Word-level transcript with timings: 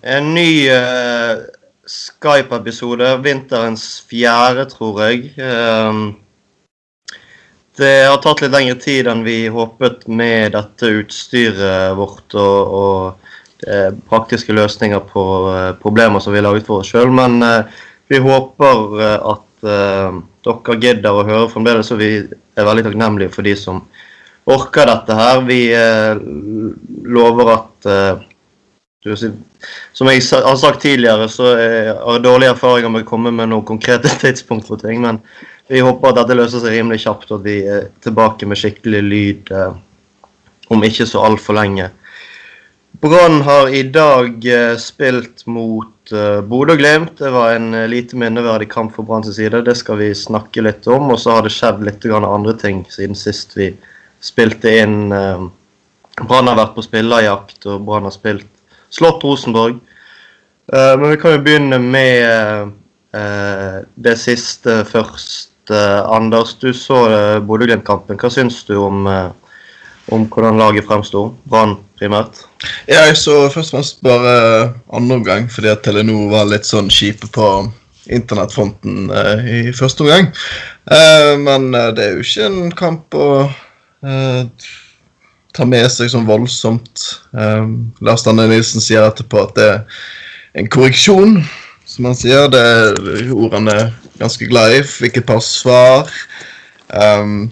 En 0.00 0.34
ny 0.34 0.70
uh, 0.72 1.42
Skype-episode. 1.84 3.16
Vinterens 3.24 3.84
fjerde, 4.08 4.64
tror 4.70 5.02
jeg. 5.04 5.34
Um, 5.36 6.14
det 7.76 8.06
har 8.08 8.16
tatt 8.24 8.40
litt 8.40 8.54
lengre 8.54 8.78
tid 8.80 9.08
enn 9.08 9.24
vi 9.24 9.42
håpet 9.52 10.06
med 10.08 10.54
dette 10.56 10.88
utstyret 11.02 11.92
vårt 11.96 12.32
og, 12.32 12.72
og 12.80 13.28
uh, 13.68 13.92
praktiske 14.08 14.56
løsninger 14.56 15.04
på 15.12 15.26
uh, 15.50 15.76
problemer 15.82 16.24
som 16.24 16.32
vi 16.32 16.40
har 16.40 16.48
laget 16.48 16.68
for 16.68 16.80
oss 16.80 16.94
sjøl. 16.94 17.12
Men 17.12 17.36
vi 18.10 18.18
håper 18.24 18.96
at 19.20 19.46
dere 19.60 20.74
gidder 20.80 21.12
å 21.14 21.26
høre 21.28 21.50
fremdeles, 21.52 21.92
og 21.92 22.00
vi 22.00 22.08
er 22.24 22.66
veldig 22.66 22.86
takknemlige 22.88 23.34
for 23.34 23.44
de 23.46 23.52
som 23.60 23.84
orker 24.50 24.88
dette 24.88 25.14
her. 25.14 25.44
Vi 25.46 25.60
lover 27.04 27.52
at 27.52 27.90
som 29.00 30.08
jeg 30.10 30.22
har 30.44 30.56
sagt 30.60 30.82
tidligere, 30.82 31.28
så 31.32 31.54
har 31.56 32.18
jeg 32.18 32.24
dårlige 32.26 32.52
erfaringer 32.52 32.92
med 32.92 33.06
å 33.06 33.08
komme 33.08 33.30
med 33.32 33.48
noen 33.48 33.64
konkrete 33.64 34.12
tidspunkt 34.24 34.68
for 34.68 34.80
ting. 34.80 35.00
Men 35.00 35.22
vi 35.70 35.80
håper 35.80 36.10
at 36.10 36.18
dette 36.20 36.36
løser 36.36 36.60
seg 36.60 36.76
rimelig 36.76 37.06
kjapt, 37.06 37.30
og 37.30 37.40
at 37.40 37.46
vi 37.46 37.62
er 37.64 37.86
tilbake 38.04 38.48
med 38.50 38.60
skikkelig 38.60 39.00
lyd 39.06 39.54
eh, 39.56 39.72
om 40.74 40.84
ikke 40.84 41.08
så 41.08 41.24
altfor 41.30 41.56
lenge. 41.56 41.88
Brann 43.00 43.40
har 43.46 43.72
i 43.72 43.82
dag 43.88 44.44
eh, 44.44 44.74
spilt 44.76 45.46
mot 45.48 46.12
eh, 46.12 46.42
Bodø-Glimt. 46.44 47.16
Det 47.22 47.32
var 47.32 47.54
en 47.54 47.72
eh, 47.72 47.88
lite 47.88 48.20
minneverdig 48.20 48.68
kamp 48.68 48.92
for 48.98 49.08
Brann 49.08 49.24
side. 49.24 49.64
Det 49.64 49.78
skal 49.80 50.02
vi 50.02 50.12
snakke 50.14 50.66
litt 50.66 50.84
om. 50.90 51.08
Og 51.14 51.22
så 51.22 51.38
har 51.38 51.46
det 51.46 51.54
skjedd 51.56 51.80
litt 51.86 52.04
andre 52.18 52.52
ting 52.60 52.84
siden 52.92 53.16
sist 53.16 53.56
vi 53.56 53.72
spilte 54.20 54.76
inn. 54.82 55.08
Eh, 55.08 55.46
Brann 56.20 56.52
har 56.52 56.60
vært 56.60 56.76
på 56.76 56.84
spillerjakt, 56.84 57.62
og 57.64 57.86
Brann 57.88 58.04
har 58.04 58.12
spilt 58.12 58.50
slått 58.90 59.24
Rosenborg. 59.24 59.78
Uh, 60.70 60.94
men 61.00 61.10
vi 61.10 61.18
kan 61.20 61.34
jo 61.34 61.42
begynne 61.44 61.78
med 61.82 62.72
uh, 63.16 63.82
det 63.94 64.16
siste 64.20 64.82
først. 64.88 65.46
Anders, 65.70 66.56
du 66.58 66.72
så 66.74 66.96
Bodø-Glimt-kampen. 67.46 68.16
Hva 68.18 68.26
syns 68.34 68.56
du 68.66 68.72
om, 68.82 69.04
om 70.10 70.24
hvordan 70.26 70.58
laget 70.58 70.88
fremsto? 70.88 71.28
Brann 71.46 71.76
primært? 72.00 72.40
Ja, 72.88 73.04
jeg 73.06 73.14
så 73.20 73.36
først 73.54 73.70
og 73.70 73.76
fremst 73.76 74.02
bare 74.02 74.32
andre 74.90 75.20
omgang, 75.20 75.46
fordi 75.46 75.70
at 75.70 75.84
Telenor 75.86 76.26
var 76.32 76.50
litt 76.50 76.66
sånn 76.66 76.90
kjipe 76.90 77.30
på 77.30 77.46
internettfronten 78.10 79.14
i 79.46 79.60
første 79.78 80.02
omgang. 80.02 80.32
men 81.46 81.70
det 81.70 82.08
er 82.08 82.18
jo 82.18 82.26
ikke 82.26 82.50
en 82.50 82.74
kamp 82.82 83.14
å 83.14 83.30
ta 85.56 85.66
med 85.66 85.88
seg 85.92 86.12
sånn 86.12 86.28
voldsomt. 86.28 87.06
Um, 87.32 87.90
Lars 88.04 88.24
Danne 88.26 88.46
Nilsen 88.50 88.82
sier 88.82 89.06
etterpå 89.06 89.46
at 89.46 89.56
det 89.58 89.68
er 89.70 90.60
en 90.60 90.70
korreksjon, 90.70 91.40
som 91.88 92.10
han 92.10 92.18
sier. 92.18 92.46
Det 92.52 92.60
er 92.60 93.32
ordene 93.34 93.90
ganske 94.20 94.46
glad 94.50 94.76
i. 94.76 94.82
Fikk 94.86 95.20
et 95.20 95.28
par 95.28 95.42
svar. 95.44 96.10
Um, 96.88 97.50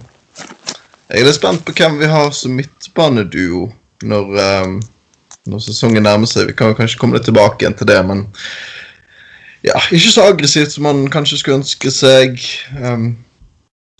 jeg 1.08 1.22
er 1.22 1.28
litt 1.28 1.38
spent 1.38 1.64
på 1.64 1.74
hvem 1.78 1.98
vi 2.02 2.10
har 2.10 2.32
som 2.36 2.56
midtbaneduo 2.58 3.68
når, 4.06 4.34
um, 4.64 4.80
når 5.48 5.62
sesongen 5.64 6.06
nærmer 6.06 6.30
seg. 6.30 6.50
Vi 6.50 6.58
kan 6.58 6.76
kanskje 6.78 7.00
komme 7.00 7.18
litt 7.18 7.26
tilbake 7.28 7.64
igjen 7.64 7.78
til 7.78 7.88
det, 7.90 8.00
men 8.06 8.26
ja, 9.66 9.78
ikke 9.90 10.12
så 10.12 10.28
aggressivt 10.30 10.74
som 10.74 10.86
man 10.86 11.06
kanskje 11.10 11.40
skulle 11.40 11.62
ønske 11.62 11.90
seg. 11.90 12.38
Um, 12.78 13.16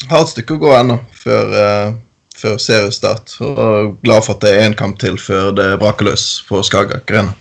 har 0.07 0.23
et 0.23 0.31
stykke 0.31 0.55
å 0.55 0.63
gå 0.63 0.75
ennå 0.77 1.01
før 1.19 1.57
uh, 1.57 1.97
før 2.39 2.57
seriestart. 2.63 3.37
Og 3.43 3.99
glad 4.05 4.25
for 4.27 4.37
at 4.37 4.47
det 4.47 4.55
er 4.55 4.65
én 4.69 4.79
kamp 4.79 5.01
til 5.03 5.19
før 5.21 5.53
det 5.57 5.73
braker 5.83 6.13
løs 6.13 6.31
på 6.49 6.63
Skagak 6.67 7.11
Arena. 7.11 7.35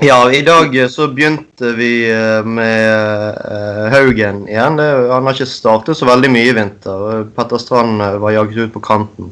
Ja, 0.00 0.32
i 0.32 0.40
dag 0.42 0.72
så 0.90 1.04
begynte 1.12 1.74
vi 1.76 2.10
eh, 2.10 2.46
med 2.48 3.36
eh, 3.44 3.90
Haugen 3.92 4.46
igjen. 4.48 4.78
Han 4.80 5.28
har 5.28 5.36
ikke 5.36 5.46
startet 5.46 5.98
så 5.98 6.08
veldig 6.08 6.30
mye 6.32 6.48
i 6.48 6.54
vinter. 6.56 7.26
Petter 7.36 7.60
Strand 7.60 8.00
eh, 8.00 8.16
var 8.22 8.32
jaget 8.32 8.56
ut 8.56 8.72
på 8.72 8.80
kanten. 8.80 9.28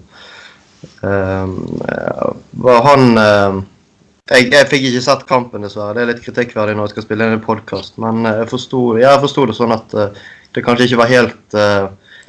Han 1.01 3.07
jeg, 3.17 4.53
jeg, 4.53 4.69
fikk 4.69 4.85
ikke 4.91 5.03
sett 5.07 5.25
kampen, 5.27 5.65
dessverre. 5.65 5.97
Det 5.97 6.05
er 6.05 6.13
litt 6.13 6.23
kritikkverdig 6.27 6.77
når 6.77 6.91
jeg 6.91 6.95
skal 6.95 7.09
spille 7.09 7.27
inn 7.27 7.39
en 7.39 7.49
podkast. 7.49 7.97
Men 8.05 8.29
jeg 8.29 8.53
forsto, 8.53 8.85
det 9.01 9.57
sånn 9.57 9.75
at 9.75 9.97
det 9.97 10.67
kanskje 10.67 10.91
ikke 10.91 11.01
var 11.01 11.15
helt 11.15 11.59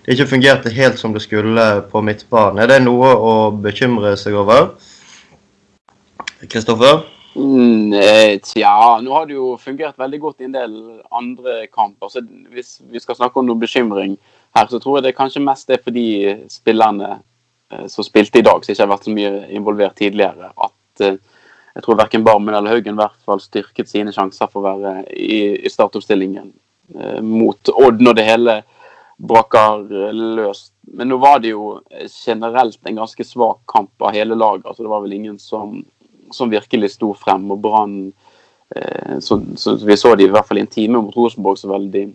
det 0.05 0.15
ikke 0.15 0.31
fungerte 0.33 0.73
helt 0.73 0.99
som 0.99 1.13
det 1.13 1.21
skulle 1.21 1.65
på 1.91 2.01
midtbanen. 2.01 2.63
Er 2.63 2.69
det 2.71 2.81
noe 2.83 3.13
å 3.13 3.33
bekymre 3.53 4.15
seg 4.17 4.37
over? 4.39 4.71
Kristoffer? 6.49 7.03
Mm, 7.35 7.93
tja, 8.43 8.99
nå 8.99 9.13
har 9.13 9.27
det 9.27 9.37
jo 9.37 9.53
fungert 9.61 9.99
veldig 9.99 10.19
godt 10.19 10.41
i 10.41 10.49
en 10.49 10.55
del 10.55 10.73
andre 11.15 11.67
kamper. 11.71 12.09
så 12.09 12.23
Hvis 12.51 12.79
vi 12.81 12.99
skal 12.99 13.15
snakke 13.15 13.39
om 13.39 13.47
noe 13.47 13.61
bekymring 13.61 14.17
her, 14.57 14.67
så 14.67 14.79
tror 14.79 14.97
jeg 14.97 15.09
det 15.09 15.17
kanskje 15.17 15.43
mest 15.45 15.69
er 15.69 15.79
for 15.83 15.95
de 15.95 16.35
spillerne 16.51 17.21
eh, 17.71 17.85
som 17.87 18.03
spilte 18.03 18.41
i 18.41 18.47
dag, 18.47 18.65
som 18.65 18.73
ikke 18.73 18.83
har 18.83 18.91
vært 18.91 19.07
så 19.07 19.15
mye 19.15 19.45
involvert 19.53 19.95
tidligere. 20.01 20.51
At 20.57 21.05
eh, 21.05 21.21
jeg 21.75 21.85
tror 21.85 22.01
verken 22.01 22.25
Barmen 22.25 22.55
eller 22.55 22.73
Haugen 22.73 22.99
hvert 22.99 23.21
fall 23.23 23.39
styrket 23.39 23.87
sine 23.87 24.11
sjanser 24.11 24.49
for 24.51 24.59
å 24.65 24.73
være 24.73 25.05
i, 25.15 25.61
i 25.61 25.71
startoppstillingen 25.71 26.51
eh, 26.97 27.21
mot 27.23 27.71
Odd 27.71 28.03
når 28.03 28.17
det 28.17 28.27
hele 28.27 28.61
braker 29.21 29.83
løs. 30.13 30.71
Men 30.81 31.11
nå 31.11 31.17
var 31.21 31.39
det 31.39 31.53
jo 31.53 31.79
generelt 32.09 32.79
en 32.87 33.01
ganske 33.03 33.25
svak 33.25 33.61
kamp 33.69 34.01
av 34.01 34.15
hele 34.15 34.35
laget. 34.35 34.65
altså 34.65 34.83
Det 34.83 34.89
var 34.89 35.03
vel 35.05 35.13
ingen 35.13 35.39
som, 35.39 35.83
som 36.31 36.49
virkelig 36.49 36.91
sto 36.95 37.13
frem. 37.13 37.45
og 37.51 37.61
Brann 37.61 37.95
eh, 38.75 39.19
så, 39.19 39.41
så, 39.55 39.75
Vi 39.75 39.97
så 39.97 40.15
de 40.15 40.25
i 40.25 40.33
hvert 40.33 40.47
fall 40.47 40.61
i 40.61 40.65
en 40.65 40.73
time 40.73 40.97
mot 40.97 41.15
Rosenborg 41.15 41.61
så 41.61 41.71
veldig 41.71 42.07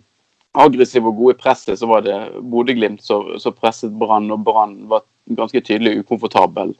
aggressive 0.57 1.07
og 1.07 1.17
gode 1.21 1.37
i 1.37 1.41
presset. 1.41 1.79
Så 1.79 1.87
var 1.87 2.03
det 2.05 2.17
Bodø-Glimt 2.41 3.03
som 3.03 3.57
presset 3.57 3.93
Brann, 3.93 4.31
og 4.31 4.43
Brann 4.43 4.79
var 4.91 5.07
ganske 5.37 5.61
tydelig 5.61 6.01
ukomfortabel. 6.03 6.75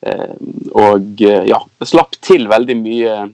Eh, 0.00 0.36
og 0.76 1.24
eh, 1.24 1.46
ja, 1.48 1.60
slapp 1.84 2.20
til 2.20 2.48
veldig 2.52 2.76
mye 2.84 3.20
Eh, 3.20 3.28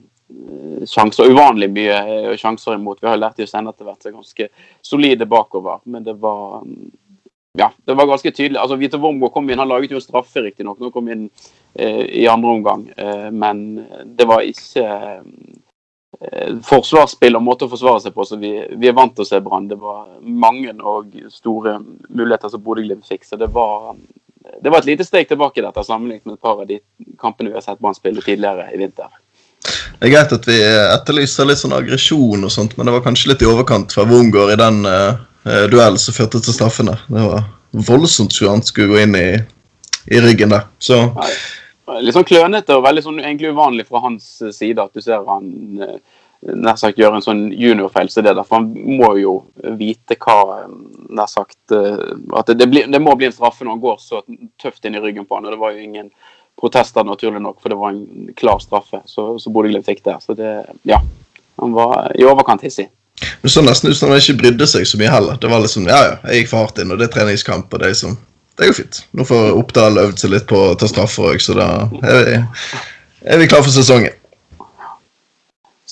sjanser, 0.87 1.31
uvanlig 1.31 1.69
mye 1.71 1.97
eh, 1.97 2.31
sjanser 2.39 2.75
imot. 2.75 3.01
Vi 3.01 3.07
har 3.07 3.19
lært 3.19 3.39
i 3.39 3.45
at 3.47 3.53
etter 3.53 3.85
hvert 3.87 4.05
vært 4.05 4.13
ganske 4.13 4.49
solide 4.85 5.27
bakover, 5.29 5.79
men 5.85 6.03
det 6.03 6.17
var 6.19 6.63
mm, 6.65 6.89
ja, 7.57 7.71
det 7.85 7.93
var 7.93 8.05
ganske 8.05 8.31
tydelig. 8.31 8.59
altså 8.59 8.75
Vito 8.75 8.97
Wormgård 9.01 9.33
kom 9.33 9.49
inn, 9.49 9.59
han 9.59 9.69
laget 9.71 9.91
jo 9.91 9.97
en 9.97 10.03
straffe, 10.03 10.43
riktignok. 10.45 10.77
Nå 10.79 10.91
kom 10.93 11.07
inn 11.09 11.23
eh, 11.73 12.03
i 12.21 12.27
andre 12.29 12.51
omgang. 12.53 12.83
Eh, 12.97 13.29
men 13.33 13.63
det 14.05 14.27
var 14.29 14.45
ikke 14.45 14.85
eh, 14.85 16.51
forsvarsspill 16.67 17.39
og 17.39 17.45
måte 17.47 17.65
å 17.65 17.71
forsvare 17.71 18.03
seg 18.03 18.13
på 18.13 18.27
så 18.29 18.37
vi, 18.37 18.51
vi 18.77 18.91
er 18.91 18.95
vant 18.97 19.15
til 19.17 19.25
å 19.25 19.29
se 19.31 19.41
Brann. 19.41 19.71
Det 19.71 19.79
var 19.81 20.05
mange 20.21 20.75
og 20.77 21.17
store 21.33 21.79
muligheter 21.81 22.53
som 22.53 22.61
Bodø-Glimt 22.61 23.09
fikk. 23.09 23.25
Så 23.25 23.41
det 23.41 23.49
var, 23.55 23.95
det 24.61 24.69
var 24.69 24.83
et 24.83 24.91
lite 24.91 25.07
steg 25.07 25.31
tilbake 25.31 25.63
i 25.63 25.65
dette, 25.65 25.87
sammenlignet 25.87 26.29
med 26.29 26.37
et 26.37 26.45
par 26.45 26.61
av 26.61 26.69
de 26.69 26.77
kampene 27.17 27.49
vi 27.49 27.57
har 27.57 27.65
sett 27.65 27.81
Brann 27.81 27.97
spille 27.97 28.21
tidligere 28.21 28.69
i 28.69 28.83
vinter. 28.83 29.09
Det 29.97 30.05
er 30.05 30.13
greit 30.13 30.33
at 30.35 30.45
vi 30.45 30.57
etterlyser 30.61 31.47
litt 31.49 31.57
sånn 31.57 31.73
aggresjon 31.73 32.45
og 32.45 32.51
sånt, 32.53 32.75
men 32.77 32.85
det 32.85 32.93
var 32.93 33.05
kanskje 33.07 33.31
litt 33.31 33.41
i 33.41 33.49
overkant 33.49 33.95
fra 33.95 34.05
Wungård 34.05 34.53
i 34.53 34.59
den 34.59 34.83
uh, 34.85 35.17
duellen 35.71 35.97
som 36.01 36.13
førte 36.13 36.41
til 36.43 36.53
straffene. 36.53 36.93
Det 37.09 37.23
var 37.23 37.47
voldsomt 37.87 38.35
skulle 38.35 38.53
han 38.53 38.65
skulle 38.65 38.91
gå 38.91 38.99
inn 39.07 39.17
i, 39.17 39.29
i 40.13 40.21
ryggen 40.21 40.53
der. 40.53 40.67
Så 40.77 41.01
Litt 42.03 42.13
sånn 42.13 42.27
klønete 42.27 42.75
og 42.75 42.83
veldig 42.83 43.01
sånn 43.05 43.19
egentlig 43.23 43.55
uvanlig 43.55 43.87
fra 43.87 44.03
hans 44.03 44.27
side 44.53 44.83
at 44.83 44.93
du 44.93 45.01
ser 45.01 45.25
han 45.25 45.49
uh, 45.81 45.97
nær 46.45 46.77
sagt 46.77 46.99
gjøre 47.01 47.17
en 47.17 47.25
sånn 47.25 47.43
juniorfeil 47.57 48.11
som 48.13 48.27
det 48.27 48.35
der. 48.37 48.45
For 48.45 48.59
han 48.59 48.69
må 48.99 49.15
jo 49.17 49.35
vite 49.79 50.19
hva 50.21 50.67
nær 51.09 51.29
sagt 51.31 51.73
At 51.73 52.51
det, 52.53 52.67
blir, 52.69 52.85
det, 52.85 53.01
må 53.01 53.15
bli 53.17 53.31
en 53.31 53.33
straffe 53.33 53.65
når 53.65 53.79
han 53.79 53.85
går 53.87 54.01
så 54.03 54.21
tøft 54.61 54.85
inn 54.85 54.99
i 54.99 55.01
ryggen 55.01 55.25
på 55.25 55.39
han. 55.39 55.47
og 55.47 55.55
det 55.55 55.61
var 55.63 55.73
jo 55.73 55.87
ingen 55.87 56.11
protester, 56.59 57.05
naturlig 57.05 57.41
nok, 57.41 57.61
for 57.61 57.69
det 57.73 57.77
var 57.79 57.93
en 57.93 58.29
klar 58.37 58.59
straffe. 58.63 59.01
Så, 59.05 59.29
så 59.39 59.53
Bodø-Glimt 59.53 59.85
fikk 59.85 60.03
det. 60.05 60.17
Så 60.25 60.35
det, 60.37 60.53
ja. 60.89 61.01
Han 61.61 61.73
var 61.73 62.11
i 62.17 62.25
overkant 62.25 62.65
hissig. 62.65 62.89
Det 63.41 63.49
så 63.49 63.63
nesten 63.65 63.89
ut 63.89 63.97
som 63.97 64.11
han 64.11 64.21
ikke 64.21 64.37
brydde 64.41 64.67
seg 64.69 64.85
så 64.85 64.99
mye 65.01 65.09
heller. 65.09 65.39
Det 65.41 65.49
var 65.49 65.63
liksom, 65.63 65.87
ja 65.89 65.97
ja, 66.05 66.17
jeg 66.29 66.43
gikk 66.43 66.51
for 66.51 66.65
hardt 66.65 66.81
inn, 66.81 66.93
og 66.93 66.99
det 67.01 67.07
er 67.07 67.15
treningskamp. 67.15 67.73
og 67.73 67.81
Det 67.81 67.89
er, 67.89 67.97
som, 67.97 68.13
det 68.57 68.65
er 68.65 68.71
jo 68.71 68.77
fint. 68.77 69.01
Nå 69.17 69.25
får 69.25 69.57
Oppdal 69.57 70.01
øvd 70.03 70.21
seg 70.21 70.33
litt 70.33 70.47
på 70.49 70.59
å 70.69 70.75
ta 70.77 70.89
straffer 70.89 71.31
òg, 71.31 71.41
så 71.41 71.57
da 71.57 71.67
er 72.03 72.23
vi, 72.27 72.37
er 73.25 73.41
vi 73.41 73.49
klar 73.49 73.65
for 73.65 73.73
sesongen. 73.73 74.13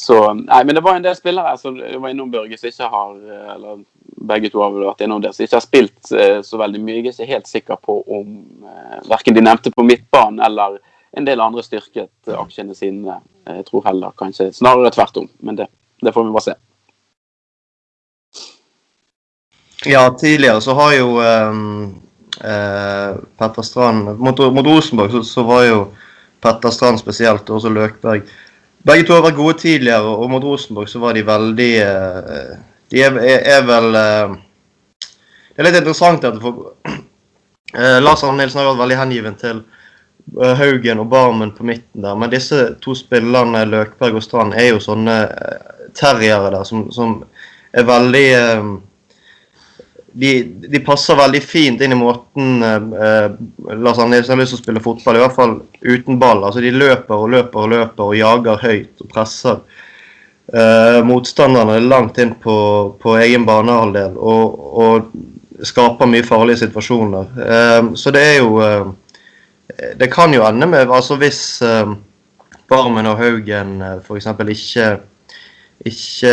Så, 0.06 0.20
nei, 0.38 0.62
men 0.68 0.78
det 0.78 0.84
var 0.86 1.00
en 1.00 1.06
del 1.06 1.16
spillere 1.18 1.56
som 1.58 1.78
var 1.80 2.12
innom 2.12 2.30
Børge 2.34 2.60
som 2.60 2.70
ikke 2.70 2.90
har 2.94 3.14
eller 3.56 3.80
begge 4.28 4.50
to 4.50 4.62
har 4.62 4.74
vel 4.74 4.86
vært 4.88 5.04
innom 5.06 5.22
det, 5.22 5.34
som 5.36 5.46
ikke 5.46 5.58
har 5.58 5.64
spilt 5.66 6.12
eh, 6.16 6.40
så 6.46 6.60
veldig 6.60 6.82
mye. 6.82 7.00
Jeg 7.00 7.08
er 7.08 7.14
ikke 7.14 7.32
helt 7.34 7.50
sikker 7.50 7.80
på 7.82 7.98
om 8.18 8.30
eh, 8.70 9.00
verken 9.10 9.38
de 9.38 9.44
nevnte 9.44 9.74
på 9.74 9.86
midtbanen 9.86 10.44
eller 10.46 10.80
en 11.16 11.28
del 11.28 11.44
andre 11.44 11.64
styrket 11.66 12.12
eh, 12.30 12.38
aksjene 12.38 12.76
sine. 12.78 13.20
Jeg 13.46 13.68
tror 13.68 13.86
heller 13.86 14.16
kanskje 14.18 14.52
snarere 14.56 14.94
tvert 14.96 15.22
om, 15.22 15.28
men 15.46 15.60
det, 15.60 15.68
det 16.02 16.14
får 16.16 16.26
vi 16.26 16.36
bare 16.36 16.48
se. 16.48 16.58
Ja, 19.86 20.08
tidligere 20.18 20.64
så 20.66 20.74
har 20.74 20.96
jo 20.96 21.10
uh, 21.22 21.84
Petter 23.38 23.62
Strand 23.68 24.16
Mot, 24.18 24.40
mot 24.56 24.66
Rosenborg 24.66 25.12
så, 25.14 25.22
så, 25.30 25.44
var 25.46 25.62
jo 25.68 25.84
Petter 26.42 26.74
Strand 26.74 26.98
spesielt, 27.04 27.46
og 27.52 27.60
også 27.60 27.70
Løkberg. 27.70 28.26
Begge 28.86 29.06
to 29.08 29.16
har 29.16 29.24
vært 29.26 29.40
gode 29.40 29.58
tidligere, 29.64 30.14
og 30.14 30.30
mot 30.30 30.44
Rosenborg 30.46 30.90
så 30.92 31.02
var 31.02 31.18
de 31.18 31.26
veldig 31.26 31.72
eh, 31.82 32.52
De 32.94 33.02
er, 33.02 33.16
er, 33.18 33.40
er 33.56 33.64
vel 33.66 33.98
eh, 33.98 34.36
Det 35.02 35.62
er 35.62 35.68
litt 35.70 35.80
interessant 35.80 36.28
at 36.28 36.38
for, 36.42 36.76
eh, 37.80 37.98
Lars 38.04 38.24
Arne 38.24 38.44
Nilsen 38.44 38.62
har 38.62 38.70
vært 38.70 38.84
veldig 38.84 39.00
hengiven 39.02 39.40
til 39.42 39.64
Haugen 40.36 41.04
og 41.04 41.10
Barmen 41.12 41.52
på 41.54 41.66
midten 41.70 42.02
der, 42.02 42.16
men 42.18 42.32
disse 42.32 42.72
to 42.82 42.96
spillerne, 42.98 43.60
Løkberg 43.70 44.16
og 44.18 44.24
Strand, 44.26 44.56
er 44.58 44.72
jo 44.72 44.80
sånne 44.82 45.20
terriere 45.94 46.50
der 46.50 46.64
som, 46.66 46.88
som 46.90 47.20
er 47.78 47.86
veldig 47.86 48.24
de, 50.16 50.32
de, 50.72 50.80
passer 50.80 51.18
veldig 51.20 51.42
fint 51.44 51.82
inn 51.84 51.92
i 51.92 51.98
måten 52.00 52.64
eh, 52.64 53.26
Lars 53.76 53.98
Arne 54.00 54.16
Nilsen 54.16 54.32
har 54.36 54.40
lyst 54.40 54.54
til 54.56 54.62
å 54.62 54.64
spille 54.64 54.84
fotball, 54.84 55.18
i 55.20 55.24
hvert 55.26 55.36
fall 55.36 55.56
uten 55.84 56.20
ball. 56.22 56.46
Altså 56.48 56.64
De 56.64 56.72
løper 56.72 57.20
og 57.20 57.34
løper 57.34 57.66
og 57.66 57.74
løper 57.74 58.06
og 58.06 58.16
jager 58.16 58.62
høyt 58.64 59.04
og 59.04 59.10
presser 59.12 59.58
eh, 60.54 61.00
motstanderne 61.04 61.82
langt 61.84 62.20
inn 62.24 62.32
på, 62.40 62.58
på 63.02 63.16
egen 63.26 63.48
banehalvdel 63.48 64.16
og, 64.16 64.60
og, 64.86 65.16
skaper 65.66 66.10
mye 66.12 66.24
farlige 66.28 66.66
situasjoner. 66.66 67.30
Eh, 67.40 67.92
så 67.96 68.12
det 68.12 68.24
er 68.28 68.38
jo 68.42 68.58
eh, 68.64 68.88
Det 70.00 70.10
kan 70.12 70.34
jo 70.36 70.44
ende 70.46 70.68
med 70.68 70.92
altså 70.92 71.16
Hvis 71.20 71.62
eh, 71.64 71.94
Barmen 72.70 73.08
og 73.08 73.20
Haugen 73.20 73.82
eh, 73.82 74.00
f.eks. 74.04 74.28
ikke 74.56 74.88
ikke 75.86 76.32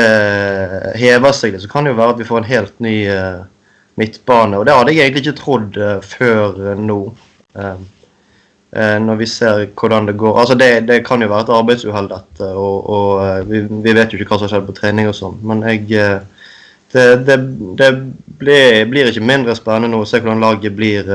hever 0.97 1.35
seg, 1.35 1.57
så 1.61 1.69
kan 1.69 1.85
det 1.85 1.93
jo 1.93 1.99
være 1.99 2.15
at 2.15 2.21
vi 2.21 2.27
får 2.29 2.39
en 2.41 2.49
helt 2.49 2.79
ny 2.81 2.95
eh, 3.11 3.43
midtbane. 4.01 4.59
Og 4.59 4.67
det 4.67 4.77
hadde 4.77 4.95
jeg 4.95 5.07
egentlig 5.07 5.25
ikke 5.27 5.41
trodd 5.41 5.79
uh, 5.81 5.99
før 6.05 6.61
uh, 6.61 6.73
nå. 6.79 7.01
Uh, 7.57 7.75
når 8.73 9.19
vi 9.21 9.27
ser 9.29 9.67
hvordan 9.77 10.07
det 10.09 10.15
går. 10.17 10.39
Altså 10.41 10.55
det, 10.57 10.87
det 10.89 11.03
kan 11.05 11.21
jo 11.21 11.27
være 11.29 11.45
et 11.45 11.51
arbeidsuhell, 11.53 12.07
dette. 12.09 12.47
Og, 12.57 12.87
og 12.89 13.51
vi, 13.51 13.61
vi, 13.69 13.93
vet 13.93 14.15
jo 14.15 14.17
ikke 14.17 14.31
hva 14.31 14.39
som 14.41 14.47
har 14.47 14.53
skjedd 14.55 14.71
på 14.71 14.77
trening 14.79 15.11
og 15.11 15.19
sånn. 15.19 15.37
Men 15.45 15.61
jeg 15.69 15.83
Det, 16.93 17.05
det, 17.25 17.37
det 17.81 17.91
blir, 18.41 18.87
blir, 18.89 19.07
ikke 19.09 19.25
mindre 19.25 19.55
spennende 19.57 19.89
nå 19.93 20.03
å 20.05 20.09
se 20.09 20.19
hvordan 20.21 20.41
laget 20.45 20.75
blir 20.77 21.07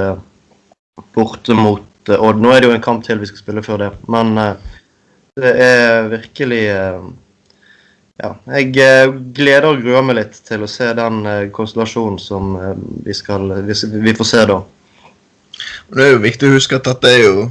borte 1.13 1.53
mot 1.53 1.83
Odd. 2.09 2.39
Nå 2.41 2.53
er 2.53 2.62
det 2.62 2.69
jo 2.69 2.74
en 2.74 2.81
kamp 2.81 3.03
til 3.06 3.19
vi 3.21 3.29
skal 3.29 3.41
spille 3.41 3.65
før 3.65 3.81
det. 3.83 3.89
Men 4.09 4.38
det 5.38 5.51
er 5.65 6.09
virkelig 6.13 6.62
ja, 8.18 8.31
jeg 8.50 8.74
eh, 8.81 9.12
gleder 9.38 9.69
og 9.69 9.84
gruer 9.84 10.06
meg 10.06 10.18
litt 10.18 10.40
til 10.48 10.66
å 10.66 10.72
se 10.72 10.90
den 10.98 11.22
eh, 11.30 11.44
konstellasjonen 11.54 12.18
som 12.22 12.56
eh, 12.58 12.74
vi, 13.06 13.14
skal, 13.14 13.52
vi 13.62 14.16
får 14.18 14.30
se 14.31 14.46
da. 14.50 14.58
Det 15.94 16.04
er 16.04 16.16
jo 16.16 16.24
viktig 16.24 16.50
å 16.50 16.56
huske 16.56 16.80
at 16.80 16.90
dette 16.90 17.12
er 17.14 17.22
jo, 17.22 17.46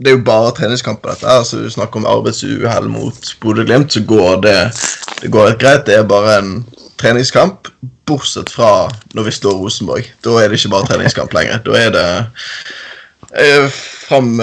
det 0.00 0.12
er 0.12 0.18
jo 0.18 0.26
bare 0.26 0.52
treningskamper. 0.56 1.14
dette 1.14 1.30
her, 1.30 1.44
så 1.44 1.62
Du 1.62 1.70
snakker 1.72 2.02
om 2.02 2.08
arbeidsuhell 2.08 2.88
mot 2.92 3.32
Bodø-Glimt, 3.40 3.96
så 3.96 4.04
går 4.04 4.44
det, 4.44 4.58
det 5.22 5.32
går 5.32 5.56
greit. 5.60 5.86
Det 5.88 5.96
er 5.96 6.08
bare 6.08 6.38
en 6.42 6.54
treningskamp, 7.00 7.72
bortsett 8.08 8.52
fra 8.52 8.90
når 9.16 9.30
vi 9.30 9.36
står 9.38 9.56
Rosenborg. 9.56 10.08
Da 10.24 10.36
er 10.36 10.50
det 10.50 10.60
ikke 10.60 10.74
bare 10.76 10.90
treningskamp 10.90 11.32
lenger. 11.32 11.62
Da 11.64 11.80
er 11.80 11.94
det 11.96 12.08
eh, 13.40 13.80
fram 14.04 14.36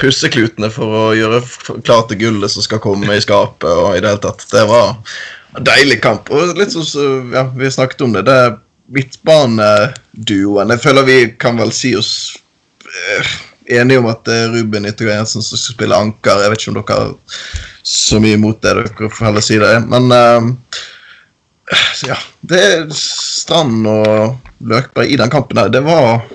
pusseklutene 0.00 0.68
for 0.72 0.92
å 0.98 1.04
gjøre 1.16 1.40
klart 1.86 2.10
til 2.10 2.20
gullet 2.20 2.52
som 2.52 2.64
skal 2.64 2.82
komme 2.84 3.16
i 3.16 3.24
skapet. 3.24 3.68
og 3.70 3.96
i 3.96 4.00
Det 4.00 4.12
hele 4.12 4.22
tatt. 4.22 4.46
Det 4.50 4.64
var 4.68 4.94
en 5.56 5.66
deilig 5.66 6.00
kamp. 6.04 6.30
Og 6.30 6.56
litt 6.58 6.74
som 6.74 7.32
ja, 7.32 7.46
vi 7.56 7.70
snakket 7.72 8.04
om 8.04 8.16
det, 8.16 8.26
det 8.28 8.38
er 8.44 8.56
midtbaneduoen. 8.92 10.72
Jeg 10.74 10.84
føler 10.84 11.08
vi 11.08 11.18
kan 11.40 11.58
vel 11.58 11.72
si 11.74 11.94
oss 11.98 12.36
eh, 12.86 13.36
enige 13.80 13.98
om 14.02 14.10
at 14.10 14.24
det 14.28 14.36
er 14.44 14.52
Ruben 14.54 14.86
Yttergård 14.86 15.30
som 15.30 15.44
skal 15.44 15.62
spille 15.62 16.02
anker. 16.06 16.42
Jeg 16.42 16.52
vet 16.52 16.62
ikke 16.62 16.74
om 16.74 16.80
dere 16.80 16.98
har 17.00 17.14
så 17.86 18.20
mye 18.22 18.38
imot 18.38 18.60
det. 18.62 18.74
Dere 18.82 19.10
får 19.12 19.30
heller 19.30 19.44
si 19.44 19.58
det. 19.62 19.72
Men 19.90 20.12
uh, 20.12 20.50
ja, 22.06 22.18
det 22.46 22.62
er 22.62 22.84
Strand 22.94 23.86
og 23.90 24.36
Løkberg 24.66 25.10
i 25.10 25.18
den 25.18 25.32
kampen 25.32 25.58
der. 25.58 25.72
Det 25.72 25.82
var 25.86 26.26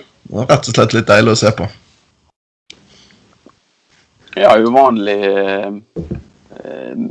rett 0.47 0.67
og 0.67 0.75
slett 0.75 0.95
litt 0.95 1.09
deilig 1.09 1.35
å 1.35 1.41
se 1.43 1.53
på. 1.55 1.67
Ja, 4.35 4.53
uvanlig 4.57 5.25
eh, 5.25 5.73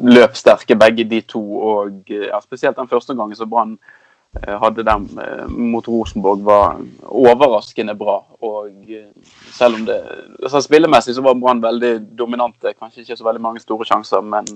løpssterke 0.09 0.77
begge 0.81 1.05
de 1.05 1.21
to. 1.29 1.41
Og 1.41 2.09
ja, 2.09 2.41
spesielt 2.41 2.79
den 2.79 2.89
første 2.89 3.15
gangen 3.17 3.37
som 3.37 3.51
Brann 3.51 3.75
eh, 4.41 4.57
hadde 4.63 4.87
dem 4.87 5.05
eh, 5.21 5.45
mot 5.51 5.89
Rosenborg, 5.89 6.41
var 6.47 6.81
overraskende 7.05 7.95
bra. 7.99 8.23
Og 8.41 8.73
selv 9.53 9.81
om 9.81 9.85
det 9.89 9.99
altså 10.43 10.63
Spillemessig 10.65 11.15
så 11.19 11.25
var 11.27 11.37
Brann 11.37 11.61
veldig 11.63 11.99
dominante. 12.17 12.73
Kanskje 12.79 13.05
ikke 13.05 13.19
så 13.21 13.29
veldig 13.29 13.45
mange 13.51 13.61
store 13.61 13.89
sjanser, 13.89 14.25
men 14.25 14.49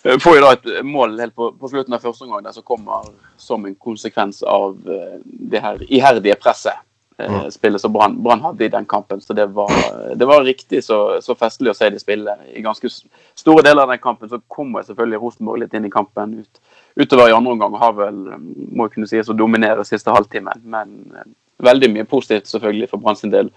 får 0.00 0.36
jo 0.38 0.44
da 0.44 0.52
et 0.54 0.68
mål 0.86 1.18
helt 1.20 1.34
på, 1.36 1.50
på 1.60 1.68
slutten 1.68 1.92
av 1.92 2.04
første 2.04 2.24
omgang 2.24 2.46
som 2.54 2.64
kommer 2.64 3.10
som 3.36 3.66
en 3.66 3.74
konsekvens 3.74 4.40
av 4.48 4.78
det 4.80 5.60
her 5.60 5.82
iherdige 5.90 6.38
presset 6.40 6.78
mm. 7.28 7.50
spillet 7.50 7.82
som 7.82 7.92
Brann 7.92 8.42
hadde 8.42 8.64
i 8.64 8.70
den 8.72 8.86
kampen. 8.88 9.20
Så 9.20 9.34
det 9.36 9.46
var, 9.56 9.72
det 10.14 10.28
var 10.28 10.44
riktig 10.44 10.84
så, 10.84 11.20
så, 11.22 11.34
festlig 11.38 11.72
å 11.72 11.76
se 11.76 11.90
de 11.90 12.00
spille. 12.00 12.36
I 12.54 12.62
ganske 12.64 12.88
store 12.88 13.64
deler 13.66 13.84
av 13.84 13.94
den 13.94 14.02
kampen 14.02 14.30
så 14.30 14.40
kommer 14.48 14.86
selvfølgelig 14.86 15.20
Rosenborg 15.20 15.64
litt 15.64 15.76
inn 15.76 15.88
i 15.88 15.92
kampen 15.92 16.38
ut, 16.40 16.60
utover 16.96 17.30
i 17.30 17.36
andre 17.36 17.54
omgang. 17.56 17.76
og 17.76 17.84
Har 17.84 17.96
vel, 17.98 18.20
må 18.40 18.88
jeg 18.88 18.96
kunne 18.96 19.10
si, 19.10 19.20
å 19.20 19.36
dominere 19.36 19.86
siste 19.88 20.14
halvtimen. 20.14 20.64
Men 20.64 20.98
eh, 21.14 21.30
veldig 21.70 21.92
mye 21.94 22.08
positivt 22.08 22.50
selvfølgelig 22.50 22.90
for 22.92 23.04
Brann 23.04 23.18
sin 23.20 23.34
del 23.34 23.52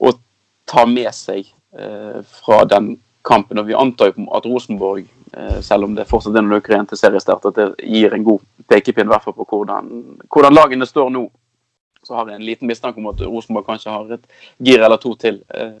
å 0.00 0.14
ta 0.70 0.86
med 0.88 1.12
seg 1.14 1.44
eh, 1.78 2.20
fra 2.40 2.64
den 2.68 2.96
kampen. 3.24 3.60
Og 3.60 3.68
vi 3.68 3.78
antar 3.78 4.12
jo 4.12 4.26
at 4.36 4.46
Rosenborg, 4.48 5.06
eh, 5.32 5.60
selv 5.64 5.88
om 5.88 5.94
det 5.96 6.08
fortsatt 6.10 6.36
er 6.36 6.44
noen 6.44 6.60
uker 6.60 6.76
igjen 6.76 6.90
til 6.90 7.00
seriestart, 7.00 7.48
at 7.48 7.60
det 7.60 7.88
gir 7.88 8.14
en 8.14 8.26
god 8.26 8.44
pekepinn 8.70 9.10
hvert 9.10 9.24
fall 9.24 9.36
på 9.36 9.46
hvordan, 9.50 9.90
hvordan 10.32 10.56
lagene 10.56 10.88
står 10.88 11.10
nå 11.14 11.26
så 12.04 12.16
har 12.18 12.30
jeg 12.30 12.40
en 12.40 12.46
liten 12.46 12.70
mistanke 12.70 13.00
om 13.00 13.10
at 13.12 13.22
Rosenborg 13.24 13.66
kanskje 13.68 13.92
har 13.92 14.14
et 14.16 14.26
gir 14.62 14.84
eller 14.84 15.00
to 15.02 15.14
til 15.20 15.40
eh, 15.54 15.74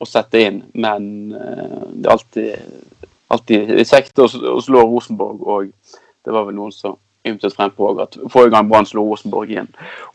å 0.00 0.08
sette 0.08 0.42
inn. 0.46 0.62
Men 0.74 1.32
eh, 1.36 1.80
det 1.92 2.08
er 2.08 2.14
alltid, 2.14 3.08
alltid 3.32 3.74
kjekt 3.88 4.22
å, 4.22 4.28
å, 4.28 4.60
slå 4.64 4.84
Rosenborg, 4.88 5.42
og 5.44 5.96
det 6.24 6.36
var 6.36 6.48
vel 6.48 6.58
noen 6.58 6.74
som 6.74 6.98
ymtet 7.26 7.56
frem 7.56 7.72
på 7.76 7.90
at 8.00 8.16
forrige 8.32 8.54
gang 8.54 8.68
Brann 8.70 8.88
slo 8.88 9.04
Rosenborg 9.10 9.52
i 9.52 9.60
en 9.60 9.68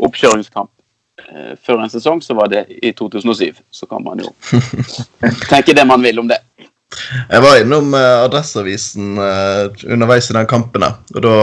oppkjøringskamp 0.06 0.72
eh, 1.28 1.54
før 1.62 1.84
en 1.84 1.94
sesong, 1.94 2.24
så 2.26 2.38
var 2.38 2.50
det 2.54 2.66
i 2.82 2.94
2007. 2.98 3.62
Så 3.70 3.90
kan 3.90 4.06
man 4.06 4.24
jo 4.24 4.34
tenke 5.52 5.78
det 5.78 5.86
man 5.88 6.06
vil 6.06 6.24
om 6.24 6.32
det. 6.32 6.42
Jeg 7.30 7.42
var 7.44 7.60
innom 7.60 7.94
uh, 7.96 8.24
Adresseavisen 8.26 9.20
uh, 9.20 9.68
underveis 9.92 10.30
i 10.30 10.36
den 10.38 10.50
kampen. 10.50 10.86
og 10.86 11.22
da, 11.24 11.36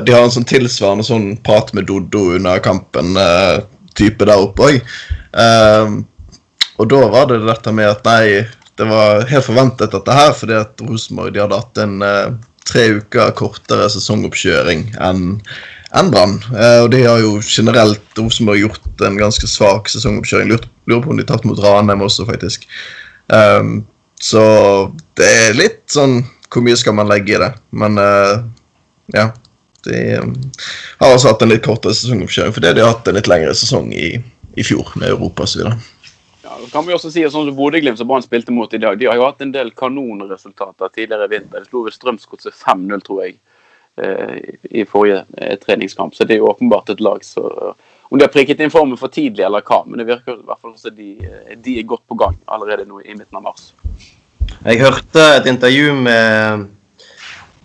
De 0.00 0.14
har 0.14 0.24
en 0.24 0.34
sånn 0.34 0.48
tilsvarende 0.48 1.06
sånn 1.06 1.30
prat 1.46 1.72
med 1.76 1.88
Doddo 1.90 2.36
under 2.38 2.62
kampen-type 2.64 4.22
uh, 4.22 4.28
der 4.30 4.36
oppe 4.36 4.70
òg. 4.70 4.92
og 6.76 6.88
da 6.92 7.00
var 7.12 7.30
det 7.30 7.42
dette 7.44 7.72
med 7.72 7.88
at 7.88 8.04
nei, 8.08 8.44
det 8.76 8.86
var 8.88 9.24
helt 9.28 9.46
forventet 9.46 9.94
dette 9.94 10.16
her, 10.16 10.34
fordi 10.36 10.56
at 10.58 10.84
Rosenborg 10.84 11.38
hadde 11.40 11.60
hatt 11.60 11.80
en 11.80 11.96
tre 12.66 12.84
uker 12.98 13.32
kortere 13.38 13.88
sesongoppkjøring 13.92 14.90
enn 15.00 15.40
enn 15.96 16.10
Brann. 16.12 16.34
og 16.82 16.90
de 16.92 17.00
har 17.06 17.22
jo 17.22 17.38
generelt 17.40 18.18
Rosenborg 18.18 18.60
gjort 18.60 19.04
en 19.06 19.16
ganske 19.16 19.48
svak 19.48 19.88
sesongoppkjøring. 19.88 20.50
Lurer, 20.52 21.02
på 21.04 21.12
om 21.14 21.20
de 21.20 21.24
har 21.28 21.46
mot 21.48 21.62
Ranheim 21.62 22.04
også, 22.04 22.26
faktisk. 22.28 22.66
Um, 23.32 23.86
så 24.20 24.42
det 25.18 25.26
er 25.28 25.58
litt 25.58 25.82
sånn 25.92 26.22
Hvor 26.48 26.62
mye 26.64 26.76
skal 26.78 26.94
man 26.96 27.10
legge 27.10 27.34
i 27.34 27.40
det? 27.42 27.50
Men 27.76 27.98
uh, 28.00 28.46
ja. 29.12 29.26
De 29.86 29.98
um, 30.22 30.32
har 30.98 31.12
også 31.12 31.30
hatt 31.30 31.42
en 31.44 31.52
litt 31.52 31.66
kortere 31.66 31.94
sesongoppkjøring 31.94 32.54
fordi 32.56 32.72
de 32.74 32.82
har 32.82 32.94
hatt 32.94 33.06
en 33.06 33.18
litt 33.18 33.28
lengre 33.30 33.52
sesong 33.54 33.92
i, 33.94 34.16
i 34.58 34.64
fjor 34.66 34.88
med 34.98 35.12
Europa 35.12 35.44
osv. 35.46 35.68
Ja, 36.46 36.56
kan 36.72 36.86
vi 36.86 36.94
også 36.96 37.12
si 37.14 37.22
sånn 37.22 37.46
som 37.46 37.58
Bodø-Glimt 37.58 38.00
som 38.00 38.08
Brann 38.10 38.24
spilte 38.24 38.54
mot 38.54 38.72
i 38.74 38.80
dag, 38.82 38.98
de 38.98 39.06
har 39.10 39.18
jo 39.18 39.26
hatt 39.28 39.44
en 39.44 39.52
del 39.54 39.70
kanonresultater 39.78 40.90
tidligere 40.94 41.28
i 41.28 41.32
vinter. 41.36 41.62
De 41.62 41.70
slo 41.70 41.84
ved 41.86 41.94
Strømsgodset 41.94 42.54
5-0, 42.54 43.02
tror 43.06 43.22
jeg, 43.24 43.36
eh, 44.02 44.34
i 44.70 44.86
forrige 44.88 45.24
eh, 45.38 45.54
treningskamp. 45.62 46.14
Så 46.14 46.26
det 46.26 46.36
er 46.36 46.42
jo 46.42 46.50
åpenbart 46.50 46.90
et 46.94 47.02
lag 47.04 47.22
så 47.26 47.46
om 48.10 48.18
de 48.18 48.24
har 48.24 48.32
prikket 48.32 48.60
inn 48.62 48.72
formen 48.72 48.98
for 49.00 49.12
tidlig 49.12 49.44
eller 49.46 49.64
hva, 49.66 49.82
men 49.86 50.00
det 50.00 50.08
virker 50.08 50.38
i 50.38 50.46
hvert 50.46 50.62
fall 50.62 50.76
som 50.78 50.94
de, 50.94 51.10
de 51.62 51.78
er 51.80 51.88
godt 51.88 52.04
på 52.06 52.18
gang 52.20 52.36
allerede 52.46 52.86
nå 52.86 53.02
i 53.02 53.16
midten 53.16 53.40
av 53.40 53.46
mars. 53.48 53.72
Jeg 54.62 54.80
hørte 54.80 55.22
et 55.36 55.48
intervju 55.50 55.94
med 55.98 56.66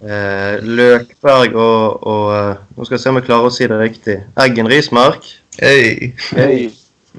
eh, 0.01 0.57
Løkberg 0.65 1.55
og, 1.55 2.03
og, 2.07 2.25
eh, 2.35 2.61
Nå 2.75 2.85
skal 2.85 2.97
jeg 2.97 3.03
se 3.03 3.13
om 3.13 3.19
jeg 3.19 3.27
klarer 3.29 3.49
å 3.49 3.53
si 3.53 3.69
det 3.69 3.79
riktig. 3.79 4.17
Eggen 4.41 4.69
Rismark. 4.71 5.27
Hey. 5.59 6.13
hey. 6.33 6.69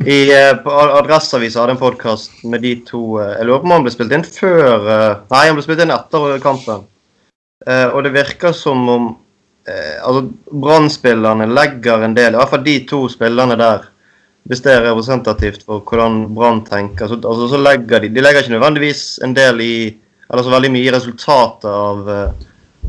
I, 0.03 0.19
eh, 0.33 0.55
på 0.65 0.73
Adresseavisa 0.73 1.63
hadde 1.63 1.77
en 1.77 1.83
podkast 1.83 2.43
med 2.49 2.65
de 2.65 2.75
to 2.89 3.21
eh, 3.21 3.37
Jeg 3.39 3.49
lurer 3.49 3.63
på 3.63 3.69
om 3.69 3.75
han 3.77 3.87
ble 3.87 3.93
spilt 3.95 4.15
inn 4.17 4.25
før 4.25 4.87
Nei, 4.89 5.45
han 5.47 5.59
ble 5.59 5.67
spilt 5.67 5.83
inn 5.85 5.95
etter 5.95 6.39
kampen. 6.43 6.87
Og 7.63 7.99
det 8.03 8.11
virker 8.17 8.55
som 8.57 8.81
om 8.91 9.05
eh, 9.13 9.22
altså 9.69 10.25
Brann-spillerne 10.51 11.47
legger 11.47 12.03
en 12.03 12.17
del, 12.17 12.35
i 12.35 12.39
hvert 12.41 12.51
fall 12.51 12.65
de 12.67 12.77
to 12.89 13.05
spillerne 13.13 13.55
der, 13.61 13.85
hvis 14.51 14.63
det 14.65 14.73
er 14.75 14.87
representativt 14.89 15.63
for 15.67 15.85
hvordan 15.87 16.25
Brann 16.35 16.65
tenker, 16.67 17.07
så, 17.07 17.19
altså, 17.21 17.49
så 17.53 17.61
legger 17.63 18.03
de 18.03 18.09
De 18.11 18.25
legger 18.25 18.43
ikke 18.43 18.57
nødvendigvis 18.57 19.21
en 19.23 19.37
del 19.37 19.61
i 19.63 19.75
Eller 20.33 20.43
så 20.43 20.51
veldig 20.51 20.71
mye 20.73 20.89
i 20.89 20.95
resultatet 20.95 21.69
av, 21.69 22.07
eh, 22.09 22.47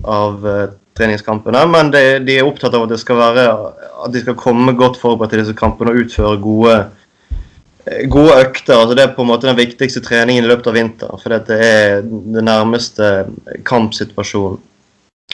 av 0.07 0.45
uh, 0.47 0.69
treningskampene, 0.95 1.65
men 1.67 1.89
de, 1.91 2.01
de, 2.23 2.37
er 2.39 2.47
opptatt 2.47 2.73
av 2.77 2.85
at 2.85 2.93
det 2.93 2.99
skal 3.01 3.19
være 3.19 3.43
at 4.05 4.13
de 4.13 4.21
skal 4.23 4.37
komme 4.39 4.71
godt 4.79 4.95
forberedt 5.01 5.33
til 5.33 5.41
disse 5.41 5.55
kampene 5.57 5.91
og 5.91 6.05
utføre 6.05 6.39
gode 6.39 6.77
eh, 7.83 8.05
gode 8.07 8.37
økter. 8.45 8.77
altså 8.77 8.95
Det 8.95 9.03
er 9.03 9.11
på 9.17 9.25
en 9.25 9.31
måte 9.33 9.49
den 9.49 9.59
viktigste 9.59 9.99
treningen 10.05 10.45
i 10.45 10.47
løpet 10.53 10.69
av 10.71 10.77
vinteren. 10.77 11.19
For 11.19 11.35
det 11.35 11.57
er 11.67 11.99
den 12.07 12.47
nærmeste 12.47 13.11
kampsituasjonen. 13.67 14.61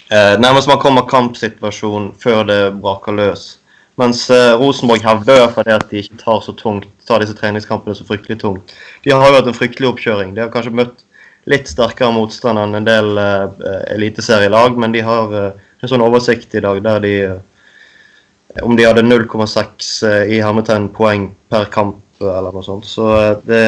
Eh, 0.10 0.36
nærmest 0.42 0.68
man 0.68 0.80
kommer 0.82 1.06
kampsituasjon 1.06 2.14
før 2.18 2.44
det 2.50 2.62
braker 2.82 3.14
løs. 3.14 3.60
Mens 4.00 4.24
eh, 4.32 4.56
Rosenborg 4.58 5.04
hevder 5.04 5.50
for 5.54 5.68
at 5.70 5.86
de 5.92 6.00
ikke 6.00 6.18
tar 6.22 6.40
så 6.42 6.56
tungt, 6.58 6.88
tar 7.08 7.22
disse 7.22 7.36
treningskampene 7.38 7.94
så 7.98 8.08
fryktelig 8.08 8.40
tungt. 8.42 8.74
De 9.04 9.12
har 9.14 9.28
jo 9.28 9.38
hatt 9.38 9.50
en 9.52 9.58
fryktelig 9.58 9.90
oppkjøring. 9.92 10.34
De 10.34 10.42
har 10.46 10.52
kanskje 10.54 10.74
møtt 10.80 11.04
litt 11.50 11.70
sterkere 11.70 12.14
motstand 12.16 12.62
enn 12.62 12.80
en 12.80 12.88
del 12.88 13.20
eh, 13.22 13.60
eliteserielag, 13.96 14.80
men 14.80 14.96
de 14.96 15.04
har 15.06 15.36
eh, 15.36 15.68
en 15.84 15.92
sånn 15.92 16.06
oversikt 16.06 16.56
i 16.56 16.64
dag 16.64 16.82
der 16.84 17.06
de 17.06 17.14
uh, 17.36 17.38
Om 18.66 18.74
de 18.76 18.84
hadde 18.84 19.06
0,6 19.06 19.90
uh, 20.04 20.24
i 20.26 20.40
hermetegn 20.42 20.90
poeng 20.90 21.30
per 21.54 21.70
kamp 21.72 22.02
eller 22.20 22.52
noe 22.52 22.66
sånt. 22.66 22.88
Så 22.90 23.06
det 23.46 23.62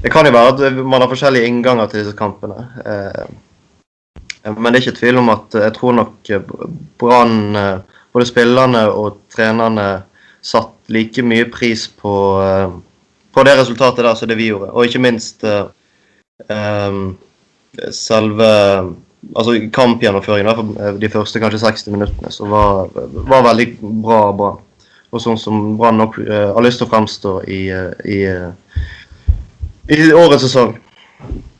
Det 0.00 0.10
kan 0.10 0.26
jo 0.26 0.32
være 0.32 0.54
at 0.54 0.80
man 0.80 1.02
har 1.02 1.10
forskjellige 1.10 1.46
innganger 1.46 1.86
til 1.86 2.00
disse 2.00 2.16
kampene. 2.16 2.64
Men 4.44 4.70
det 4.70 4.78
er 4.78 4.84
ikke 4.86 4.98
tvil 5.00 5.20
om 5.20 5.28
at 5.32 5.54
jeg 5.54 5.72
tror 5.76 5.96
nok 5.98 6.30
Brann 7.00 7.56
både 8.12 8.26
spillerne 8.26 8.84
og 8.90 9.18
trenerne 9.32 9.88
satt 10.42 10.72
like 10.90 11.22
mye 11.22 11.46
pris 11.52 11.86
på, 11.88 12.14
eh, 12.42 12.70
på 13.32 13.44
det 13.46 13.58
resultatet 13.58 14.04
der 14.04 14.14
som 14.14 14.28
det 14.28 14.38
vi 14.40 14.50
gjorde. 14.50 14.72
Og 14.72 14.86
ikke 14.86 15.02
minst 15.02 15.44
um, 15.44 17.18
selve 17.92 18.48
altså 19.36 19.54
kampgjennomføringen 19.72 20.98
de 21.00 21.12
første 21.12 21.40
kanskje 21.42 21.60
60 21.60 21.86
minuttene, 21.92 22.32
som 22.32 22.50
var, 22.50 22.88
var 23.28 23.46
veldig 23.50 23.68
bra 24.02 24.20
Brann. 24.32 24.66
Og 25.10 25.22
sånn 25.22 25.38
som 25.38 25.74
Brann 25.78 25.98
nok 25.98 26.20
har 26.22 26.62
lyst 26.62 26.78
til 26.80 26.86
å 26.86 26.90
fremstå 26.92 27.32
i, 27.50 27.64
i, 28.06 28.18
i 29.90 30.12
årets 30.14 30.46
sesong. 30.46 30.76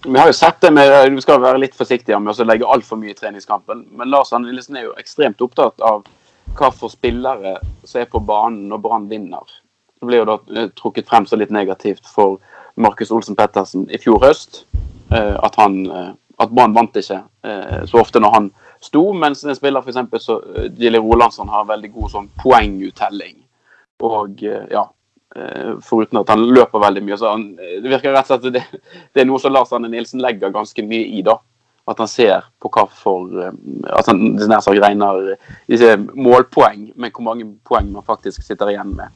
Vi 0.05 0.19
har 0.19 0.27
jo 0.27 0.33
sett 0.33 0.61
det 0.61 0.71
med, 0.71 1.13
Vi 1.13 1.21
skal 1.21 1.43
være 1.43 1.61
litt 1.61 1.75
forsiktige 1.77 2.19
med 2.21 2.33
å 2.33 2.45
legge 2.49 2.69
altfor 2.69 2.97
mye 2.97 3.13
i 3.13 3.17
treningskampen. 3.19 3.85
Men 3.93 4.09
Lars 4.09 4.33
Arne 4.33 4.49
er 4.49 4.87
jo 4.87 4.95
ekstremt 4.97 5.43
opptatt 5.45 5.81
av 5.85 6.07
hva 6.57 6.71
for 6.73 6.91
spillere 6.91 7.59
som 7.85 8.01
er 8.01 8.09
på 8.09 8.23
banen 8.25 8.71
når 8.71 8.81
Brann 8.81 9.09
vinner. 9.11 9.45
Det 10.01 10.09
blir 10.09 10.23
jo 10.23 10.29
da 10.31 10.39
eh, 10.57 10.71
trukket 10.79 11.09
frem 11.09 11.27
så 11.29 11.37
litt 11.37 11.53
negativt 11.53 12.09
for 12.09 12.39
Markus 12.81 13.13
Olsen 13.13 13.37
Pettersen 13.37 13.85
i 13.93 14.01
fjor 14.01 14.23
høst. 14.25 14.65
Eh, 15.13 15.37
at, 15.37 15.59
han, 15.61 15.77
eh, 15.85 16.09
at 16.41 16.55
Brann 16.55 16.75
vant 16.75 16.97
ikke 16.97 17.21
så 17.89 18.01
ofte 18.01 18.21
når 18.21 18.33
han 18.35 18.49
sto, 18.85 19.03
mens 19.17 19.45
en 19.45 19.57
spiller 19.57 19.85
f.eks. 19.85 20.27
Gilly 20.77 21.01
Rolandsson 21.01 21.49
har 21.53 21.69
veldig 21.69 21.93
god 21.93 22.13
sånn 22.13 22.27
poenguttelling. 22.41 23.37
Og 24.05 24.43
ja, 24.45 24.83
foruten 25.87 26.19
at 26.19 26.31
han 26.33 26.41
løper 26.51 26.83
veldig 26.83 27.05
mye. 27.07 27.17
så 27.21 27.31
han, 27.31 27.45
Det 27.55 27.87
virker 27.87 28.11
rett 28.17 28.31
og 28.33 28.41
slett 28.41 28.57
det, 28.57 28.65
det 29.15 29.23
er 29.23 29.29
noe 29.29 29.39
som 29.39 29.55
Lars 29.55 29.71
Arne 29.73 29.91
Nilsen 29.93 30.23
legger 30.23 30.51
ganske 30.55 30.83
mye 30.83 31.07
i. 31.07 31.23
da 31.23 31.39
at 31.91 31.99
han 31.99 32.09
ser 32.09 32.45
på 32.63 32.71
hva 32.71 32.85
for 32.95 33.31
eh, 33.43 33.55
At 33.97 34.11
han 34.11 34.21
nær 34.37 34.61
sagt 34.63 34.79
regner 34.83 35.33
ikke 35.67 35.97
målpoeng, 36.15 36.91
men 36.95 37.11
hvor 37.15 37.27
mange 37.27 37.49
poeng 37.67 37.89
man 37.91 38.07
faktisk 38.07 38.45
sitter 38.47 38.71
igjen 38.71 38.95
med 38.99 39.11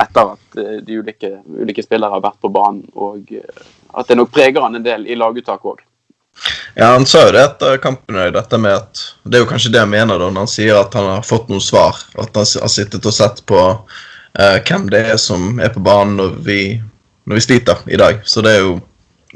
etter 0.00 0.34
at 0.34 0.58
eh, 0.58 0.80
de 0.82 0.98
ulike, 0.98 1.30
ulike 1.46 1.84
spillere 1.84 2.16
har 2.16 2.24
vært 2.24 2.40
på 2.42 2.50
banen. 2.52 2.84
Og 2.96 3.32
eh, 3.36 3.64
at 3.92 4.08
det 4.08 4.18
nok 4.18 4.32
preger 4.32 4.64
han 4.64 4.78
en 4.78 4.84
del 4.84 5.06
i 5.06 5.18
laguttak 5.18 5.64
òg. 5.68 5.82
Ja, 6.74 6.94
han 6.94 7.04
sa 7.06 7.26
jo 7.26 7.34
det 7.36 7.42
etter 7.44 7.76
kampen. 7.82 8.16
dette 8.32 8.58
med 8.58 8.72
at, 8.72 9.02
Det 9.22 9.36
er 9.36 9.44
jo 9.44 9.50
kanskje 9.50 9.74
det 9.74 9.82
han 9.82 9.92
mener 9.92 10.18
da, 10.18 10.30
når 10.30 10.46
han 10.46 10.50
sier 10.50 10.80
at 10.80 10.94
han 10.96 11.10
har 11.18 11.26
fått 11.28 11.52
noen 11.52 11.60
svar. 11.62 12.00
At 12.16 12.32
han 12.32 12.48
har 12.62 12.72
sittet 12.72 13.06
og 13.06 13.14
sett 13.14 13.44
på 13.46 13.60
uh, 14.40 14.58
hvem 14.66 14.88
det 14.92 15.04
er 15.12 15.20
som 15.20 15.60
er 15.62 15.72
på 15.74 15.82
banen 15.84 16.18
når 16.20 16.36
vi, 16.46 16.60
når 17.24 17.40
vi 17.40 17.46
sliter 17.46 17.82
i 17.90 18.00
dag. 18.00 18.20
Så 18.24 18.44
det 18.44 18.56
er 18.56 18.66
jo 18.66 18.76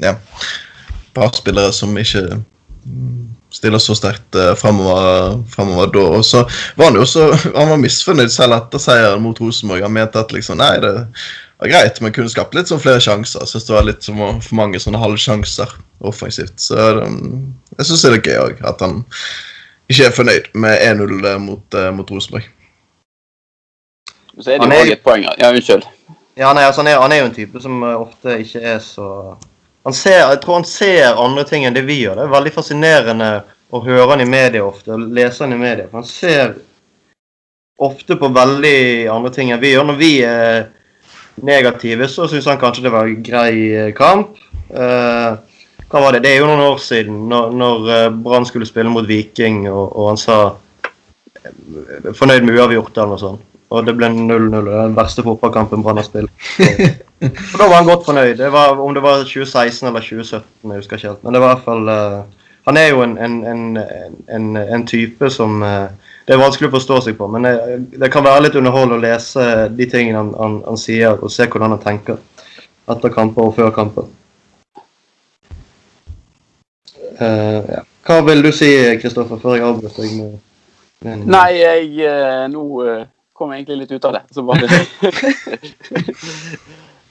ja, 0.03 0.13
et 0.13 1.09
par 1.17 1.33
spillere 1.35 1.73
som 1.73 1.97
ikke 1.97 2.27
stiller 3.53 3.81
så 3.81 3.95
sterkt 3.97 4.37
uh, 4.37 4.53
framover, 4.59 5.89
da. 5.93 6.05
Og 6.19 6.25
så 6.25 6.43
var 6.77 6.91
han 6.91 6.99
jo 6.99 7.05
også 7.05 7.27
han 7.57 7.73
var 7.73 7.81
misfornøyd 7.81 8.31
selv 8.33 8.57
etter 8.57 8.81
seieren 8.81 9.23
mot 9.23 9.39
Rosenborg. 9.41 9.85
Han 9.85 9.95
mente 9.95 10.21
at 10.21 10.33
liksom, 10.35 10.59
nei, 10.61 10.75
det 10.83 10.93
var 11.57 11.71
greit, 11.73 12.01
men 12.01 12.13
kunne 12.15 12.31
skapt 12.31 12.55
litt 12.57 12.69
sånn 12.69 12.81
flere 12.83 13.01
sjanser. 13.03 13.43
Jeg 13.43 13.53
syns 13.53 13.69
det 13.69 13.77
var 13.77 13.87
litt 13.87 14.05
som 14.05 14.21
for 14.21 14.59
mange 14.59 14.81
sånne 14.81 15.01
halvsjanser 15.01 15.77
offensivt. 16.05 16.59
Så 16.61 16.77
um, 17.01 17.55
jeg 17.77 17.89
syns 17.89 18.05
det 18.05 18.13
er 18.13 18.25
gøy 18.27 18.41
òg, 18.43 18.61
at 18.67 18.83
han 18.85 19.01
ikke 19.87 20.09
er 20.09 20.15
fornøyd 20.15 20.51
med 20.59 20.83
1-0 20.83 21.17
eh, 21.31 21.39
mot, 21.41 21.65
uh, 21.77 21.89
mot 21.95 22.09
Rosenborg. 22.11 22.45
Så 24.37 24.53
er 24.53 24.61
det 24.61 24.69
jo 24.69 24.85
òg 24.85 24.93
et 24.93 25.03
poeng 25.05 25.27
Ja, 25.27 25.49
unnskyld. 25.49 25.85
Ja, 26.37 26.51
nei, 26.53 26.67
altså, 26.67 26.83
han, 26.83 26.91
er, 26.91 26.99
han 27.01 27.13
er 27.13 27.23
jo 27.23 27.29
en 27.31 27.37
type 27.37 27.61
som 27.61 27.81
ofte 27.83 28.37
ikke 28.43 28.61
er 28.75 28.81
så 28.83 29.07
ser, 29.93 30.19
jeg 30.19 30.39
tror 30.43 30.59
han 30.59 30.67
ser 30.67 31.19
andre 31.19 31.43
ting 31.47 31.65
enn 31.65 31.75
det 31.75 31.85
vi 31.87 32.01
gjør. 32.01 32.17
Det 32.17 32.25
er 32.25 32.33
veldig 32.33 32.53
fascinerende 32.55 33.29
å 33.71 33.81
høre 33.83 34.09
han 34.13 34.23
i 34.23 34.29
media 34.29 34.65
ofte, 34.65 34.95
og 34.95 35.13
lese 35.15 35.45
han 35.45 35.55
i 35.55 35.59
media. 35.59 35.87
For 35.89 36.01
han 36.01 36.09
ser 36.09 36.55
ofte 37.87 38.17
på 38.19 38.31
veldig 38.33 39.07
andre 39.13 39.31
ting 39.35 39.51
enn 39.53 39.61
vi 39.61 39.73
gjør. 39.73 39.87
Når 39.87 39.99
vi 39.99 40.11
er 40.27 40.67
negative, 41.47 42.09
så 42.11 42.27
syns 42.29 42.49
han 42.49 42.59
kanskje 42.61 42.87
det 42.87 42.93
var 42.93 43.07
en 43.07 43.23
grei 43.23 43.51
eh, 43.71 43.91
kamp. 43.95 44.39
Uh, 44.67 45.37
hva 45.87 46.01
var 46.03 46.15
det? 46.15 46.25
Det 46.25 46.33
er 46.33 46.41
jo 46.41 46.47
noen 46.49 46.65
år 46.65 46.79
siden, 46.83 47.19
når, 47.31 47.51
når 47.55 47.91
uh, 47.91 48.15
Brann 48.25 48.47
skulle 48.49 48.67
spille 48.67 48.91
mot 48.91 49.07
Viking, 49.07 49.67
og, 49.71 49.85
og 49.93 50.09
han 50.11 50.19
sa 50.19 50.39
fornøyd 52.17 52.43
med 52.43 52.57
uavgjort 52.57 52.97
eller 52.97 53.13
noe 53.13 53.21
sånt. 53.21 53.45
Og 53.69 53.83
det 53.83 53.97
ble 53.97 54.07
0-0. 54.13 54.69
Den 54.69 54.95
verste 54.95 55.23
fotballkampen 55.25 55.83
Brann 55.83 55.99
har 55.99 56.07
spilt. 56.07 56.31
Og 57.53 57.59
da 57.59 57.65
var 57.65 57.79
han 57.79 57.89
godt 57.89 58.05
fornøyd. 58.05 58.35
Det 58.39 58.51
var, 58.53 58.79
om 58.79 58.93
det 58.93 59.03
var 59.03 59.23
2016 59.23 59.87
eller 59.87 59.99
2017, 59.99 60.71
jeg 60.71 60.77
husker 60.77 60.97
ikke 60.97 61.07
helt. 61.07 61.23
Men 61.23 61.33
det 61.33 61.41
var 61.41 61.49
i 61.49 61.55
hvert 61.55 61.65
fall 61.65 61.89
uh, 61.89 62.45
Han 62.67 62.77
er 62.77 62.87
jo 62.87 63.01
en, 63.01 63.17
en, 63.17 63.77
en, 64.27 64.57
en 64.57 64.87
type 64.87 65.29
som 65.29 65.61
uh, 65.63 65.87
det 66.27 66.35
er 66.35 66.41
vanskelig 66.41 66.67
å 66.67 66.75
forstå 66.75 66.99
seg 67.05 67.17
på. 67.19 67.27
Men 67.31 67.47
det, 67.47 67.53
det 68.03 68.11
kan 68.11 68.23
være 68.23 68.45
litt 68.45 68.55
underhold 68.59 68.95
å 68.95 69.01
lese 69.01 69.67
de 69.71 69.89
tingene 69.89 70.19
han, 70.19 70.31
han, 70.35 70.57
han, 70.67 70.79
sier, 70.79 71.15
og 71.15 71.31
se 71.31 71.47
hvordan 71.47 71.75
han 71.75 71.83
tenker 71.83 72.19
etter 72.91 73.13
kamper 73.15 73.49
og 73.49 73.55
før 73.55 73.71
kamper. 73.75 74.07
Uh, 77.17 77.63
ja. 77.71 77.83
Hva 78.07 78.21
vil 78.27 78.43
du 78.45 78.51
si, 78.55 78.71
Kristoffer, 79.01 79.39
før 79.41 79.57
jeg 79.57 79.67
avbryter 79.67 80.03
deg? 80.03 80.17
med, 80.19 80.35
med 81.03 81.29
Nei, 81.31 81.47
jeg 81.59 82.51
nå 82.53 82.67
kom 83.37 83.53
egentlig 83.53 83.77
litt 83.83 83.91
ut 83.91 84.05
av 84.05 84.13
det. 84.17 84.23
Så 84.33 84.43
bare 84.43 84.67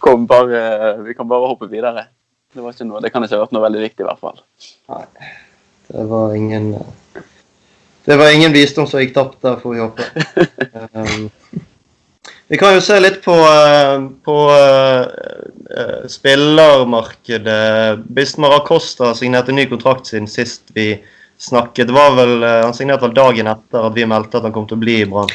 kom 0.02 0.26
bare, 0.26 0.96
vi 1.06 1.14
kan 1.14 1.28
bare 1.28 1.46
hoppe 1.52 1.70
videre. 1.70 2.06
Det 2.54 2.64
var 2.64 2.74
ikke 2.74 2.88
noe, 2.88 3.02
det 3.04 3.12
kan 3.12 3.24
ikke 3.24 3.36
ha 3.36 3.44
vært 3.44 3.54
noe 3.54 3.66
veldig 3.66 3.82
viktig, 3.84 4.02
i 4.02 4.08
hvert 4.08 4.22
fall. 4.22 4.38
Nei, 4.90 5.06
det 5.90 6.04
var 6.10 6.34
ingen 6.34 6.74
Det 8.06 8.16
var 8.16 8.30
ingen 8.32 8.54
visdom 8.54 8.86
som 8.88 9.02
gikk 9.02 9.14
tapt 9.16 9.42
der, 9.44 9.56
får 9.62 9.74
vi 9.74 9.82
håpe. 9.84 10.02
Um, 10.96 11.30
vi 12.48 12.58
kan 12.58 12.74
jo 12.74 12.80
se 12.84 12.96
litt 13.00 13.18
på, 13.24 13.34
på 14.24 14.36
uh, 14.52 15.06
spillermarkedet. 16.10 17.98
Bismar 18.16 18.54
Acosta 18.60 19.14
signerte 19.18 19.52
ny 19.54 19.66
kontrakt 19.70 20.06
siden 20.08 20.28
sist 20.30 20.62
vi 20.76 20.92
snakket. 21.38 21.90
var 21.90 22.16
vel, 22.16 22.42
eh, 22.42 22.64
Han 22.64 22.74
signerte 22.74 23.06
vel 23.06 23.14
dagen 23.14 23.46
etter 23.46 23.86
at 23.86 23.94
vi 23.94 24.06
meldte 24.06 24.38
at 24.38 24.46
han 24.48 24.52
kom 24.52 24.66
til 24.66 24.78
å 24.78 24.82
bli 24.82 25.00
i 25.02 25.08
Brann. 25.08 25.30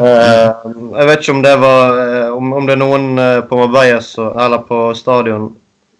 uh, 0.00 0.48
jeg 0.98 1.10
vet 1.10 1.22
ikke 1.22 1.36
om 1.36 1.42
det 1.44 1.54
var 1.62 2.00
eh, 2.02 2.30
om, 2.34 2.52
om 2.52 2.66
det 2.66 2.74
er 2.74 2.82
noen 2.82 3.22
på 3.48 3.60
Marbeias 3.60 4.14
eller 4.18 4.64
på 4.68 4.88
stadion 4.98 5.52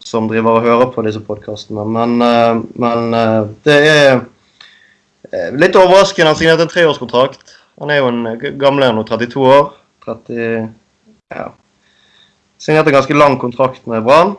som 0.02 0.28
driver 0.31 0.59
og 0.59 0.67
hører 0.67 0.90
på 0.95 1.05
disse 1.05 1.21
podkastene, 1.21 1.85
men, 1.85 2.23
uh, 2.23 2.61
men 2.81 3.14
uh, 3.14 3.49
det 3.67 3.78
er 3.93 4.21
litt 5.59 5.76
overraskende. 5.76 6.31
Han 6.31 6.38
signerte 6.38 6.64
en 6.64 6.73
treårskontrakt. 6.73 7.57
Han 7.83 7.90
er 7.93 8.00
jo 8.00 8.09
en 8.09 8.55
gamle 8.59 8.88
nå, 8.95 9.02
32 9.05 9.43
år. 9.45 9.67
30, 10.07 10.71
ja. 11.35 11.50
Signerte 12.57 12.88
en 12.88 12.97
ganske 12.97 13.19
lang 13.19 13.37
kontrakt 13.43 13.85
med 13.90 14.07
Brann. 14.07 14.38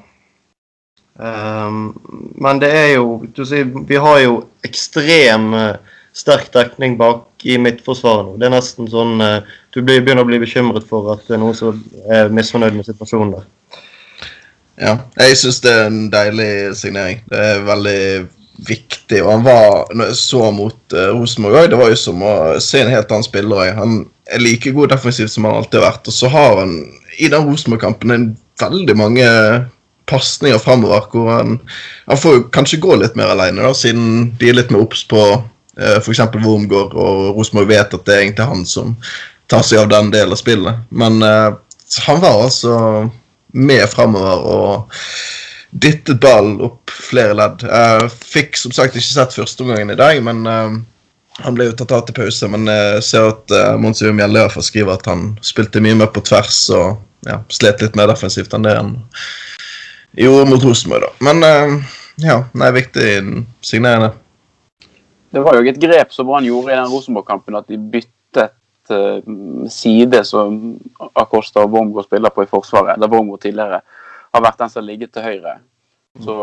Um, 1.19 1.99
men 2.39 2.61
det 2.61 2.69
er 2.71 2.93
jo 2.93 3.17
du 3.35 3.41
sier, 3.43 3.65
Vi 3.67 3.97
har 3.99 4.21
jo 4.23 4.37
ekstrem 4.63 5.49
uh, 5.51 5.97
sterk 6.15 6.47
dekning 6.53 6.95
bak 6.99 7.43
i 7.43 7.57
midtforsvaret 7.59 8.23
nå. 8.23 8.37
Det 8.39 8.47
er 8.47 8.53
nesten 8.53 8.87
sånn 8.87 9.19
uh, 9.19 9.41
Du 9.75 9.81
begynner 9.83 10.23
å 10.23 10.29
bli 10.29 10.39
bekymret 10.39 10.87
for 10.87 11.11
at 11.17 11.25
det 11.27 11.35
er 11.35 11.41
noen 11.41 11.57
som 11.57 11.81
er 12.07 12.31
misfornøyd 12.31 12.77
med 12.77 12.87
situasjonen 12.87 13.33
der. 13.35 13.47
Ja, 14.79 14.93
jeg 15.19 15.35
syns 15.41 15.59
det 15.65 15.73
er 15.75 15.89
en 15.89 16.05
deilig 16.13 16.51
signering. 16.79 17.19
Det 17.27 17.41
er 17.49 17.65
veldig 17.67 18.03
viktig. 18.69 19.19
Og 19.19 19.33
han 19.33 19.43
var, 19.43 19.91
når 19.91 20.13
jeg 20.13 20.19
så 20.21 20.45
mot 20.55 20.95
uh, 20.95 21.09
Rosenborg 21.17 21.65
òg, 21.65 21.67
det 21.73 21.81
var 21.81 21.91
jo 21.91 21.97
som 21.99 22.23
å 22.23 22.35
se 22.63 22.79
en 22.79 22.93
helt 22.93 23.11
annen 23.11 23.27
spiller. 23.27 23.73
Han 23.75 24.05
er 24.31 24.39
like 24.39 24.71
god 24.71 24.93
defensivt 24.93 25.35
som 25.35 25.49
han 25.49 25.59
alltid 25.59 25.81
har 25.81 25.89
vært. 25.89 26.07
Og 26.07 26.15
så 26.15 26.31
har 26.31 26.61
han 26.61 26.77
i 27.19 27.27
den 27.27 27.43
Rosenborg-kampen 27.43 28.31
veldig 28.59 28.95
mange 28.99 29.27
pasninger 30.09 30.59
framover 30.61 31.07
hvor 31.11 31.31
han, 31.31 31.57
han 32.09 32.19
får 32.19 32.43
kanskje 32.55 32.81
gå 32.83 32.97
litt 32.99 33.17
mer 33.19 33.33
alene, 33.35 33.63
da, 33.63 33.73
siden 33.77 34.31
de 34.39 34.49
er 34.49 34.57
litt 34.57 34.73
mer 34.73 34.83
obs 34.85 35.05
på 35.09 35.21
eh, 35.31 35.97
f.eks. 35.99 36.23
Wormgård, 36.35 36.95
og 36.97 37.37
Rosenborg 37.37 37.71
vet 37.71 37.95
at 37.95 38.05
det 38.07 38.15
er 38.15 38.25
egentlig 38.25 38.49
han 38.51 38.65
som 38.69 38.95
tar 39.49 39.65
seg 39.65 39.83
av 39.83 39.91
den 39.93 40.11
delen 40.13 40.35
av 40.35 40.41
spillet. 40.41 40.85
Men 40.89 41.21
eh, 41.25 41.49
han 42.05 42.21
var 42.21 42.45
altså 42.45 42.75
med 43.57 43.85
framover 43.89 44.45
og 44.45 44.99
dyttet 45.69 46.21
ballen 46.21 46.59
opp 46.65 46.91
flere 46.93 47.35
ledd. 47.37 47.65
Jeg 47.65 48.13
fikk 48.13 48.57
som 48.57 48.73
sagt 48.73 48.97
ikke 48.97 49.13
sett 49.13 49.35
førsteomgangen 49.37 49.93
i 49.93 49.99
dag, 49.99 50.21
men 50.25 50.45
eh, 50.49 50.79
han 51.43 51.55
ble 51.55 51.69
jo 51.69 51.75
tatt 51.79 51.93
av 51.95 52.05
til 52.07 52.17
pause. 52.17 52.49
Men 52.51 52.67
jeg 52.69 53.03
ser 53.05 53.29
at 53.31 53.53
uh, 53.53 53.75
Mons 53.79 54.01
Jørgen 54.01 54.19
Mjelde 54.19 54.47
skriver 54.65 54.97
at 54.97 55.07
han 55.09 55.31
spilte 55.45 55.83
mye 55.83 55.97
mer 56.01 56.11
på 56.13 56.23
tvers 56.25 56.65
og 56.75 56.99
ja, 57.27 57.39
slet 57.51 57.83
litt 57.83 57.97
mer 57.99 58.11
defensivt 58.11 58.53
enn 58.55 58.65
det 58.65 58.75
han 58.77 58.97
gjorde 60.11 60.49
mot 60.49 60.63
Rosenborg, 60.63 61.01
da. 61.01 61.11
Men 61.19 61.43
uh, 61.43 61.93
ja, 62.21 62.43
nei, 62.53 62.71
viktig 62.71 63.09
signerende. 63.61 64.13
Det 65.29 65.43
var 65.45 65.55
jo 65.55 65.69
et 65.69 65.79
grep 65.81 66.13
som 66.13 66.27
Brann 66.27 66.47
gjorde 66.47 66.73
i 66.73 66.77
den 66.77 66.89
Rosenborg-kampen, 66.89 67.59
at 67.59 67.69
de 67.69 67.77
byttet 67.77 68.55
uh, 68.93 69.67
side 69.69 70.23
som 70.25 70.59
Acosta 71.13 71.63
og 71.63 71.75
Wormgård 71.75 72.09
spiller 72.09 72.33
på 72.33 72.43
i 72.45 72.49
Forsvaret. 72.49 72.99
Der 72.99 73.11
Wormgård 73.11 73.43
tidligere 73.45 73.81
har 74.33 74.45
vært 74.45 74.59
den 74.59 74.71
som 74.71 74.81
har 74.81 74.89
ligget 74.89 75.13
til 75.13 75.25
høyre. 75.25 75.57
Så 76.25 76.35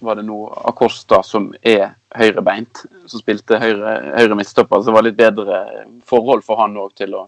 var 0.00 0.16
det 0.16 0.24
nå 0.24 0.38
Acosta 0.70 1.20
som 1.26 1.50
er 1.66 1.90
høyrebeint, 2.16 2.84
som 3.10 3.20
spilte 3.20 3.58
høyre, 3.60 3.96
høyre 4.16 4.38
midtstopper. 4.38 4.80
Så 4.80 4.90
det 4.90 4.96
var 4.96 5.06
litt 5.06 5.18
bedre 5.18 5.60
forhold 6.08 6.46
for 6.46 6.62
han 6.62 6.78
òg 6.80 6.94
til 6.98 7.18
å 7.18 7.26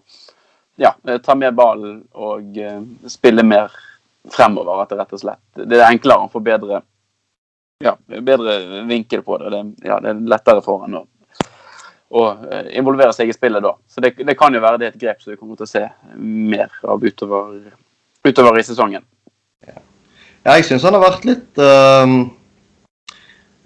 ja, 0.81 0.95
ta 1.21 1.35
med 1.37 1.53
ballen 1.53 1.99
og 2.17 2.57
uh, 2.57 2.79
spille 3.11 3.45
mer 3.45 3.75
fremover. 4.31 4.81
At 4.81 4.89
det 4.89 4.99
rett 4.99 5.15
og 5.15 5.21
slett 5.21 5.63
det 5.69 5.79
er 5.79 5.89
enklere, 5.89 6.25
han 6.25 6.31
får 6.33 6.45
bedre, 6.45 6.81
ja, 7.83 7.95
bedre 8.07 8.59
vinkel 8.89 9.23
på 9.25 9.39
det. 9.41 9.49
Det, 9.53 9.63
ja, 9.89 9.99
det 10.03 10.13
er 10.13 10.21
lettere 10.35 10.63
for 10.65 10.85
han 10.85 10.99
å, 11.01 11.05
å 12.13 12.27
eh, 12.49 12.69
involvere 12.79 13.13
seg 13.15 13.31
i 13.31 13.35
spillet 13.35 13.63
da. 13.63 13.75
Så 13.87 14.03
det, 14.03 14.15
det, 14.21 14.37
kan 14.39 14.53
jo 14.55 14.63
være 14.63 14.81
det 14.81 14.93
et 14.93 15.01
grep 15.01 15.23
som 15.23 15.33
vi 15.33 15.39
kommer 15.39 15.59
til 15.59 15.67
å 15.67 15.73
se 15.73 15.83
mer 16.19 16.71
av 16.87 17.03
utover, 17.03 17.59
utover 18.23 18.61
i 18.61 18.67
sesongen. 18.67 19.05
Ja, 20.43 20.55
jeg 20.57 20.65
syns 20.67 20.83
han 20.83 20.95
har 20.97 21.05
vært 21.05 21.27
litt 21.27 21.59
uh, 21.61 22.09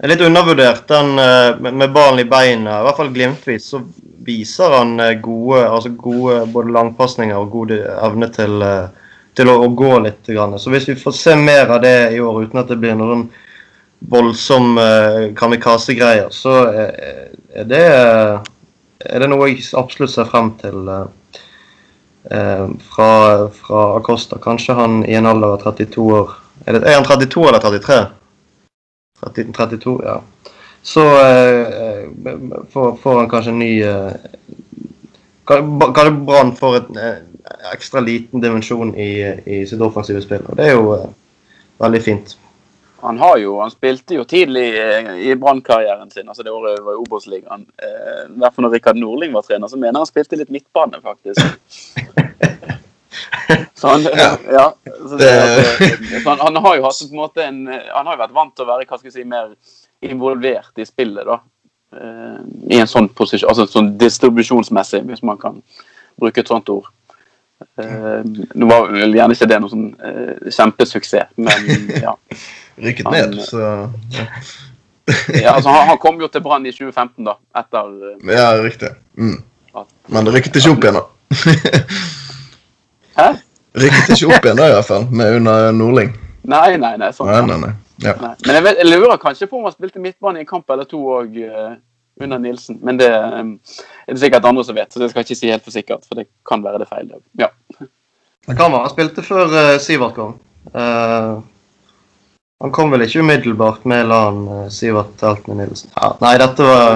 litt 0.06 0.20
undervurdert. 0.22 0.84
Den 0.90 1.18
uh, 1.18 1.58
med 1.58 1.90
ballen 1.94 2.22
i 2.22 2.28
beina, 2.28 2.76
i 2.78 2.86
hvert 2.86 3.00
fall 3.00 3.10
glimtvis, 3.14 3.72
så 3.72 3.82
viser 4.28 4.76
han 4.76 4.94
gode, 5.24 5.64
altså 5.64 5.90
gode 5.96 6.42
både 6.52 6.74
langpasninger 6.76 7.38
og 7.38 7.50
god 7.54 7.74
evne 7.80 8.28
til 8.34 8.62
uh, 8.62 9.07
til 9.38 9.50
å, 9.50 9.58
å 9.64 9.68
gå 9.74 9.92
litt. 10.04 10.22
Grann. 10.26 10.58
Så 10.58 10.72
hvis 10.74 10.88
vi 10.90 10.96
får 10.98 11.14
se 11.16 11.36
mer 11.38 11.70
av 11.70 11.82
det 11.84 12.12
i 12.14 12.20
år 12.20 12.42
uten 12.44 12.60
at 12.60 12.70
det 12.70 12.78
blir 12.80 12.96
noen 12.98 13.28
voldsom 14.10 14.78
uh, 14.78 15.30
kamikaze-greier, 15.38 16.28
så 16.34 16.54
er, 16.70 16.92
er, 17.50 17.68
det, 17.70 17.84
er 19.06 19.22
det 19.22 19.30
noe 19.30 19.48
jeg 19.50 19.64
absolutt 19.78 20.14
ser 20.14 20.28
frem 20.30 20.52
til 20.60 20.90
uh, 20.90 21.06
uh, 22.30 22.66
fra, 22.90 23.10
fra, 23.54 23.82
Acosta. 23.98 24.38
Kanskje 24.42 24.78
han 24.78 25.02
i 25.06 25.18
en 25.18 25.30
alder 25.30 25.56
av 25.56 25.64
32 25.66 26.06
år 26.20 26.36
Er, 26.66 26.74
det, 26.74 26.82
er 26.90 26.98
han 26.98 27.06
32 27.06 27.44
eller 27.48 27.62
33? 27.62 27.98
30, 29.22 29.52
32, 29.54 29.92
ja. 30.06 30.18
Så 30.88 31.02
får, 32.72 32.92
får, 33.02 33.16
han 33.18 33.28
kanskje 33.30 33.50
en 33.50 33.58
ny 33.60 33.72
Kanskje 35.48 36.10
Brann 36.28 36.52
får 36.56 36.76
en 36.76 36.98
ekstra 37.72 38.00
liten 38.00 38.40
dimensjon 38.40 38.94
i, 38.94 39.34
i 39.44 39.66
sitt 39.66 39.80
offensive 39.80 40.22
spill. 40.22 40.44
og 40.48 40.56
Det 40.58 40.68
er 40.68 40.76
jo 40.76 40.92
uh, 40.94 41.08
veldig 41.82 42.02
fint. 42.02 42.36
Han, 43.00 43.18
har 43.18 43.38
jo, 43.38 43.58
han 43.60 43.70
spilte 43.70 44.16
jo 44.18 44.24
tidlig 44.28 44.66
uh, 44.74 45.12
i 45.22 45.34
Brann-karrieren 45.38 46.10
sin, 46.10 46.28
altså 46.28 46.42
det 46.42 46.54
året 46.54 46.82
var 46.84 46.96
i 46.96 47.02
Obos-ligaen. 47.04 47.66
Eh, 47.78 48.50
fall 48.50 48.66
når 48.66 48.74
Rikard 48.76 48.98
Nordling 48.98 49.34
var 49.36 49.46
trener, 49.46 49.70
så 49.70 49.78
mener 49.78 50.00
han 50.00 50.10
spilte 50.10 50.38
litt 50.38 50.50
midtbane, 50.50 51.00
faktisk. 51.02 51.40
så 53.78 53.94
han, 53.94 54.08
ja. 54.18 54.30
ja 54.52 54.66
det, 55.18 55.30
han, 56.26 56.40
han, 56.42 56.58
har 56.64 56.76
jo 56.76 56.84
hatt 56.84 57.04
på 57.04 57.14
en 57.14 57.22
måte 57.22 57.44
en, 57.46 57.62
Han 57.66 58.06
har 58.06 58.14
jo 58.14 58.20
vært 58.20 58.34
vant 58.36 58.52
til 58.54 58.66
å 58.66 58.68
være 58.68 58.84
hva 58.84 58.98
skal 58.98 59.08
jeg 59.08 59.16
si, 59.20 59.28
mer 59.30 59.54
involvert 60.04 60.78
i 60.78 60.86
spillet, 60.86 61.24
da. 61.26 61.40
I 61.88 62.76
en 62.82 62.88
sånn 62.90 63.06
posisjon, 63.16 63.48
altså 63.48 63.64
sånn 63.72 63.94
distribusjonsmessig, 64.00 65.00
hvis 65.08 65.22
man 65.24 65.38
kan 65.40 65.62
bruke 66.20 66.42
et 66.42 66.50
sånt 66.50 66.68
ord. 66.72 66.90
Uh, 67.78 68.22
nå 68.54 68.66
var 68.70 68.86
vel 68.92 69.16
gjerne 69.16 69.34
ikke 69.34 69.48
det 69.50 69.56
noe 69.58 69.72
sånn 69.72 69.88
uh, 69.98 70.50
kjempesuksess, 70.54 71.32
men 71.42 71.70
ja. 72.06 72.12
Rykket 72.78 73.08
ned, 73.10 73.34
så 73.42 73.62
ja. 74.14 74.26
ja 75.42 75.56
altså, 75.56 75.72
han, 75.72 75.88
han, 75.88 75.98
kom 75.98 76.20
jo 76.22 76.28
til 76.30 76.44
Brann 76.44 76.68
i 76.68 76.74
2015, 76.74 77.26
da. 77.26 77.34
Etter 77.58 77.90
uh, 77.90 78.30
Ja, 78.30 78.52
riktig. 78.62 78.92
Mm. 79.18 79.40
Men 80.10 80.26
det 80.26 80.36
rykket 80.36 80.60
ikke 80.60 80.76
opp 80.76 80.86
igjen, 80.86 81.00
da. 81.00 81.04
Hæ? 83.18 83.28
Rykket 83.78 84.14
ikke 84.14 84.30
opp 84.30 84.46
igjen, 84.46 84.62
da, 84.62 84.70
i 84.70 84.76
hvert 84.76 84.90
fall, 84.92 85.10
med 85.10 85.40
under 85.40 85.74
Nordling. 85.74 86.14
Nei, 86.48 86.76
nei, 86.80 86.94
nei. 87.00 87.10
Sånn, 87.14 87.30
nei, 87.30 87.42
nei, 87.50 87.58
nei. 87.66 87.74
Ja. 88.02 88.14
Men 88.20 88.54
jeg, 88.54 88.64
vet, 88.64 88.78
jeg, 88.78 88.88
lurer 88.92 89.20
kanskje 89.22 89.48
på 89.50 89.58
om 89.58 89.66
han 89.66 89.74
spilte 89.74 90.02
midtbane 90.02 90.38
i 90.40 90.44
en 90.44 90.50
kamp 90.50 90.70
eller 90.70 90.86
to 90.86 91.00
òg 91.18 91.38
under 92.20 92.38
Nilsen. 92.38 92.78
Men 92.82 92.98
det 92.98 93.10
um, 93.10 93.52
er 94.06 94.14
det 94.14 94.22
sikkert 94.22 94.44
andre 94.48 94.64
som 94.64 94.76
vet, 94.76 94.92
så 94.92 95.00
det 95.00 95.10
skal 95.10 95.22
jeg 95.22 95.28
ikke 95.28 95.40
si 95.40 95.52
helt 95.52 95.66
for 95.66 95.74
sikkert. 95.74 96.08
For 96.08 96.18
det 96.18 96.28
kan 96.48 96.64
være 96.64 96.82
det 96.82 96.88
feil. 96.90 97.12
Ja. 97.38 97.50
Det 97.78 98.56
kan 98.56 98.72
være. 98.72 98.86
Han 98.86 98.94
spilte 98.94 99.24
før 99.26 99.54
uh, 99.54 99.76
Sivert 99.82 100.16
kom. 100.16 100.38
Uh, 100.74 101.38
han 102.58 102.74
kom 102.74 102.90
vel 102.92 103.06
ikke 103.06 103.22
umiddelbart 103.22 103.86
med 103.88 104.08
LAN 104.08 104.40
uh, 104.48 104.64
Sivert 104.72 105.14
Teltene 105.20 105.62
Nilsen. 105.62 105.92
Ja, 105.96 106.14
nei, 106.24 106.34
dette 106.40 106.66
var 106.66 106.90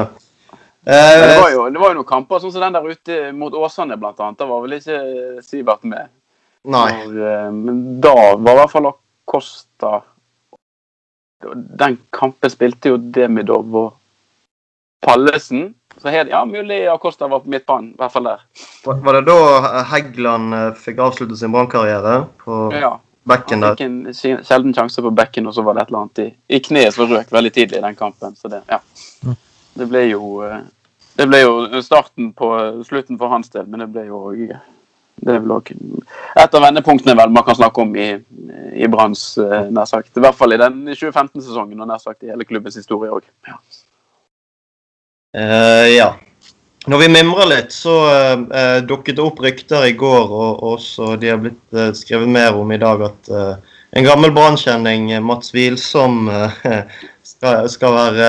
det 0.82 1.36
var, 1.38 1.52
jo, 1.52 1.68
det 1.70 1.78
var 1.78 1.92
jo 1.92 2.00
noen 2.00 2.06
kamper 2.08 2.40
sånn 2.42 2.50
som 2.50 2.64
den 2.64 2.74
der 2.74 2.86
ute 2.90 3.18
mot 3.38 3.54
Åsane, 3.54 3.94
blant 3.94 4.18
annet. 4.18 4.40
Da 4.40 4.48
var 4.50 4.64
vel 4.64 4.80
ikke 4.80 4.96
Sivert 5.46 5.84
med. 5.86 6.10
Nei. 6.66 6.88
Når, 7.04 7.52
men 7.54 7.78
da 8.02 8.14
var 8.34 8.56
i 8.56 8.58
hvert 8.58 8.72
fall 8.72 8.88
Costa 9.30 10.00
Den 11.78 11.98
kampen 12.14 12.52
spilte 12.52 12.92
jo 12.92 12.98
Demidov 12.98 13.76
og 13.76 13.92
Pallesen. 15.02 15.72
Så 16.00 16.08
her, 16.08 16.26
ja, 16.30 16.44
mulig 16.48 16.86
Acosta 16.88 17.28
var 17.28 17.42
på 17.44 17.52
midtbanen, 17.52 17.92
i 17.92 18.00
hvert 18.00 18.12
fall 18.14 18.28
der. 18.30 18.44
Var, 18.86 19.16
det 19.18 19.24
da 19.28 19.82
Heggeland 19.90 20.54
eh, 20.56 20.68
fikk 20.78 21.02
avslutte 21.04 21.36
sin 21.36 21.52
brannkarriere? 21.52 22.22
På 22.40 22.64
ja. 22.74 22.94
bekken 23.28 23.64
der? 23.64 23.74
Han 23.76 24.12
fikk 24.14 24.30
en 24.30 24.44
sjelden 24.46 24.76
sjanse 24.76 25.04
på 25.04 25.12
bekken, 25.14 25.50
og 25.50 25.56
så 25.56 25.64
var 25.66 25.76
det 25.76 25.84
et 25.84 25.92
eller 25.92 26.04
annet 26.04 26.22
i, 26.24 26.28
i 26.56 26.62
kneet 26.64 26.96
som 26.96 27.10
røk 27.10 27.34
veldig 27.34 27.52
tidlig 27.54 27.82
i 27.82 27.84
den 27.84 27.98
kampen. 27.98 28.38
Så 28.38 28.50
det, 28.52 28.62
ja. 28.70 28.80
Mm. 29.26 29.36
Det 29.78 29.88
ble 29.90 30.06
jo 30.08 30.22
eh, 30.46 30.62
det 31.18 31.26
ble 31.28 31.42
jo 31.42 31.82
starten 31.84 32.30
på 32.36 32.48
slutten 32.88 33.18
for 33.20 33.32
hans 33.32 33.52
del, 33.52 33.66
men 33.68 33.84
det 33.84 33.90
ble 33.92 34.06
jo 34.08 34.22
det 35.22 35.36
er 35.36 35.42
vel 35.44 35.54
òg 35.54 35.70
et 36.40 36.56
av 36.56 36.64
vendepunktene 36.64 37.14
vel 37.18 37.32
man 37.34 37.44
kan 37.46 37.56
snakke 37.58 37.84
om 37.84 37.94
i, 37.98 38.08
i 38.74 38.88
Branns, 38.90 39.36
eh, 39.38 39.68
nær 39.72 39.88
sagt. 39.88 40.14
I 40.16 40.24
hvert 40.24 40.38
fall 40.38 40.54
i 40.56 40.60
den 40.60 40.82
2015-sesongen, 40.88 41.80
og 41.80 41.90
nær 41.90 42.02
sagt 42.02 42.24
i 42.24 42.32
hele 42.32 42.46
klubbens 42.48 42.78
historie 42.80 43.12
òg. 43.12 43.26
Ja. 43.48 43.58
Uh, 45.32 45.88
ja. 45.92 46.08
Når 46.90 47.04
vi 47.04 47.12
mimrer 47.12 47.48
litt, 47.48 47.74
så 47.74 47.94
uh, 48.48 48.80
dukket 48.84 49.16
det 49.18 49.24
opp 49.24 49.38
rykter 49.44 49.86
i 49.86 49.94
går, 49.98 50.32
og 50.34 50.64
også 50.72 51.14
de 51.20 51.30
har 51.30 51.38
blitt 51.40 51.62
uh, 51.78 51.92
skrevet 51.96 52.32
mer 52.32 52.58
om 52.58 52.74
i 52.74 52.80
dag, 52.80 53.06
at 53.06 53.32
en 53.92 54.08
gammel 54.08 54.32
brannkjenning, 54.34 55.12
Mats 55.24 55.52
Wilsom, 55.54 56.26
skal, 57.32 57.68
skal, 57.70 57.96
være 57.96 58.28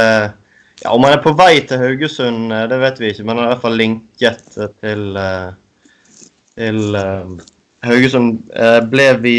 ja, 0.83 0.91
Om 0.91 1.05
han 1.07 1.15
er 1.15 1.21
på 1.23 1.31
vei 1.39 1.63
til 1.63 1.79
Haugesund, 1.79 2.51
det 2.69 2.79
vet 2.81 2.99
vi 2.99 3.13
ikke, 3.13 3.23
men 3.23 3.39
han 3.39 3.45
er 3.45 3.49
i 3.49 3.53
hvert 3.53 3.63
fall 3.63 3.79
linket 3.79 4.57
til, 4.83 5.05
til 6.57 6.97
Haugesund 7.83 8.45
ble 8.91 9.07
vi 9.19 9.37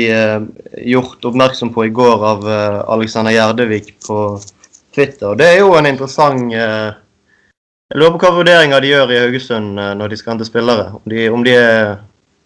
gjort 0.92 1.24
oppmerksom 1.24 1.70
på 1.72 1.86
i 1.86 1.92
går 1.94 2.24
av 2.28 2.48
Alexander 2.92 3.32
Gjerdevik 3.32 3.94
på 4.04 4.18
Twitter. 4.94 5.32
Det 5.38 5.46
er 5.48 5.62
jo 5.62 5.72
en 5.78 5.88
interessant 5.88 6.52
jeg 7.94 8.00
lurer 8.00 8.14
på 8.16 8.24
hva 8.24 8.36
vurderinger 8.38 8.80
de 8.80 8.88
gjør 8.88 9.10
i 9.12 9.20
Haugesund 9.20 9.78
eh, 9.78 9.92
når 9.98 10.10
de 10.10 10.16
skal 10.18 10.32
hente 10.34 10.48
spillere. 10.48 10.88
Om 10.96 11.04
de, 11.12 11.26
om 11.30 11.44
de, 11.44 11.52
er, 11.54 11.90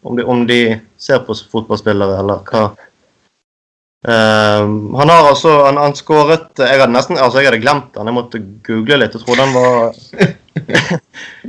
om 0.02 0.18
de, 0.18 0.24
om 0.34 0.42
de 0.48 0.58
ser 0.98 1.22
på 1.24 1.36
fotballspillere, 1.52 2.18
eller 2.20 2.42
hva. 2.50 2.66
Han 4.08 5.10
har 5.10 5.26
altså 5.26 5.50
han, 5.64 5.74
han 5.80 5.96
skåret 5.98 6.60
Jeg 6.62 6.78
hadde 6.78 7.00
altså 7.00 7.40
jeg 7.40 7.48
hadde 7.48 7.58
glemt 7.64 7.96
han, 7.98 8.06
jeg 8.06 8.14
måtte 8.14 8.40
google 8.66 9.00
litt. 9.00 9.16
Jeg 9.16 9.24
trodde 9.24 9.46
han 9.46 9.56
var 9.56 9.96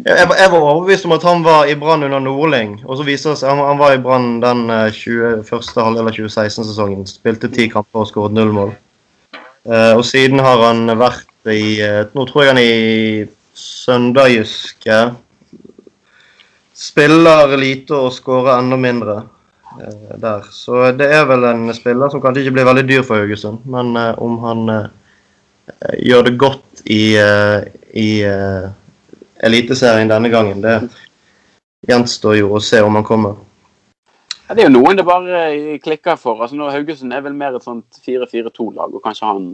jeg, 0.05 0.25
jeg, 0.25 0.49
var 0.51 0.59
overbevist 0.59 1.07
om 1.07 1.15
at 1.15 1.25
han 1.27 1.45
var 1.45 1.69
i 1.69 1.77
Brann 1.79 2.03
under 2.07 2.21
Nordling. 2.23 2.77
Og 2.85 2.99
så 2.99 3.07
viser 3.07 3.33
det 3.33 3.41
seg 3.41 3.53
han, 3.53 3.63
han 3.63 3.81
var 3.81 3.95
i 3.95 4.03
Brann 4.03 4.37
den 4.43 4.67
20, 4.67 5.23
eh, 5.29 5.41
første 5.47 5.85
halvdel 5.85 6.11
av 6.11 6.15
2016-sesongen. 6.17 7.07
Spilte 7.09 7.51
ti 7.53 7.69
kamper 7.71 8.03
og 8.03 8.11
skåret 8.11 8.37
null 8.37 8.53
mål. 8.55 8.77
Uh, 9.67 9.99
og 9.99 10.05
siden 10.07 10.39
har 10.39 10.61
han 10.63 10.87
vært 10.97 11.49
i 11.51 11.81
uh, 11.83 12.05
Nå 12.15 12.23
tror 12.29 12.45
jeg 12.45 12.53
han 12.53 12.61
er 12.61 12.69
i 12.69 13.25
Sønderjyske. 13.59 14.99
spiller 16.79 17.57
lite 17.59 17.97
og 17.97 18.13
skårer 18.15 18.55
enda 18.55 18.77
mindre 18.79 19.17
uh, 19.75 20.15
der. 20.15 20.47
Så 20.55 20.93
det 20.95 21.09
er 21.11 21.27
vel 21.27 21.43
en 21.49 21.67
spiller 21.75 22.09
som 22.09 22.23
kanskje 22.23 22.45
ikke 22.45 22.55
blir 22.55 22.69
veldig 22.71 22.85
dyr 22.87 23.03
for 23.03 23.19
Haugesund. 23.19 23.65
Men 23.67 23.97
om 24.17 24.39
han 24.45 24.71
gjør 25.99 26.23
det 26.25 26.39
godt 26.41 26.81
i, 26.89 27.13
i 27.93 28.09
Eliteserien 29.43 30.09
denne 30.09 30.29
gangen, 30.29 30.61
det 30.61 30.79
gjenstår 31.87 32.39
jo 32.41 32.53
å 32.57 32.63
se 32.63 32.81
om 32.83 32.97
han 32.99 33.07
kommer. 33.07 33.37
Ja, 34.49 34.55
det 34.55 34.63
er 34.63 34.67
jo 34.67 34.79
noen 34.79 34.97
det 34.97 35.05
bare 35.07 35.43
klikker 35.83 36.17
for. 36.19 36.41
Altså, 36.41 36.57
nå 36.57 36.71
Haugesund 36.73 37.13
er 37.13 37.21
vel 37.23 37.37
mer 37.37 37.55
et 37.55 37.65
sånt 37.65 38.01
4-4-2-lag, 38.05 38.95
og 38.95 39.03
kanskje 39.03 39.29
han 39.29 39.45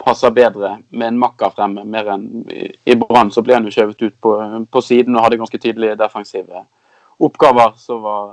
passer 0.00 0.32
bedre 0.34 0.78
med 0.90 1.12
en 1.12 1.20
makker 1.20 1.54
fremme. 1.54 1.84
Mer 1.86 2.10
enn 2.16 2.26
i, 2.50 2.96
Brann 2.98 3.30
så 3.32 3.44
ble 3.46 3.56
han 3.56 3.68
jo 3.68 3.74
skjøvet 3.74 4.02
ut 4.02 4.16
på, 4.20 4.34
på, 4.72 4.82
siden 4.84 5.16
og 5.16 5.26
hadde 5.26 5.40
ganske 5.40 5.60
tydelige 5.62 5.98
defensive 6.00 6.64
oppgaver 7.20 7.74
som 7.76 8.00
var, 8.02 8.30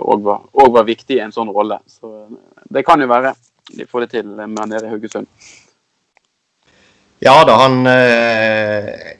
og 0.00 0.24
var, 0.24 0.44
og 0.56 0.72
var 0.74 0.88
viktige 0.88 1.20
i 1.20 1.26
en 1.26 1.34
sånn 1.34 1.52
rolle. 1.52 1.76
Så 1.86 2.24
det 2.72 2.84
kan 2.88 3.00
jo 3.00 3.08
være 3.10 3.34
de 3.76 3.84
får 3.86 4.00
det 4.00 4.10
til 4.10 4.28
med 4.32 4.58
han 4.58 4.70
nede 4.72 4.86
i 4.86 4.90
Haugesund. 4.90 5.28
Ja 7.24 7.40
da, 7.46 7.56
han 7.64 7.82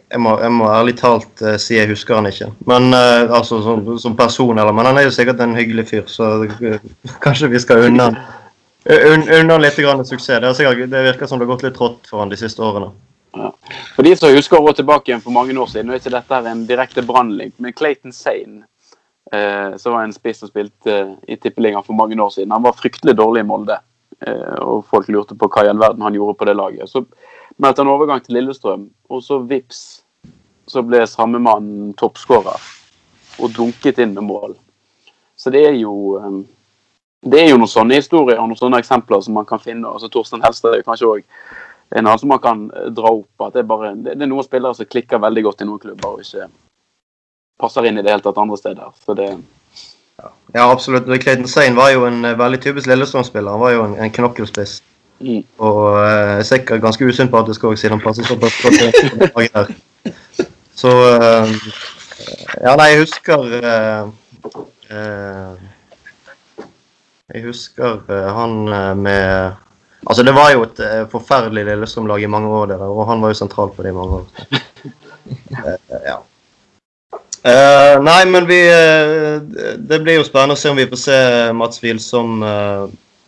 jeg 0.08 0.20
må, 0.24 0.34
jeg 0.40 0.52
må, 0.56 0.68
ærlig 0.72 0.94
talt 0.98 1.42
uh, 1.44 1.54
si 1.60 1.76
jeg 1.76 1.90
husker 1.90 2.16
han 2.16 2.28
ikke. 2.30 2.50
Men 2.68 2.92
uh, 2.94 3.28
altså 3.38 3.60
som, 3.64 3.82
som, 4.00 4.16
person, 4.16 4.56
eller 4.56 4.72
Men 4.72 4.88
han 4.88 5.00
er 5.00 5.08
jo 5.08 5.14
sikkert 5.14 5.42
en 5.44 5.56
hyggelig 5.56 5.88
fyr, 5.90 6.06
så 6.08 6.48
kanskje 7.24 7.50
vi 7.52 7.60
skal 7.60 7.84
unna 7.90 8.08
un, 8.88 9.26
unna 9.40 9.58
litt 9.60 9.76
grann 9.76 10.04
suksess. 10.06 10.40
Det, 10.40 10.54
sikkert, 10.56 10.88
det, 10.90 11.04
virker 11.10 11.28
som 11.28 11.38
det 11.38 11.44
har 11.44 11.52
gått 11.52 11.66
litt 11.66 11.76
trått 11.76 12.08
for 12.08 12.22
han 12.22 12.32
de 12.32 12.40
siste 12.40 12.64
årene. 12.64 12.90
Ja. 13.36 13.52
For 13.94 14.06
de 14.06 14.14
som 14.16 14.32
husker 14.32 14.58
å 14.58 14.64
gå 14.64 14.72
tilbake 14.78 15.12
igjen 15.12 15.22
for 15.22 15.34
mange 15.34 15.52
år 15.52 15.68
siden, 15.68 15.92
er 15.92 16.00
ikke 16.00 16.14
dette 16.16 16.40
en 16.48 16.64
direkte 16.66 17.04
brannlink, 17.04 17.52
men 17.60 17.76
Clayton 17.76 18.14
Sane, 18.16 18.64
som 19.76 19.92
var 19.92 20.06
en 20.06 20.14
spiss 20.16 20.40
som 20.40 20.48
spilte 20.48 20.94
i 21.28 21.36
Tippeligaen 21.36 21.84
for 21.84 21.92
mange 21.98 22.16
år 22.16 22.32
siden, 22.32 22.54
han 22.56 22.64
var 22.64 22.78
fryktelig 22.78 23.12
dårlig 23.18 23.42
i 23.44 23.48
Molde. 23.50 23.76
og 24.64 24.86
folk 24.88 25.10
lurte 25.12 25.36
på 25.38 25.50
hva 25.52 25.66
i 25.66 25.68
all 25.68 25.78
verden 25.78 26.02
han 26.02 26.16
gjorde 26.16 26.38
på 26.40 26.48
det 26.48 26.56
laget. 26.56 26.88
Så 26.88 27.04
meldte 27.58 27.82
han 27.82 27.90
overgang 27.92 28.22
til 28.24 28.38
Lillestrøm, 28.38 28.88
og 29.10 29.22
så 29.24 29.40
vips, 29.42 30.02
så 30.68 30.82
ble 30.84 31.04
samme 31.08 31.40
mann 31.42 31.92
toppskårer. 31.98 32.66
Og 33.38 33.52
dunket 33.54 34.00
inn 34.02 34.14
med 34.16 34.26
mål. 34.26 34.56
Så 35.38 35.50
det 35.54 35.62
er 35.68 35.76
jo 35.78 36.18
um, 36.18 36.42
det 37.22 37.40
er 37.40 37.48
jo 37.50 37.58
noen 37.58 37.70
sånne 37.70 37.98
historier 37.98 38.38
og 38.38 38.50
noen 38.50 38.58
sånne 38.58 38.78
eksempler 38.82 39.22
som 39.24 39.34
man 39.38 39.46
kan 39.46 39.60
finne. 39.62 39.88
altså 39.88 40.08
Torstein 40.08 40.44
Helstad 40.44 40.76
er 40.76 40.86
kanskje 40.86 41.10
òg 41.10 41.24
en 41.90 42.04
annen 42.04 42.20
som 42.20 42.30
man 42.30 42.42
kan 42.42 42.66
eh, 42.70 42.90
dra 42.94 43.10
opp. 43.10 43.46
at 43.46 43.54
Det 43.54 43.64
er, 43.64 43.68
bare, 43.68 43.94
det 43.94 44.14
er 44.14 44.30
noen 44.30 44.46
spillere 44.46 44.74
som 44.74 44.86
klikker 44.86 45.22
veldig 45.22 45.44
godt 45.48 45.62
i 45.62 45.68
noen 45.68 45.82
klubber 45.82 46.18
og 46.18 46.22
ikke 46.22 46.48
passer 47.58 47.88
inn 47.88 47.98
i 47.98 48.04
det 48.06 48.12
hele 48.12 48.22
tatt 48.22 48.38
andre 48.38 48.58
steder. 48.60 48.92
Så 49.02 49.16
det, 49.18 49.32
ja, 50.54 50.68
absolutt. 50.70 51.10
Clayton 51.22 51.48
Sein 51.50 51.76
var 51.76 51.90
jo 51.90 52.06
en 52.06 52.24
eh, 52.24 52.38
veldig 52.38 52.60
typisk 52.62 52.90
Lillestrøm-spiller. 52.90 53.50
Han 53.50 53.64
var 53.66 53.74
jo 53.74 53.84
en, 53.88 53.98
en 53.98 54.14
knokkelspiss. 54.14 54.78
Mm. 55.20 55.42
Og 55.58 55.84
uh, 55.98 56.38
sikkert 56.46 56.82
ganske 56.82 57.06
usympatisk 57.06 57.64
òg, 57.66 57.78
siden 57.78 57.96
han 57.96 58.02
passer 58.04 58.26
såpass 58.26 58.54
dagen 58.62 58.92
her. 59.54 59.72
Så 60.78 60.92
uh, 60.94 61.54
Ja, 62.62 62.74
nei, 62.78 62.92
jeg 62.92 63.00
husker 63.02 63.42
uh, 63.58 64.10
Jeg 67.28 67.42
husker 67.44 67.98
han 68.34 68.54
med 69.02 69.56
Altså, 70.08 70.22
det 70.22 70.32
var 70.32 70.52
jo 70.54 70.62
et 70.62 70.80
forferdelig 71.10 71.64
Lillestrøm-lag 71.66 72.22
i 72.22 72.30
mange 72.30 72.48
år, 72.54 72.66
der, 72.70 72.82
og 72.86 73.08
han 73.10 73.20
var 73.20 73.32
jo 73.32 73.40
sentral 73.40 73.72
på 73.74 73.82
det 73.82 73.90
i 73.90 73.96
mange 73.96 74.20
år. 74.20 74.26
ja. 76.10 76.16
nei, 78.06 78.20
men 78.30 78.46
vi 78.48 78.60
Det 79.90 79.98
blir 79.98 80.20
jo 80.20 80.24
spennende 80.24 80.54
å 80.54 80.60
se 80.60 80.70
om 80.70 80.78
vi 80.78 80.86
får 80.88 81.02
se 81.02 81.18
Mats 81.58 81.82
Wilsom 81.82 82.38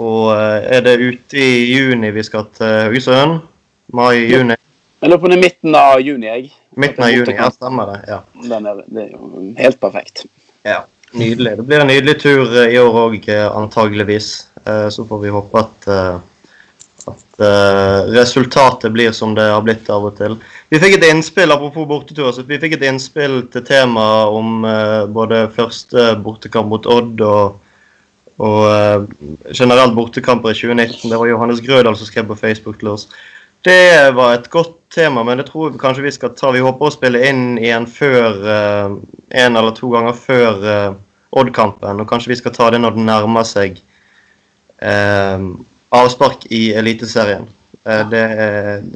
og 0.01 0.31
eh, 0.33 0.71
er 0.77 0.85
det 0.87 0.97
ute 1.01 1.37
i 1.41 1.65
juni 1.75 2.11
vi 2.15 2.25
skal 2.25 2.47
til 2.57 2.71
Haugesund? 2.87 3.41
Mai-juni? 3.97 4.57
Jeg 5.01 5.11
lurer 5.11 5.21
på 5.21 5.31
det 5.33 5.37
er 5.39 5.43
midten 5.43 5.77
av 5.77 6.01
juni, 6.05 6.29
jeg. 6.29 6.51
Midten 6.81 7.05
av 7.05 7.13
juni, 7.13 7.35
ja, 7.37 7.49
stemmer 7.53 7.93
det. 7.93 8.01
ja. 8.09 8.21
Er, 8.47 8.83
det 8.87 9.05
er 9.07 9.13
jo 9.15 9.45
helt 9.59 9.81
perfekt. 9.83 10.25
Ja, 10.67 10.83
nydelig. 11.17 11.57
Det 11.59 11.67
blir 11.69 11.83
en 11.83 11.91
nydelig 11.91 12.17
tur 12.23 12.45
eh, 12.53 12.75
i 12.77 12.81
år 12.81 12.99
òg, 13.07 13.17
eh, 13.29 13.47
antageligvis. 13.49 14.35
Så 14.61 15.07
får 15.09 15.23
vi 15.23 15.31
håpe 15.33 15.57
at, 15.57 15.87
at 17.09 17.39
resultatet 18.13 18.93
blir 18.93 19.15
som 19.17 19.33
det 19.35 19.47
har 19.49 19.63
blitt 19.65 19.89
av 19.91 20.05
og 20.05 20.19
til. 20.19 20.35
Vi 20.69 20.79
fikk 20.83 20.99
et 20.99 21.07
innspill 21.09 21.55
apropos 21.55 21.89
bortetur, 21.89 22.29
så 22.37 22.45
vi 22.45 22.59
fikk 22.61 22.77
et 22.77 22.85
innspill 22.91 23.39
til 23.55 23.65
temaet 23.65 24.37
om 24.37 24.61
både 25.17 25.47
første 25.57 26.11
bortekamp 26.21 26.69
mot 26.75 26.91
Odd 26.93 27.25
og 27.25 27.70
og 28.41 28.61
uh, 28.73 29.05
generelt 29.53 29.95
bortekamper 29.97 30.53
i 30.55 30.57
2019. 30.57 31.11
Det 31.11 31.19
var 31.19 31.29
Johannes 31.29 31.61
Grødal 31.65 31.97
som 31.97 32.09
skrev 32.09 32.31
på 32.31 32.39
Facebook 32.39 32.79
til 32.81 32.95
oss. 32.95 33.09
Det 33.65 34.15
var 34.17 34.35
et 34.35 34.49
godt 34.51 34.79
tema, 34.95 35.23
men 35.27 35.39
det 35.39 35.51
tror 35.51 35.69
jeg 35.69 35.81
kanskje 35.81 36.07
vi 36.07 36.15
skal 36.17 36.33
ta. 36.37 36.53
Vi 36.55 36.65
håper 36.65 36.89
å 36.89 36.95
spille 36.95 37.21
inn 37.29 37.59
igjen 37.61 37.89
før 37.91 38.41
uh, 38.47 38.97
en 39.43 39.61
eller 39.61 39.77
to 39.77 39.93
ganger 39.93 40.17
før 40.17 40.65
uh, 40.65 40.99
Odd-kampen. 41.37 42.01
Og 42.01 42.09
kanskje 42.11 42.33
vi 42.33 42.41
skal 42.41 42.57
ta 42.57 42.71
det 42.73 42.81
når 42.83 42.97
det 42.97 43.07
nærmer 43.07 43.47
seg 43.47 43.79
avspark 44.81 46.47
i 46.57 46.71
Eliteserien. 46.73 47.45
Det, 47.85 47.99
det, 48.09 48.23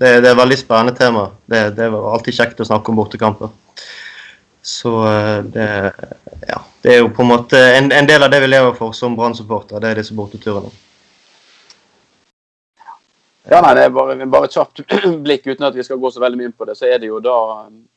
det, 0.01 0.09
er 0.09 0.31
et 0.31 0.39
veldig 0.39 0.57
spennende 0.57 0.95
tema. 0.97 1.27
Det, 1.45 1.61
det 1.77 1.91
var 1.93 2.15
alltid 2.15 2.39
kjekt 2.39 2.63
å 2.65 2.67
snakke 2.67 2.89
om 2.89 2.97
bortekamper. 3.03 3.53
Så 4.65 4.97
det 5.53 5.69
ja, 6.49 6.61
det 6.83 6.95
er 6.95 6.99
jo 7.03 7.11
på 7.13 7.23
en 7.23 7.29
måte 7.29 7.61
en, 7.77 7.91
en 7.93 8.07
del 8.09 8.23
av 8.23 8.31
det 8.33 8.41
vi 8.41 8.49
lever 8.49 8.75
for 8.77 8.93
som 8.97 9.17
Brann-supporter. 9.17 9.81
Det 9.81 9.91
er 9.91 10.01
disse 10.01 10.17
borteturene. 10.17 10.73
Ja, 13.45 13.61
nei, 13.61 13.75
det 13.77 13.83
er 13.85 13.93
bare, 13.93 14.17
bare 14.33 14.49
et 14.49 14.57
kjapt 14.57 14.81
blikk 15.25 15.47
uten 15.51 15.67
at 15.69 15.77
vi 15.77 15.85
skal 15.85 16.01
gå 16.01 16.11
så 16.11 16.23
veldig 16.23 16.41
mye 16.41 16.49
inn 16.49 16.57
på 16.57 16.69
det. 16.69 16.79
Så 16.79 16.89
er 16.89 17.01
det 17.01 17.11
jo 17.13 17.21
da 17.25 17.37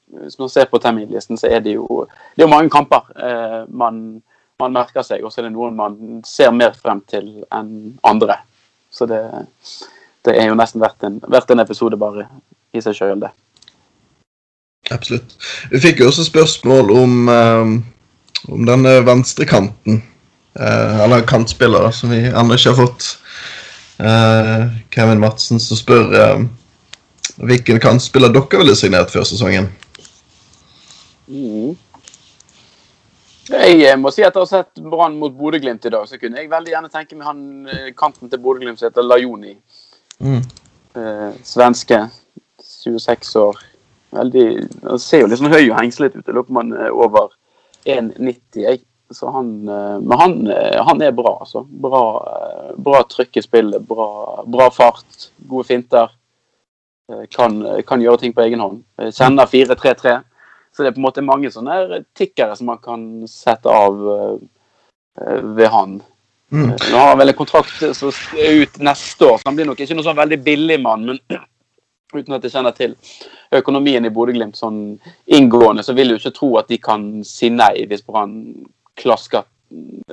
Hvis 0.07 0.37
man 0.39 0.49
ser 0.51 0.67
på 0.71 0.79
terminlisten, 0.79 1.39
så 1.39 1.49
er 1.51 1.59
det 1.59 1.73
jo 1.75 2.05
det 2.07 2.43
er 2.43 2.45
jo 2.45 2.51
mange 2.51 2.71
kamper 2.71 3.09
eh, 3.15 3.63
man, 3.67 4.21
man, 4.59 4.75
merker 4.75 5.03
seg. 5.03 5.23
Og 5.23 5.31
så 5.31 5.41
er 5.41 5.47
det 5.47 5.55
noen 5.55 5.75
man 5.75 5.97
ser 6.27 6.51
mer 6.55 6.75
frem 6.75 7.01
til 7.07 7.43
enn 7.51 7.97
andre. 8.07 8.39
Så 8.91 9.07
det, 9.07 9.19
det 10.23 10.35
er 10.35 10.47
jo 10.47 10.55
nesten 10.55 10.83
verdt 10.83 11.03
en, 11.03 11.19
verdt 11.27 11.51
en 11.51 11.63
episode 11.63 11.99
bare 11.99 12.27
i 12.71 12.83
seg 12.83 12.95
sjøl, 12.95 13.19
det. 13.19 13.33
Absolutt. 14.91 15.35
Vi 15.71 15.79
fikk 15.83 15.99
jo 16.01 16.07
også 16.11 16.23
spørsmål 16.27 16.91
om 16.95 17.29
eh, 17.31 17.77
om 18.47 18.65
denne 18.65 18.99
venstrekanten. 19.05 20.03
Eh, 20.59 20.99
eller 21.03 21.25
kantspillere 21.27 21.91
som 21.93 22.11
vi 22.13 22.23
ennå 22.27 22.55
ikke 22.55 22.73
har 22.73 22.79
fått. 22.85 23.09
Eh, 23.97 24.63
Kevin 24.93 25.21
Madsen 25.21 25.59
som 25.61 25.79
spør 25.79 26.13
eh, 26.17 26.45
hvilken 27.37 27.81
kantspiller 27.81 28.33
dere 28.33 28.61
ville 28.61 28.75
signert 28.77 29.13
før 29.13 29.27
sesongen. 29.27 29.69
Mm. 31.27 31.75
Jeg 33.47 33.95
må 33.99 34.11
si 34.11 34.25
at 34.25 34.35
jeg 34.35 34.41
har 34.41 34.49
sett 34.49 34.81
Brann 34.83 35.15
mot 35.19 35.31
Bodø-Glimt 35.31 35.85
i 35.87 35.91
dag, 35.91 36.03
så 36.07 36.17
kunne 36.19 36.41
jeg 36.41 36.49
veldig 36.51 36.73
gjerne 36.73 36.91
tenke 36.91 37.15
meg 37.15 37.29
han 37.29 37.41
eh, 37.71 37.91
kanten 37.95 38.31
til 38.31 38.41
Bodø-Glimt 38.43 38.79
som 38.79 38.89
heter 38.89 39.05
Lajoni. 39.05 39.55
Mm. 40.19 40.41
Eh, 40.97 41.33
svenske. 41.47 42.07
26 42.57 43.35
år. 43.39 43.59
Veldig, 44.15 44.45
Han 44.83 44.99
ser 45.01 45.23
jo 45.23 45.27
litt 45.27 45.41
sånn 45.41 45.51
høy 45.51 45.65
og 45.69 45.79
hengslet 45.79 46.15
ut. 46.15 46.23
Jeg 46.25 46.35
lurer 46.35 46.47
på 46.47 46.55
om 46.55 46.61
han 46.61 46.75
er 46.77 46.93
over 46.95 47.33
1,90. 47.87 48.85
Så 49.09 49.29
han, 49.31 49.69
eh, 49.69 49.99
men 49.99 50.19
han, 50.19 50.47
eh, 50.51 50.85
han, 50.85 51.01
er 51.01 51.11
bra, 51.11 51.37
altså. 51.39 51.63
Bra, 51.63 52.03
eh, 52.33 52.71
bra 52.75 53.03
trykk 53.07 53.37
i 53.37 53.43
spillet, 53.43 53.81
bra, 53.87 54.43
bra, 54.47 54.69
fart, 54.71 55.29
gode 55.37 55.67
finter. 55.67 56.13
Kan, 57.31 57.61
kan, 57.87 58.01
gjøre 58.03 58.19
ting 58.19 58.33
på 58.35 58.41
egen 58.43 58.59
hånd. 58.59 58.81
Kjenner 59.15 59.47
4-3-3. 59.47 60.17
Så 60.75 60.83
det 60.83 60.89
er 60.89 60.95
på 60.97 60.99
en 60.99 61.05
måte 61.05 61.23
mange 61.23 61.47
sånne 61.53 62.01
tikkere 62.19 62.57
som 62.59 62.67
man 62.67 62.81
kan 62.83 63.05
sette 63.31 63.71
av 63.71 63.95
ved 65.55 65.69
han. 65.71 65.93
Mm. 66.51 66.73
Nå 66.73 66.97
har 66.97 67.13
han 67.13 67.21
vel 67.21 67.31
en 67.31 67.37
kontrakt 67.39 67.79
som 67.95 68.11
er 68.35 68.59
ut 68.59 68.75
neste 68.83 69.23
år, 69.23 69.39
så 69.39 69.47
han 69.47 69.55
blir 69.55 69.69
nok 69.69 69.79
ikke 69.79 69.95
noe 69.95 70.03
sånn 70.03 70.19
veldig 70.19 70.41
billig 70.43 70.77
mann. 70.83 71.07
Men 71.07 71.39
uten 72.15 72.37
at 72.37 72.43
jeg 72.45 72.53
kjenner 72.53 72.75
til 72.75 72.95
økonomien 73.57 74.05
i 74.05 74.11
Bodø-Glimt 74.13 74.57
sånn 74.59 74.97
inngående, 75.25 75.83
så 75.83 75.95
vil 75.95 76.11
jeg 76.11 76.17
jo 76.17 76.23
ikke 76.23 76.37
tro 76.37 76.51
at 76.61 76.69
de 76.71 76.79
kan 76.81 77.07
si 77.27 77.49
nei 77.51 77.87
hvis 77.87 78.05
Brann 78.07 78.37
klasker 78.97 79.47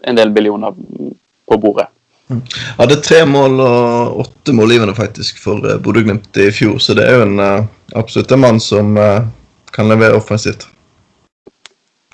en 0.02 0.18
del 0.18 0.32
billioner 0.34 0.74
på 0.74 1.58
bordet. 1.60 1.88
Mm. 2.32 2.40
Hadde 2.78 3.00
tre 3.04 3.20
mål 3.28 3.58
og 3.60 4.20
åtte 4.24 4.54
målgivende 4.56 4.94
faktisk 4.96 5.38
for 5.42 5.64
eh, 5.68 5.80
Bodø-Glimt 5.80 6.38
i 6.40 6.50
fjor, 6.54 6.78
så 6.80 6.96
det 6.96 7.04
er 7.06 7.18
jo 7.18 7.26
en, 7.26 7.40
eh, 7.42 7.66
absolutt 8.00 8.32
en 8.32 8.42
mann 8.46 8.60
som 8.64 8.96
eh, 8.96 9.26
kan 9.74 9.90
levere 9.92 10.16
offensivt. 10.16 10.66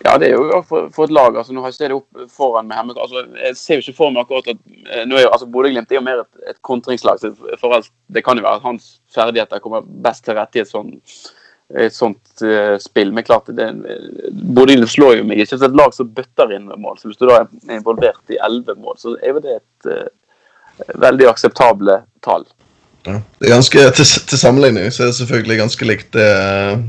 Ja, 0.04 0.14
det 0.16 0.30
er 0.30 0.38
jo 0.38 0.60
for, 0.64 0.88
for 0.94 1.04
et 1.04 1.12
lag. 1.12 1.36
altså 1.36 1.52
Nå 1.52 1.60
har 1.60 1.72
jeg 1.72 1.76
sett 1.76 1.90
det 1.92 1.98
opp 1.98 2.22
foran 2.32 2.68
meg. 2.68 2.78
her, 2.78 3.02
altså, 3.02 3.24
Jeg 3.36 3.56
ser 3.56 3.78
jo 3.78 3.84
ikke 3.84 3.98
for 3.98 4.14
meg 4.14 4.22
akkurat 4.22 4.48
at 4.54 4.62
nå 5.08 5.18
er 5.18 5.26
jo, 5.26 5.32
altså 5.34 5.48
Bodø-Glimt 5.52 5.92
er 5.92 5.98
jo 5.98 6.06
mer 6.06 6.22
et, 6.22 6.30
et 6.52 6.62
kontringslag. 6.66 7.20
for 7.60 7.76
alt, 7.76 7.90
Det 8.08 8.24
kan 8.24 8.38
jo 8.38 8.46
være 8.46 8.62
at 8.62 8.68
hans 8.68 9.00
ferdigheter 9.14 9.60
kommer 9.60 9.84
best 9.84 10.24
til 10.24 10.38
rette 10.38 10.58
i 10.58 10.62
et 10.62 10.70
sånt, 10.70 11.18
et 11.76 11.94
sånt 11.94 12.44
uh, 12.44 12.78
spill. 12.80 13.12
Men 13.12 13.26
klart, 13.28 13.52
det, 13.56 13.68
Bodø 14.56 14.78
slår 14.86 15.18
jo 15.18 15.26
meg 15.28 15.42
ikke 15.44 15.58
som 15.58 15.68
et 15.68 15.76
lag 15.82 15.92
som 15.94 16.08
bøtter 16.16 16.56
inn 16.56 16.72
mål. 16.76 16.96
Så 16.98 17.10
hvis 17.10 17.20
du 17.20 17.28
da 17.28 17.42
er 17.42 17.76
involvert 17.76 18.32
i 18.32 18.40
elleve 18.40 18.78
mål, 18.80 18.96
så 18.98 19.18
er 19.20 19.34
jo 19.34 19.44
det 19.44 19.58
et 19.60 19.92
uh, 19.92 20.08
veldig 20.96 21.28
akseptable 21.28 22.00
tall. 22.24 22.48
Ja. 23.06 23.20
Det 23.40 23.48
er 23.48 23.54
ganske, 23.54 23.84
til, 23.96 24.08
til, 24.28 24.38
sammenligning 24.38 24.90
så 24.92 25.04
er 25.04 25.10
det 25.10 25.16
selvfølgelig 25.16 25.56
ganske 25.62 25.86
likt 25.88 26.10
det 26.12 26.26
eh, 26.36 26.82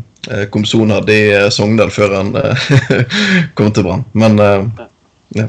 Komson 0.53 0.91
hadde 0.93 1.15
i 1.15 1.51
Sogndal 1.51 1.91
før 1.93 2.15
han 2.19 2.35
eh, 2.37 2.65
kom 3.57 3.71
til 3.73 3.87
Brann. 3.87 4.05
Men 4.13 4.39
eh, 4.39 4.87
ja. 5.39 5.47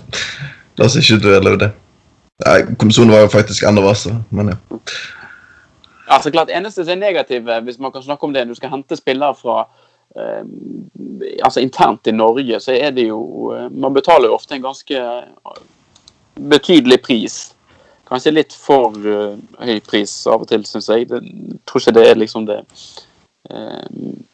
la 0.78 0.86
oss 0.88 0.96
ikke 1.00 1.20
dvele 1.22 1.56
ved 1.56 1.64
det. 1.66 1.72
Komson 2.78 3.12
var 3.12 3.26
jo 3.26 3.32
faktisk 3.32 3.66
enda 3.68 3.84
verre, 3.84 4.16
men 4.30 4.54
ja. 4.54 4.56
Altså 6.12 6.30
klart, 6.30 6.50
eneste 6.50 6.84
som 6.84 6.92
er 6.96 7.00
negative, 7.00 7.60
hvis 7.60 7.78
man 7.78 7.92
kan 7.92 8.02
snakke 8.02 8.26
om 8.26 8.32
det, 8.32 8.44
når 8.46 8.54
du 8.54 8.60
skal 8.60 8.72
hente 8.72 8.96
spillere 8.96 9.34
fra 9.34 9.62
eh, 10.16 10.42
altså 11.44 11.60
internt 11.60 12.06
i 12.06 12.12
Norge, 12.12 12.60
så 12.60 12.74
er 12.74 12.90
det 12.90 13.06
jo 13.08 13.52
eh, 13.54 13.70
Man 13.70 13.94
betaler 13.94 14.28
jo 14.28 14.34
ofte 14.34 14.54
en 14.54 14.66
ganske 14.66 14.98
eh, 14.98 15.62
betydelig 16.34 17.00
pris. 17.02 17.38
Kanskje 18.08 18.34
litt 18.34 18.52
for 18.52 18.96
uh, 19.08 19.38
høy 19.64 19.78
pris 19.86 20.10
av 20.28 20.42
og 20.42 20.48
til, 20.50 20.66
syns 20.68 20.88
jeg. 20.90 21.06
Det, 21.08 21.20
tror 21.64 21.80
ikke 21.80 21.94
det 21.96 22.02
er 22.10 22.18
liksom 22.20 22.44
det 22.48 22.58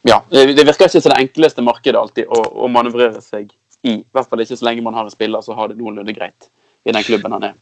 Ja. 0.02 0.20
Det 0.30 0.44
virker 0.46 0.86
ikke 0.86 1.00
som 1.00 1.12
det 1.12 1.22
enkleste 1.22 1.64
markedet 1.64 2.00
alltid 2.00 2.28
å, 2.28 2.42
å 2.64 2.68
manøvrere 2.72 3.22
seg 3.24 3.48
i. 3.48 3.56
I 3.88 4.04
hvert 4.12 4.28
fall 4.28 4.42
ikke 4.42 4.58
så 4.58 4.66
lenge 4.68 4.82
man 4.84 4.96
har 4.98 5.06
en 5.06 5.14
spiller 5.14 5.42
som 5.44 5.58
har 5.58 5.70
det 5.70 5.78
noenlunde 5.78 6.14
greit 6.16 6.50
i 6.84 6.94
den 6.94 7.04
klubben 7.06 7.34
han 7.36 7.50
er. 7.50 7.54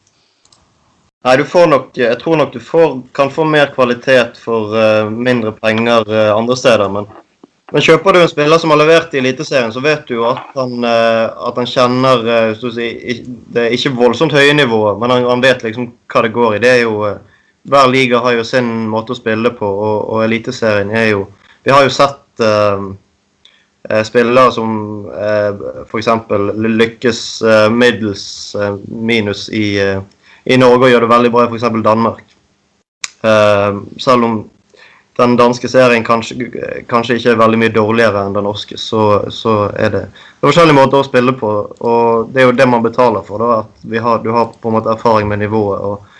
Nei, 1.25 1.37
du 1.37 1.43
får 1.49 1.67
nok, 1.67 1.87
jeg 1.97 2.17
tror 2.21 2.37
nok 2.39 2.51
du 2.53 2.59
får, 2.63 2.99
kan 3.17 3.31
få 3.33 3.43
mer 3.49 3.71
kvalitet 3.73 4.37
for 4.39 4.75
uh, 4.77 5.09
mindre 5.11 5.51
penger 5.57 6.05
uh, 6.07 6.35
andre 6.37 6.55
steder. 6.55 6.91
Men, 6.93 7.07
men, 7.73 7.83
kjøper 7.83 8.15
du 8.15 8.21
en 8.21 8.29
spiller 8.31 8.61
som 8.61 8.71
har 8.71 8.79
levert 8.79 9.15
i 9.15 9.19
Eliteserien, 9.19 9.73
så 9.73 9.83
vet 9.83 10.05
du 10.07 10.15
jo 10.19 10.27
at 10.29 10.53
han, 10.55 10.85
at 10.87 11.57
han 11.59 11.67
kjenner 11.67 12.53
si, 12.61 12.91
Det 13.25 13.65
er 13.65 13.75
ikke 13.75 13.95
voldsomt 13.97 14.35
høye 14.37 14.53
nivået, 14.55 15.01
men 15.01 15.17
han, 15.17 15.43
vet 15.43 15.65
liksom 15.65 15.89
hva 16.07 16.23
det 16.23 16.31
går 16.37 16.55
i. 16.55 16.61
Det 16.63 16.71
er 16.77 16.79
jo, 16.85 16.95
Hver 17.67 17.87
liga 17.91 18.21
har 18.23 18.37
jo 18.37 18.45
sin 18.47 18.69
måte 18.87 19.13
å 19.13 19.19
spille 19.19 19.51
på, 19.55 19.67
og, 19.67 19.97
og 20.13 20.23
Eliteserien 20.23 20.93
er 20.95 21.11
jo 21.11 21.25
Vi 21.65 21.73
har 21.73 21.83
jo 21.83 21.91
sett 21.91 22.23
spillere 24.07 24.51
som 24.51 24.69
uh, 25.07 25.83
f.eks. 25.83 26.07
lykkes 26.55 27.19
middels 27.71 28.55
minus 28.87 29.49
i 29.51 29.65
i 30.47 30.57
Norge 30.59 30.87
og 30.87 30.91
gjør 30.91 31.03
det 31.03 31.11
veldig 31.11 31.31
bra 31.33 31.45
i 31.45 31.49
f.eks. 31.51 31.65
Danmark. 31.83 32.23
Uh, 33.25 33.83
selv 33.99 34.27
om 34.27 34.37
den 35.17 35.33
danske 35.39 35.69
serien 35.69 36.05
kanskje, 36.05 36.47
kanskje, 36.87 37.17
ikke 37.17 37.31
er 37.33 37.39
veldig 37.39 37.59
mye 37.63 37.73
dårligere 37.73 38.21
enn 38.27 38.35
den 38.37 38.45
norske, 38.45 38.77
så, 38.77 39.25
så 39.33 39.55
er 39.73 39.93
det, 39.95 40.03
forskjellige 40.43 40.77
måter 40.77 41.01
å 41.01 41.07
spille 41.07 41.33
på. 41.35 41.53
Og 41.89 42.29
det 42.33 42.43
er 42.43 42.51
jo 42.51 42.57
det 42.59 42.67
man 42.69 42.85
betaler 42.85 43.25
for. 43.25 43.41
Da, 43.41 43.63
at 43.65 44.03
har, 44.05 44.21
du 44.23 44.29
har 44.35 44.53
på 44.53 44.69
en 44.69 44.77
måte 44.77 44.93
erfaring 44.93 45.27
med 45.31 45.41
nivået. 45.41 45.81
og 45.81 46.13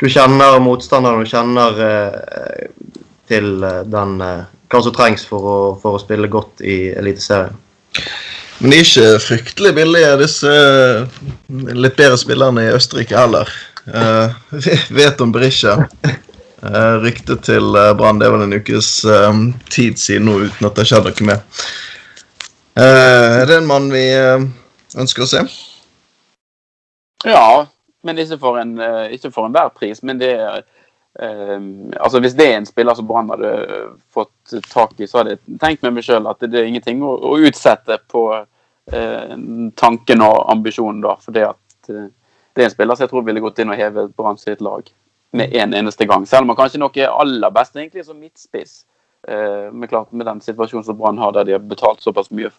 Du 0.00 0.08
kjenner 0.10 0.58
motstanderen, 0.62 1.22
du 1.22 1.30
kjenner 1.30 1.80
eh, 1.86 2.66
til 3.30 3.62
den, 3.62 4.16
eh, 4.20 4.46
hva 4.72 4.80
som 4.82 4.94
trengs 4.94 5.26
for 5.28 5.46
å, 5.46 5.58
for 5.82 5.96
å 5.96 6.02
spille 6.02 6.30
godt 6.30 6.64
i 6.66 6.78
Eliteserien. 6.98 7.54
Men 8.58 8.70
de 8.70 8.78
er 8.78 8.86
ikke 8.86 9.22
fryktelig 9.22 9.72
billige, 9.76 10.10
disse 10.20 10.50
eh, 10.50 11.22
litt 11.74 11.96
bedre 11.98 12.18
spillerne 12.18 12.66
i 12.66 12.74
Østerrike 12.74 13.18
heller. 13.18 13.50
Uh, 13.84 14.32
vet 14.98 15.20
om 15.20 15.32
Berisha. 15.34 15.74
Uh, 16.64 16.96
ryktet 17.02 17.42
til 17.44 17.74
uh, 17.76 17.90
Brann 17.98 18.20
det 18.20 18.28
er 18.28 18.32
vel 18.32 18.46
en 18.46 18.56
ukes 18.56 18.88
uh, 19.04 19.34
tid 19.68 20.00
siden 20.00 20.30
nå, 20.30 20.38
uten 20.46 20.68
at 20.68 20.78
det 20.78 20.86
har 20.86 20.90
skjedd 20.94 21.10
noe 21.10 21.28
med. 21.28 21.60
Uh, 22.78 23.42
er 23.42 23.50
det 23.50 23.58
en 23.60 23.68
mann 23.68 23.90
vi 23.92 24.06
ønsker 24.96 25.26
å 25.26 25.28
se? 25.28 25.44
Ja, 27.28 27.66
men 28.04 28.20
ikke 28.20 28.38
for, 28.40 28.60
en, 28.60 28.78
ikke 29.12 29.32
for 29.34 29.48
enhver 29.48 29.72
pris. 29.74 30.02
Men 30.04 30.20
det 30.22 30.32
er 30.38 30.64
altså 31.14 32.18
Hvis 32.18 32.34
det 32.34 32.46
er 32.50 32.56
en 32.58 32.64
spiller 32.66 32.96
som 32.98 33.06
Brann 33.06 33.28
hadde 33.30 33.50
fått 34.10 34.54
tak 34.66 34.96
i, 34.98 35.06
så 35.06 35.20
hadde 35.20 35.36
jeg 35.36 35.58
tenkt 35.62 35.84
med 35.86 35.94
meg 35.94 36.02
sjøl 36.02 36.26
at 36.26 36.42
det 36.42 36.58
er 36.58 36.66
ingenting 36.66 37.04
å, 37.06 37.12
å 37.14 37.36
utsette 37.38 38.00
på 38.10 38.24
Eh, 38.92 39.36
tanken 39.74 40.20
og 40.20 40.50
ambisjonen 40.52 41.00
da. 41.04 41.16
For 41.22 41.32
det 41.32 41.46
at 41.48 41.88
eh, 41.88 42.10
det 42.54 42.62
er 42.62 42.68
en 42.68 42.74
spiller 42.74 42.96
som 42.96 43.06
jeg 43.06 43.12
tror 43.14 43.24
ville 43.26 43.42
gått 43.42 43.62
inn 43.62 43.72
og 43.72 43.80
hevet 43.80 44.12
Brann 44.16 44.38
sitt 44.38 44.60
lag 44.64 44.90
med 45.34 45.54
en 45.56 45.74
eneste 45.74 46.06
gang. 46.06 46.26
Selv 46.28 46.44
om 46.44 46.52
han 46.52 46.58
kanskje 46.58 46.82
nok 46.82 46.98
er 47.00 47.14
aller 47.14 47.54
best 47.54 47.76
egentlig 47.76 48.04
som 48.06 48.20
midtspiss. 48.20 48.84
Eh, 49.28 49.72
men 49.72 49.88
klart 49.88 50.12
med 50.12 50.26
den 50.26 50.40
situasjonen 50.40 50.84
som 50.84 50.98
Brann 50.98 51.18
har, 51.18 51.32
der 51.32 51.44
de 51.44 51.52
har 51.52 51.58
betalt 51.58 52.02
såpass 52.02 52.30
mye 52.30 52.50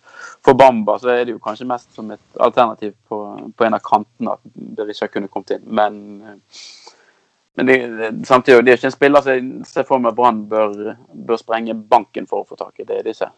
for 0.45 0.53
Bamba, 0.53 0.97
så 0.99 1.11
er 1.13 1.25
det 1.25 1.35
jo 1.35 1.43
kanskje 1.43 1.67
mest 1.69 1.93
som 1.95 2.09
et 2.11 2.39
alternativ 2.39 2.93
på, 3.09 3.19
på 3.57 3.65
en 3.65 3.77
av 3.77 3.83
kantene 3.85 4.33
at 4.33 4.41
Berisha 4.77 5.07
kunne 5.07 5.29
kommet 5.29 5.57
inn. 5.57 5.65
Men, 5.65 5.99
men 7.55 7.69
det, 7.69 7.77
samtidig 8.27 8.65
det 8.65 8.73
er 8.73 8.81
ikke 8.81 8.91
en 8.91 8.97
spiller 8.97 9.25
som 9.25 9.37
jeg 9.37 9.69
ser 9.69 9.87
for 9.87 10.01
meg 10.01 10.17
Brann 10.17 10.45
bør, 10.49 10.95
bør 11.13 11.41
sprenge 11.41 11.77
banken 11.77 12.25
for 12.29 12.41
å 12.41 12.49
få 12.49 12.57
tak 12.59 12.81
i. 12.81 12.87
Det 12.87 12.99
er 12.99 13.05
det 13.05 13.17
ikke. 13.17 13.31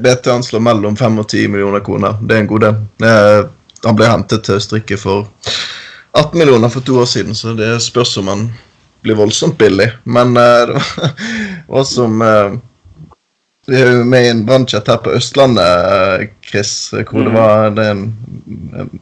BT 0.00 0.32
anslår 0.32 0.64
mellom 0.64 0.96
5 0.96 1.20
og 1.20 1.28
10 1.28 1.52
millioner 1.52 1.84
kroner. 1.84 2.16
Det 2.22 2.36
er 2.36 2.46
en 2.46 2.52
god 2.54 2.68
del. 2.68 3.48
Han 3.84 3.96
ble 3.98 4.08
hentet 4.08 4.46
til 4.46 4.56
Østerrike 4.56 4.96
for 4.96 5.28
18 6.16 6.38
millioner 6.38 6.72
for 6.72 6.84
to 6.84 6.96
år 7.02 7.08
siden, 7.10 7.34
så 7.34 7.52
det 7.56 7.74
spørs 7.82 8.16
om 8.20 8.28
han 8.32 8.46
blir 9.02 9.14
voldsomt 9.14 9.58
billig. 9.58 9.90
Men 10.04 10.36
uh, 10.36 10.42
det 11.66 11.66
var 11.66 11.84
som 11.84 12.22
uh, 12.22 12.54
Vi 13.66 13.78
er 13.78 13.92
jo 13.92 14.04
med 14.04 14.24
i 14.26 14.30
en 14.32 14.46
brannchat 14.46 14.88
her 14.90 14.96
på 15.04 15.12
Østlandet, 15.14 16.32
Chris, 16.42 16.90
hvor 16.90 17.22
det 17.22 17.30
mm. 17.30 17.36
var 17.36 17.70
det 17.76 17.84
en 17.92 18.00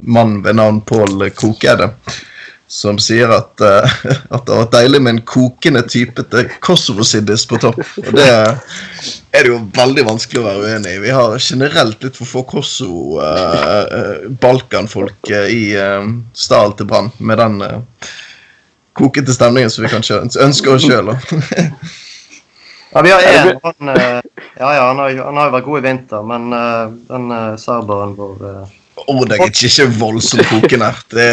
mann 0.00 0.42
ved 0.44 0.58
navn 0.58 0.82
Pål 0.84 1.30
Kokeide 1.32 1.88
som 2.70 3.00
sier 3.02 3.32
at, 3.34 3.56
at, 4.34 4.44
det 4.46 4.58
var 4.58 4.68
deilig 4.70 5.00
med 5.02 5.14
en 5.14 5.22
kokende 5.26 5.80
type 5.88 6.22
til 6.30 6.52
Kosovo-siddis 6.62 7.46
på 7.48 7.58
topp. 7.64 7.80
Og 8.04 8.12
det 8.14 8.28
er 9.34 9.40
det 9.40 9.48
jo 9.48 9.62
veldig 9.80 10.04
vanskelig 10.06 10.42
å 10.42 10.46
være 10.46 10.68
uenig 10.68 10.92
i. 10.92 11.02
Vi 11.08 11.16
har 11.16 11.40
generelt 11.40 12.04
litt 12.04 12.20
for 12.20 12.28
få 12.28 12.44
kosovo 12.52 13.16
balkanfolk 14.44 15.32
uh, 15.32 15.48
i 15.48 15.72
stallen 16.36 16.76
til 16.76 16.92
Brann, 16.92 17.10
med 17.18 17.40
den 17.40 17.64
kokete 19.00 19.36
stemningen 19.36 19.72
som 19.72 19.84
vi 19.84 19.92
kanskje 19.92 20.20
ønsker 20.44 20.74
oss 20.76 20.86
sjøl. 20.86 21.12
ja, 22.94 23.02
vi 23.06 23.14
har 23.14 23.30
en, 23.30 23.54
han, 23.64 23.94
ja, 23.94 24.74
ja, 24.74 24.84
han, 24.88 25.00
har, 25.00 25.14
jo 25.16 25.56
vært 25.56 25.68
god 25.70 25.80
i 25.80 25.86
vinter, 25.88 26.26
men 26.26 26.52
den 27.08 27.32
serberen 27.60 28.14
vår 28.18 28.44
er 29.08 29.46
ikke 29.48 29.86
voldsomt 29.98 30.48
kokende. 30.50 30.90
Det 31.10 31.28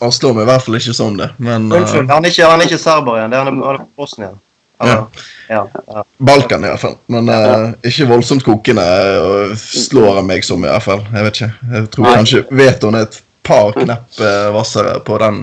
han 0.00 0.12
slår 0.12 0.34
meg 0.36 0.44
i 0.44 0.48
hvert 0.50 0.66
fall 0.66 0.76
ikke 0.78 0.94
som 0.96 1.16
det. 1.18 1.30
Men, 1.38 1.70
Unnskyld, 1.72 2.10
han 2.10 2.24
er 2.24 2.34
ikke, 2.34 2.50
han 2.50 2.60
er 2.60 2.68
ikke 2.68 2.80
serber 2.82 3.18
igjen. 3.18 3.32
Det 3.32 3.38
er 3.38 3.48
han 3.48 3.62
er 3.62 3.80
Bosnia. 3.96 4.34
Ja. 4.78 5.06
Ja, 5.48 5.68
ja. 5.86 6.04
Balkan 6.18 6.64
i 6.64 6.68
hvert 6.68 6.80
fall. 6.80 6.98
Men 7.06 7.28
uh, 7.28 7.72
ikke 7.82 8.06
voldsomt 8.10 8.44
kokende 8.46 8.84
og 9.22 9.56
slår 9.58 10.20
han 10.20 10.28
meg 10.28 10.44
som, 10.46 10.64
i 10.64 10.70
hvert 10.70 10.84
fall. 10.84 11.02
Jeg 11.14 11.26
vet 11.26 11.40
ikke. 11.40 11.50
Jeg 11.72 11.88
tror 11.94 12.12
kanskje 12.12 12.44
Vetoen 12.50 12.98
er 12.98 13.08
et 13.08 13.18
par 13.48 13.72
knepp 13.74 14.20
uh, 14.20 14.50
hvassere 14.54 14.98
på 15.06 15.18
den 15.22 15.40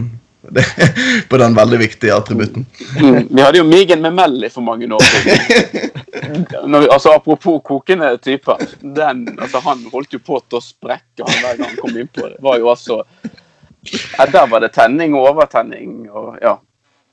på 1.30 1.38
den 1.42 1.56
veldig 1.58 1.80
viktige 1.82 2.16
attributten. 2.16 2.66
Mm, 3.00 3.28
vi 3.30 3.42
hadde 3.42 3.62
jo 3.62 3.68
Migen 3.68 4.02
med 4.02 4.14
Melly 4.14 4.50
for 4.54 4.66
mange 4.66 4.90
år 4.94 5.04
siden. 5.12 5.92
Altså, 6.66 7.12
apropos 7.12 7.62
kokende 7.64 8.18
typer. 8.18 8.58
Den, 8.82 9.28
altså, 9.42 9.60
han 9.60 9.84
holdt 9.92 10.16
jo 10.16 10.20
på 10.24 10.40
til 10.40 10.58
å 10.58 10.64
sprekke 10.64 11.26
han 11.28 11.42
hver 11.44 11.58
gang 11.60 11.70
han 11.70 11.82
kom 11.82 11.98
inn 12.00 12.10
på 12.12 12.24
det. 12.24 12.38
Var 12.44 12.62
jo 12.62 12.70
altså, 12.72 12.98
ja, 14.18 14.26
der 14.32 14.48
var 14.48 14.64
det 14.64 14.72
tenning 14.74 15.16
og 15.16 15.30
overtenning. 15.34 16.10
og 16.10 16.38
ja, 16.42 16.58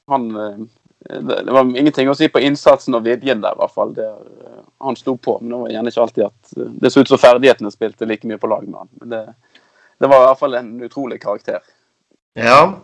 han, 0.09 0.37
eh, 0.37 1.21
Det 1.21 1.53
var 1.53 1.77
ingenting 1.77 2.11
å 2.11 2.15
si 2.15 2.29
på 2.29 2.41
innsatsen 2.41 2.95
og 2.95 3.05
viljen 3.05 3.43
der, 3.43 3.57
i 3.57 3.61
hvert 3.61 3.75
fall. 3.75 3.95
Der, 3.95 4.15
eh, 4.47 4.63
han 4.87 4.97
sto 4.97 5.17
på. 5.17 5.39
Men 5.41 5.51
det 5.51 5.61
var 5.61 5.75
gjerne 5.77 5.93
ikke 5.93 6.07
alltid 6.07 6.25
at 6.29 6.57
eh, 6.57 6.73
det 6.85 6.93
så 6.93 7.03
ut 7.03 7.13
som 7.13 7.23
ferdighetene 7.23 7.75
spilte 7.75 8.09
like 8.09 8.29
mye 8.29 8.41
på 8.41 8.51
lag 8.51 8.67
med 8.69 8.85
han. 8.85 8.93
Men 9.01 9.15
det, 9.15 9.23
det 9.99 10.11
var 10.11 10.23
i 10.23 10.31
hvert 10.31 10.43
fall 10.43 10.59
en 10.59 10.73
utrolig 10.83 11.21
karakter. 11.23 11.61
Ja, 12.39 12.81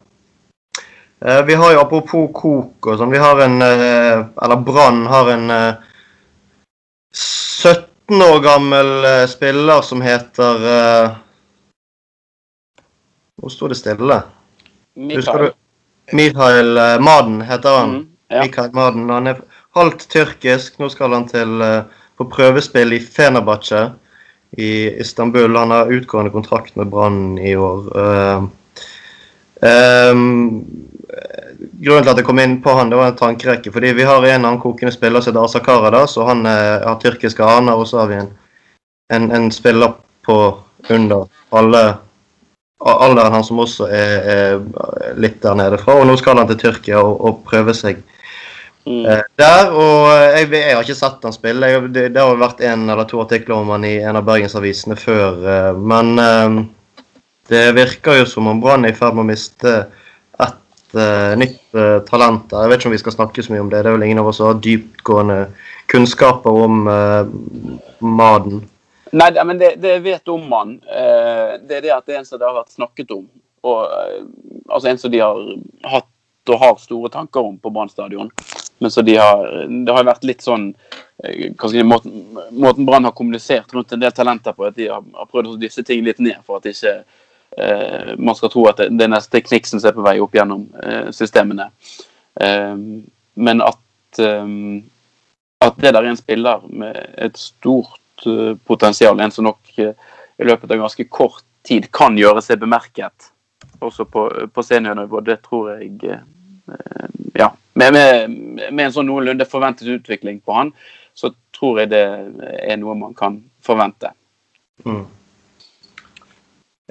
vi 1.20 1.54
har 1.54 1.72
jo 1.74 1.80
apropos 1.82 2.28
kok 2.34 2.86
og 2.86 2.98
sånn, 3.00 3.10
vi 3.10 3.18
har 3.18 3.40
en 3.42 3.62
Eller 3.62 4.60
Brann 4.62 5.00
har 5.10 5.30
en 5.32 5.50
17 7.10 8.22
år 8.22 8.38
gammel 8.44 8.92
spiller 9.30 9.82
som 9.82 10.02
heter 10.04 10.62
Nå 13.38 13.50
står 13.50 13.74
det 13.74 13.80
stille? 13.80 14.20
Mikael. 14.94 15.50
Mikael 16.12 16.78
Maden 17.02 17.40
heter 17.46 17.76
han. 17.80 17.90
Mm, 17.90 18.06
ja. 18.28 18.42
Mikael 18.42 18.72
Maden. 18.74 19.10
Han 19.10 19.30
er 19.30 19.42
halvt 19.78 20.08
tyrkisk. 20.10 20.78
Nå 20.78 20.88
skal 20.90 21.14
han 21.14 21.26
til 21.30 21.62
på 22.18 22.26
prøvespill 22.26 22.96
i 22.96 23.02
Fenerbahçe 23.02 23.84
i 24.58 24.70
Istanbul. 25.00 25.56
Han 25.56 25.70
har 25.70 25.92
utgående 25.92 26.34
kontrakt 26.34 26.76
med 26.76 26.90
Brann 26.90 27.38
i 27.38 27.56
år. 27.56 27.92
Um, 29.60 30.64
grunnen 31.82 32.04
til 32.04 32.12
at 32.12 32.20
jeg 32.20 32.26
kom 32.26 32.40
inn 32.42 32.58
på 32.62 32.74
han, 32.78 32.90
det 32.90 32.98
var 32.98 33.12
en 33.12 33.18
tankerekke. 33.18 33.72
Fordi 33.74 33.94
vi 33.98 34.06
har 34.08 34.24
en 34.24 34.44
annen 34.44 34.60
kokende 34.62 34.94
spiller 34.94 35.24
som 35.24 35.32
heter 35.32 35.44
Asa 35.44 35.62
Karadas, 35.64 36.16
og 36.18 36.28
han 36.30 36.46
eh, 36.46 36.84
har 36.84 37.00
tyrkiske 37.02 37.44
aner. 37.44 37.78
Og 37.78 37.88
så 37.90 38.02
har 38.02 38.12
vi 38.12 38.20
en, 38.22 38.30
en, 39.14 39.30
en 39.34 39.48
spiller 39.54 39.96
på 40.26 40.38
under 40.88 41.26
alle 41.56 41.86
alderen 42.78 43.32
han 43.32 43.44
som 43.44 43.58
også 43.58 43.88
er, 43.90 44.12
er, 44.30 44.60
litt 45.18 45.40
der 45.42 45.56
nede 45.58 45.80
fra. 45.82 45.98
Og 45.98 46.06
nå 46.06 46.16
skal 46.20 46.38
han 46.38 46.48
til 46.50 46.60
Tyrkia 46.62 47.02
og, 47.02 47.18
og 47.26 47.40
prøve 47.48 47.74
seg 47.74 48.00
mm. 48.86 49.02
eh, 49.02 49.24
der. 49.40 49.72
Og 49.72 50.12
jeg, 50.14 50.50
jeg, 50.54 50.74
har 50.76 50.86
ikke 50.86 50.98
sett 50.98 51.26
han 51.26 51.34
spille. 51.34 51.72
Jeg, 51.72 51.86
det, 51.94 52.08
det, 52.14 52.22
har 52.22 52.38
vært 52.38 52.62
en 52.66 52.86
eller 52.86 53.08
to 53.10 53.22
artikler 53.24 53.58
om 53.58 53.72
han 53.74 53.86
i 53.88 53.96
en 53.98 54.20
av 54.20 54.26
bergensavisene 54.28 54.98
før. 55.00 55.42
Eh, 55.42 55.80
men 55.94 56.14
eh, 56.22 56.60
det 57.48 57.64
virker 57.76 58.20
jo 58.20 58.26
som 58.28 58.48
om 58.50 58.60
Brann 58.60 58.86
er 58.86 58.94
i 58.94 58.98
ferd 58.98 59.16
med 59.16 59.24
å 59.26 59.30
miste 59.30 59.74
et 60.44 60.96
uh, 60.96 61.34
nytt 61.40 61.60
uh, 61.76 61.98
talent. 62.08 62.52
Jeg 62.52 62.70
vet 62.70 62.80
ikke 62.80 62.90
om 62.90 62.96
vi 62.96 63.02
skal 63.04 63.16
snakke 63.16 63.44
så 63.44 63.54
mye 63.54 63.64
om 63.64 63.70
det. 63.72 63.82
Det 63.84 63.90
er 63.90 63.96
vel 63.96 64.06
ingen 64.08 64.22
av 64.22 64.30
oss 64.30 64.40
som 64.40 64.50
har 64.50 64.60
dyptgående 64.64 65.38
kunnskaper 65.92 66.60
om 66.66 66.84
uh, 66.88 67.30
Maden. 68.04 68.62
Nei, 69.16 69.30
men 69.40 69.56
det, 69.60 69.78
jeg 69.80 70.04
vet 70.04 70.28
om 70.28 70.50
han, 70.52 70.74
det 70.84 71.78
er 71.78 71.84
det 71.86 71.92
at 71.94 72.04
det 72.04 72.12
er 72.12 72.18
en 72.18 72.26
som 72.28 72.36
det 72.36 72.44
har 72.44 72.58
vært 72.58 72.74
snakket 72.76 73.14
om. 73.14 73.22
Og, 73.64 73.78
altså 74.68 74.90
en 74.90 75.00
som 75.00 75.12
de 75.14 75.22
har 75.24 75.38
hatt 75.88 76.52
og 76.52 76.60
har 76.60 76.76
store 76.80 77.08
tanker 77.12 77.40
om 77.40 77.56
på 77.60 77.72
Brann 77.72 77.88
stadion. 77.88 78.28
Men 78.78 78.90
så 78.90 79.02
de 79.02 79.16
har, 79.16 79.46
det 79.68 79.94
har 79.94 80.06
vært 80.06 80.26
litt 80.28 80.44
sånn 80.44 80.70
si, 81.18 81.82
Måten, 81.82 82.12
måten 82.50 82.86
Brann 82.86 83.08
har 83.08 83.16
kommunisert 83.16 83.72
rundt 83.74 83.92
en 83.92 84.02
del 84.02 84.12
talenter 84.14 84.54
på, 84.54 84.68
at 84.68 84.76
de 84.76 84.90
har, 84.92 85.02
har 85.02 85.30
prøvd 85.30 85.54
å 85.54 85.58
disse 85.60 85.82
ting 85.86 86.04
litt 86.06 86.20
ned 86.22 86.38
for 86.46 86.60
at 86.60 86.68
ikke 86.70 86.92
eh, 87.00 87.24
man 88.18 88.36
skal 88.38 88.50
tro 88.52 88.66
at 88.70 88.78
det, 88.78 88.90
det 88.98 89.08
neste 89.10 89.40
Kniksen 89.42 89.80
er 89.82 89.94
på 89.96 90.04
vei 90.04 90.18
opp 90.22 90.36
gjennom 90.36 90.66
eh, 90.82 91.08
systemene. 91.14 91.70
Eh, 92.40 92.76
men 93.38 93.62
at, 93.64 94.20
eh, 94.22 94.52
at 95.64 95.80
det 95.82 95.94
der 95.94 96.02
er 96.02 96.12
en 96.12 96.20
spiller 96.20 96.62
med 96.68 96.98
et 97.18 97.38
stort 97.38 98.26
eh, 98.26 98.54
potensial, 98.68 99.20
en 99.20 99.34
som 99.34 99.48
nok 99.48 99.72
eh, 99.78 99.94
i 100.38 100.46
løpet 100.46 100.70
av 100.70 100.84
ganske 100.84 101.08
kort 101.10 101.42
tid 101.66 101.90
kan 101.94 102.18
gjøre 102.18 102.42
seg 102.44 102.60
bemerket, 102.62 103.32
også 103.82 104.06
på, 104.10 104.28
på 104.54 104.64
seniornivå, 104.64 105.22
det 105.26 105.40
tror 105.46 105.78
jeg 105.78 106.20
Ja. 107.38 107.52
Med, 107.78 107.92
med, 107.94 108.32
med 108.74 108.82
en 108.84 108.92
sånn 108.92 109.06
noenlunde 109.06 109.46
forventet 109.48 109.88
utvikling 109.88 110.40
på 110.42 110.56
han, 110.56 110.72
så 111.14 111.30
tror 111.54 111.80
jeg 111.80 111.90
det 111.92 112.02
er 112.02 112.78
noe 112.78 112.96
man 112.98 113.14
kan 113.18 113.38
forvente. 113.64 114.10
Mm. 114.84 115.04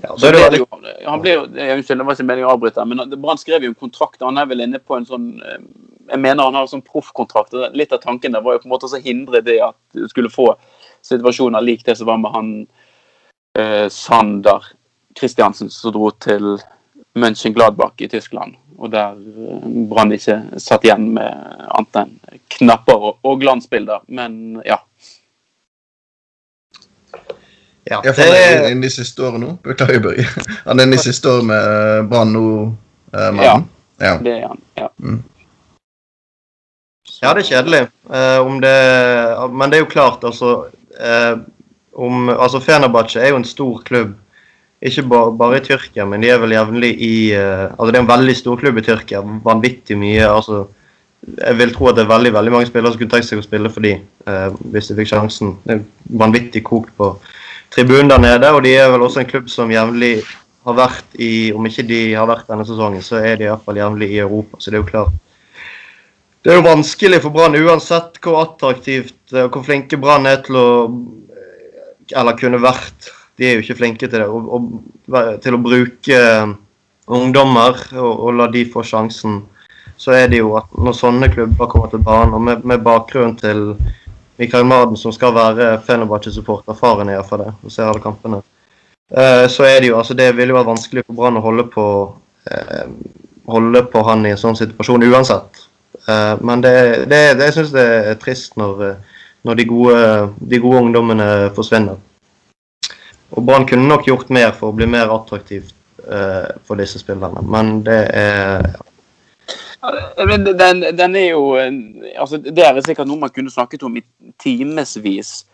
Ja, 0.04 0.18
så 0.18 0.32
det 0.32 0.50
det 0.54 0.60
jo, 0.60 0.68
han 1.08 1.22
ble 1.24 1.32
jo, 1.34 1.44
Unnskyld, 1.48 1.98
det 1.98 2.06
var 2.06 2.14
ikke 2.14 2.26
meningen 2.30 2.48
å 2.48 2.54
avbryte, 2.54 2.84
men 2.86 3.16
Brann 3.18 3.40
skrev 3.42 3.64
jo 3.66 3.72
en 3.72 3.80
kontrakt. 3.80 4.22
Han 4.22 4.38
er 4.38 4.46
vel 4.46 4.62
inne 4.62 4.78
på 4.78 4.94
en 4.94 5.08
sånn 5.10 5.32
eh, 5.42 5.64
Jeg 6.12 6.22
mener 6.22 6.46
han 6.46 6.54
har 6.54 6.68
en 6.68 6.74
sånn 6.76 6.86
proffkontrakt. 6.86 7.56
Litt 7.74 7.96
av 7.96 8.04
tanken 8.04 8.38
der 8.38 8.44
var 8.46 8.56
jo 8.56 8.62
på 8.62 8.70
en 8.70 8.76
måte 8.76 8.90
å 8.92 9.02
hindre 9.02 9.42
det 9.42 9.58
at 9.66 9.78
du 9.98 10.06
skulle 10.12 10.30
få 10.30 10.52
situasjoner 11.06 11.66
lik 11.66 11.82
det 11.88 11.98
som 11.98 12.10
var 12.12 12.22
med 12.22 12.36
han 12.36 12.52
eh, 13.58 13.88
Sander 13.90 14.70
Kristiansen 15.18 15.74
som 15.74 15.96
dro 15.96 16.12
til 16.22 16.60
Mönchengladbach 17.18 17.98
i 18.06 18.10
Tyskland. 18.12 18.54
Og 18.78 18.94
der 18.94 19.18
eh, 19.18 19.68
Brann 19.90 20.14
ikke 20.14 20.62
satt 20.62 20.86
igjen 20.86 21.10
med 21.18 21.66
annet 21.74 22.04
enn 22.04 22.14
knapper 22.60 23.10
og, 23.10 23.18
og 23.26 23.42
glansbilder. 23.42 24.06
Men 24.08 24.62
ja. 24.68 24.78
Ja, 27.88 28.02
det... 28.04 28.14
Han 28.20 28.36
er 28.36 28.70
inne 28.74 28.90
i 28.90 28.92
siste 28.92 29.24
året 29.24 29.42
nå. 29.42 29.56
Beklager, 29.64 30.04
Børge. 30.04 30.28
Han 30.68 30.80
er 30.80 30.88
inne 30.88 31.00
i 31.00 31.04
siste 31.04 31.32
året 31.32 31.48
med 31.48 31.68
uh, 31.72 32.04
Brann 32.10 32.34
nå, 32.36 32.46
uh, 33.16 33.30
mannen? 33.32 33.68
Ja, 33.98 34.14
det 34.22 34.34
er 34.34 34.48
han. 34.48 34.60
Ja. 34.78 34.88
Mm. 35.02 35.22
ja, 37.22 37.32
det 37.34 37.42
er 37.42 37.48
kjedelig. 37.48 37.84
Uh, 38.12 38.58
det, 38.62 38.76
men 39.54 39.72
det 39.72 39.80
er 39.80 39.86
jo 39.86 39.94
klart, 39.94 40.26
altså 40.28 40.68
eh, 41.00 41.36
om, 41.98 42.30
altså 42.30 42.62
Fenerbahçe 42.62 43.22
er 43.22 43.32
jo 43.34 43.42
en 43.42 43.48
stor 43.48 43.82
klubb. 43.86 44.16
Ikke 44.86 45.02
bare, 45.10 45.32
bare, 45.34 45.58
i 45.58 45.66
Tyrkia, 45.66 46.06
men 46.06 46.22
de 46.22 46.30
er 46.30 46.38
vel 46.38 46.54
jevnlig 46.54 46.92
i 47.02 47.14
eh, 47.34 47.64
Altså 47.72 47.90
det 47.90 47.98
er 47.98 48.04
en 48.04 48.12
veldig 48.12 48.36
stor 48.38 48.60
klubb 48.62 48.78
i 48.78 48.84
Tyrkia. 48.86 49.24
Vanvittig 49.46 49.98
mye. 49.98 50.26
altså 50.28 50.68
jeg 51.28 51.58
vil 51.58 51.74
tro 51.74 51.88
at 51.90 51.98
det 51.98 52.04
er 52.06 52.12
veldig 52.12 52.32
veldig 52.34 52.52
mange 52.54 52.68
spillere 52.70 52.94
som 52.94 53.00
kunne 53.02 53.12
tenkt 53.16 53.28
seg 53.28 53.40
å 53.42 53.44
spille 53.44 53.72
for 53.74 53.84
de, 53.84 53.96
hvis 54.72 54.88
de 54.88 54.96
fikk 55.00 55.10
sjansen. 55.10 55.56
Det 55.66 55.74
er 55.74 56.14
vanvittig 56.22 56.62
kokt 56.64 56.94
på 56.96 57.10
tribunen 57.78 58.10
der 58.10 58.22
nede. 58.22 58.52
Og 58.54 58.64
de 58.66 58.74
er 58.76 58.90
vel 58.92 59.06
også 59.06 59.22
en 59.22 59.30
klubb 59.30 59.50
som 59.54 59.72
jevnlig 59.72 60.20
har 60.68 60.76
vært 60.76 61.20
i 61.24 61.54
Om 61.56 61.70
ikke 61.70 61.86
de 61.88 62.02
har 62.18 62.28
vært 62.28 62.50
denne 62.50 62.66
sesongen, 62.68 63.04
så 63.06 63.22
er 63.22 63.38
de 63.40 63.48
iallfall 63.48 63.80
jevnlig 63.80 64.12
i 64.16 64.22
Europa. 64.24 64.60
Så 64.60 64.72
det 64.72 64.80
er 64.80 64.84
jo 64.84 64.90
klart 64.90 65.14
Det 66.44 66.54
er 66.54 66.60
jo 66.60 66.68
vanskelig 66.68 67.22
for 67.24 67.36
Brann 67.36 67.58
uansett 67.60 68.20
hvor 68.24 68.42
attraktivt 68.42 69.36
og 69.36 69.52
hvor 69.52 69.66
flinke 69.68 70.00
Brann 70.00 70.28
er 70.30 70.42
til 70.46 70.60
å 70.60 70.68
Eller 72.16 72.38
kunne 72.40 72.62
vært. 72.64 73.12
De 73.38 73.46
er 73.46 73.58
jo 73.58 73.66
ikke 73.66 73.82
flinke 73.82 74.08
til 74.08 74.22
det. 74.24 74.28
Og, 74.28 74.48
og, 74.56 75.36
til 75.44 75.58
å 75.58 75.62
bruke 75.62 76.20
ungdommer 77.08 77.76
og, 77.96 78.14
og, 78.14 78.32
la 78.40 78.48
de 78.52 78.64
få 78.72 78.84
sjansen. 78.84 79.42
Så 80.00 80.14
er 80.16 80.32
det 80.32 80.40
jo 80.40 80.54
at 80.60 80.72
når 80.78 80.96
sånne 80.96 81.30
klubber 81.34 81.70
kommer 81.72 81.92
til 81.92 82.04
banen, 82.06 82.34
og 82.38 82.44
med, 82.48 82.64
med 82.68 82.84
bakgrunn 82.86 83.36
til 83.40 83.76
Mikael 84.38 84.66
Maden, 84.66 84.98
som 84.98 85.14
skal 85.14 85.34
være 85.34 85.80
Fenerbahçe-supporter, 85.88 86.78
faren 86.78 87.10
er 87.10 87.18
iallfall 87.18 87.42
det, 87.46 87.54
og 87.64 87.74
ser 87.74 87.90
alle 87.90 88.04
kampene. 88.04 88.42
Uh, 89.12 89.46
så 89.50 89.64
er 89.64 89.80
det 89.80 89.88
jo 89.88 89.98
altså 89.98 90.14
Det 90.14 90.34
vil 90.36 90.50
jo 90.52 90.58
være 90.58 90.68
vanskelig 90.68 91.06
for 91.06 91.16
Brann 91.16 91.40
å 91.40 91.44
holde 91.46 91.64
på 91.72 91.86
uh, 92.52 92.90
holde 93.48 93.82
på 93.88 94.02
han 94.04 94.26
i 94.28 94.34
en 94.36 94.42
sånn 94.42 94.58
situasjon 94.60 95.06
uansett. 95.08 95.62
Uh, 96.10 96.36
men 96.44 96.62
det, 96.62 96.74
det, 97.08 97.22
det 97.40 97.48
jeg 97.48 97.56
syns 97.56 97.72
det 97.76 97.86
er 98.12 98.20
trist 98.20 98.60
når, 98.60 98.84
når 99.48 99.62
de, 99.62 99.66
gode, 99.70 100.02
de, 100.38 100.60
gode, 100.60 100.84
ungdommene 100.84 101.30
forsvinner. 101.56 101.98
Og 103.32 103.48
Brann 103.48 103.68
kunne 103.68 103.88
nok 103.88 104.06
gjort 104.08 104.30
mer 104.36 104.52
for 104.56 104.70
å 104.70 104.78
bli 104.78 104.88
mer 104.90 105.12
attraktivt 105.12 105.74
for 106.64 106.80
disse 106.80 107.02
spillerne, 107.02 107.42
men 107.52 107.82
det 107.84 107.98
er 108.16 108.70
den, 110.18 110.82
den, 110.98 111.16
er 111.16 111.30
jo 111.30 111.54
altså 111.56 112.38
Det 112.38 112.64
er 112.64 112.80
sikkert 112.84 113.08
noe 113.08 113.22
man 113.22 113.32
kunne 113.32 113.52
snakket 113.54 113.84
om 113.88 113.96
i 113.98 114.04
timevis. 114.42 115.46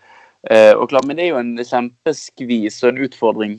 Eh, 0.52 0.76
men 1.06 1.18
det 1.18 1.24
er 1.24 1.30
jo 1.32 1.40
en 1.40 1.54
kjempeskvis 1.56 2.82
og 2.84 2.90
en 2.90 3.04
utfordring 3.06 3.54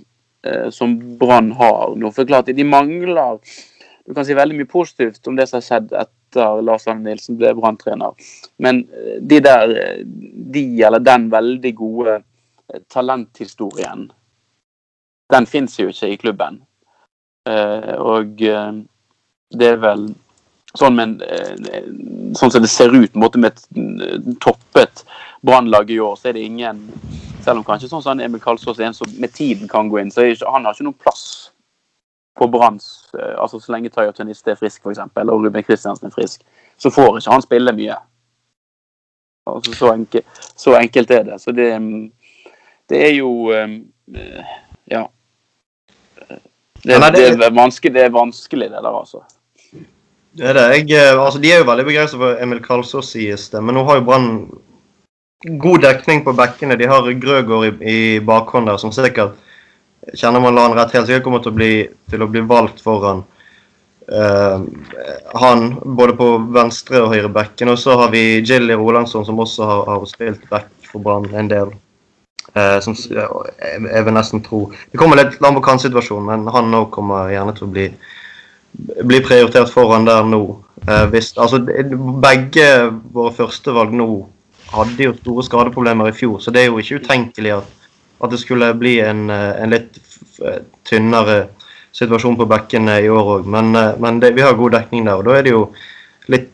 eh, 0.45 0.69
som 0.71 0.97
Brann 1.19 1.53
har 1.57 1.95
nå. 1.97 2.11
For 2.13 2.29
klart, 2.29 2.53
de 2.53 2.65
mangler 2.65 3.39
Du 4.05 4.13
kan 4.13 4.25
si 4.25 4.35
veldig 4.37 4.57
mye 4.59 4.69
positivt 4.69 5.27
om 5.29 5.37
det 5.37 5.47
som 5.49 5.63
har 5.63 5.65
skjedd 5.65 5.95
etter 5.97 6.61
Lars 6.61 6.85
Arne 6.91 7.07
Nilsen 7.07 7.39
ble 7.41 7.55
Brann-trener. 7.57 8.13
Men 8.61 8.83
eh, 8.93 9.17
de 9.21 9.41
der 9.41 9.73
De 10.05 10.67
eller 10.83 11.01
den 11.01 11.31
veldig 11.33 11.75
gode 11.75 12.21
talenthistorien, 12.91 14.11
den 15.33 15.47
fins 15.47 15.79
jo 15.79 15.89
ikke 15.89 16.09
i 16.09 16.17
klubben. 16.17 16.57
Og 17.45 18.41
det 18.41 19.69
er 19.69 19.77
vel 19.83 20.07
sånn, 20.79 20.97
men, 20.99 21.21
eh, 21.23 21.85
sånn 22.35 22.51
som 22.51 22.63
det 22.63 22.71
ser 22.73 22.95
ut 22.95 23.15
med 23.15 23.45
et 23.47 23.63
eh, 23.79 24.19
toppet 24.43 25.05
brannlag 25.47 25.91
i 25.91 26.01
år, 26.01 26.17
så 26.19 26.29
er 26.29 26.39
det 26.39 26.49
ingen 26.49 26.89
Selv 27.45 27.61
om 27.61 27.65
kanskje 27.65 27.91
sånn 27.91 28.01
som 28.01 28.21
Emil 28.25 28.41
Kalsås 28.41 28.79
er 28.81 28.87
en 28.87 28.95
som 28.97 29.11
med 29.21 29.29
tiden 29.37 29.69
kan 29.69 29.91
gå 29.93 29.99
inn, 30.01 30.11
så 30.11 30.23
ikke, 30.25 30.49
han 30.49 30.65
har 30.65 30.73
ikke 30.73 30.87
noen 30.87 30.97
plass 30.97 31.25
på 32.41 32.49
Branns 32.49 32.87
eh, 33.19 33.35
altså 33.37 33.61
Så 33.61 33.75
lenge 33.75 33.93
Tayo 33.93 34.15
Tuniste 34.17 34.55
er 34.55 34.57
frisk, 34.57 34.81
f.eks., 34.81 35.03
og 35.21 35.45
Ruben 35.45 35.67
Kristiansen 35.67 36.09
er 36.09 36.15
frisk, 36.15 36.41
så 36.81 36.91
får 36.91 37.21
ikke 37.21 37.35
han 37.35 37.45
spille 37.45 37.77
mye. 37.77 37.99
Altså, 39.45 39.75
så, 39.77 39.93
enkel, 39.93 40.25
så 40.57 40.79
enkelt 40.79 41.11
er 41.13 41.29
det. 41.29 41.37
Så 41.43 41.53
det, 41.53 41.69
det 42.89 43.03
er 43.11 43.13
jo 43.19 43.53
Ja. 44.89 45.05
Det, 46.85 46.97
det, 47.13 47.45
er 47.45 47.53
vanskelig, 47.53 47.93
det 47.95 48.03
er 48.09 48.11
vanskelig, 48.13 48.71
det 48.73 48.81
der, 48.81 48.99
altså. 49.05 49.21
Det 50.35 50.47
er 50.51 50.57
det. 50.59 50.67
Jeg, 50.75 50.87
eh, 50.99 51.15
altså, 51.15 51.39
de 51.39 51.53
er 51.53 51.61
jo 51.63 51.69
veldig 51.69 51.87
begeistra 51.87 52.19
for 52.19 52.43
Emil 52.43 52.63
Karlsås, 52.63 53.13
sies 53.15 53.47
det. 53.53 53.61
Men 53.63 53.79
nå 53.79 53.85
har 53.87 54.01
jo 54.01 54.07
Brann 54.09 54.31
god 55.63 55.85
dekning 55.85 56.25
på 56.27 56.35
bekkene. 56.35 56.79
De 56.81 56.89
har 56.91 57.07
Grøgaard 57.23 57.69
i, 57.69 57.93
i 57.93 57.99
bakhånd 58.25 58.67
der, 58.71 58.81
som 58.83 58.93
sikkert 58.95 59.37
kjenner 60.13 60.43
man 60.43 60.57
land 60.57 60.75
rett 60.77 60.93
helt 60.93 61.07
sikkert 61.09 61.25
kommer 61.25 61.41
til 61.45 61.55
å 61.55 61.59
bli, 61.59 61.71
til 62.13 62.25
å 62.25 62.29
bli 62.29 62.43
valgt 62.45 62.83
foran 62.85 63.23
uh, 64.13 64.59
han 65.41 65.63
både 65.97 66.17
på 66.19 66.27
venstre 66.53 67.01
og 67.05 67.15
høyre 67.15 67.31
bekken. 67.33 67.71
Og 67.73 67.79
så 67.81 67.97
har 68.01 68.13
vi 68.13 68.43
Jilly 68.43 68.77
Rolandsson, 68.77 69.25
som 69.25 69.41
også 69.41 69.71
har, 69.71 69.87
har 69.93 70.05
spilt 70.11 70.45
back 70.51 70.69
for 70.91 71.05
Brann 71.05 71.31
en 71.33 71.49
del. 71.53 71.73
Uh, 72.55 72.79
som 72.85 72.95
jeg, 72.95 73.25
jeg 73.83 74.05
vil 74.07 74.15
nesten 74.15 74.43
tro 74.45 74.59
Det 74.93 74.99
kommer 75.01 75.19
litt 75.19 75.41
an 75.43 75.57
på 75.57 75.63
kantsituasjonen, 75.65 76.27
men 76.29 76.53
han 76.55 76.77
òg 76.77 76.91
kommer 76.95 77.33
gjerne 77.33 77.55
til 77.57 77.67
å 77.67 77.73
bli 77.73 77.87
blir 79.05 79.25
prioritert 79.27 79.73
foran 79.73 80.07
der 80.09 80.27
nå. 80.29 80.43
Eh, 80.89 81.07
hvis, 81.13 81.33
altså, 81.39 81.61
begge 82.23 82.69
våre 83.15 83.33
førstevalg 83.35 83.95
nå 83.97 84.09
hadde 84.75 85.07
jo 85.07 85.17
store 85.19 85.45
skadeproblemer 85.47 86.11
i 86.11 86.17
fjor, 86.17 86.41
så 86.43 86.51
det 86.51 86.65
er 86.65 86.73
jo 86.73 86.81
ikke 86.83 86.99
utenkelig 87.05 87.59
at, 87.61 87.69
at 88.25 88.33
det 88.33 88.41
skulle 88.43 88.73
bli 88.79 88.99
en, 89.05 89.29
eh, 89.31 89.53
en 89.63 89.75
litt 89.77 90.01
tynnere 90.85 91.45
situasjon 91.95 92.37
på 92.39 92.47
bekkene 92.51 92.99
i 93.05 93.11
år 93.11 93.33
òg. 93.39 93.51
Men, 93.51 93.75
eh, 93.77 93.95
men 93.99 94.21
det, 94.21 94.35
vi 94.35 94.43
har 94.43 94.59
god 94.59 94.73
dekning 94.79 95.07
der. 95.07 95.19
Og 95.21 95.29
da 95.29 95.39
er 95.39 95.47
det 95.47 95.55
jo 95.55 95.65
litt 96.33 96.51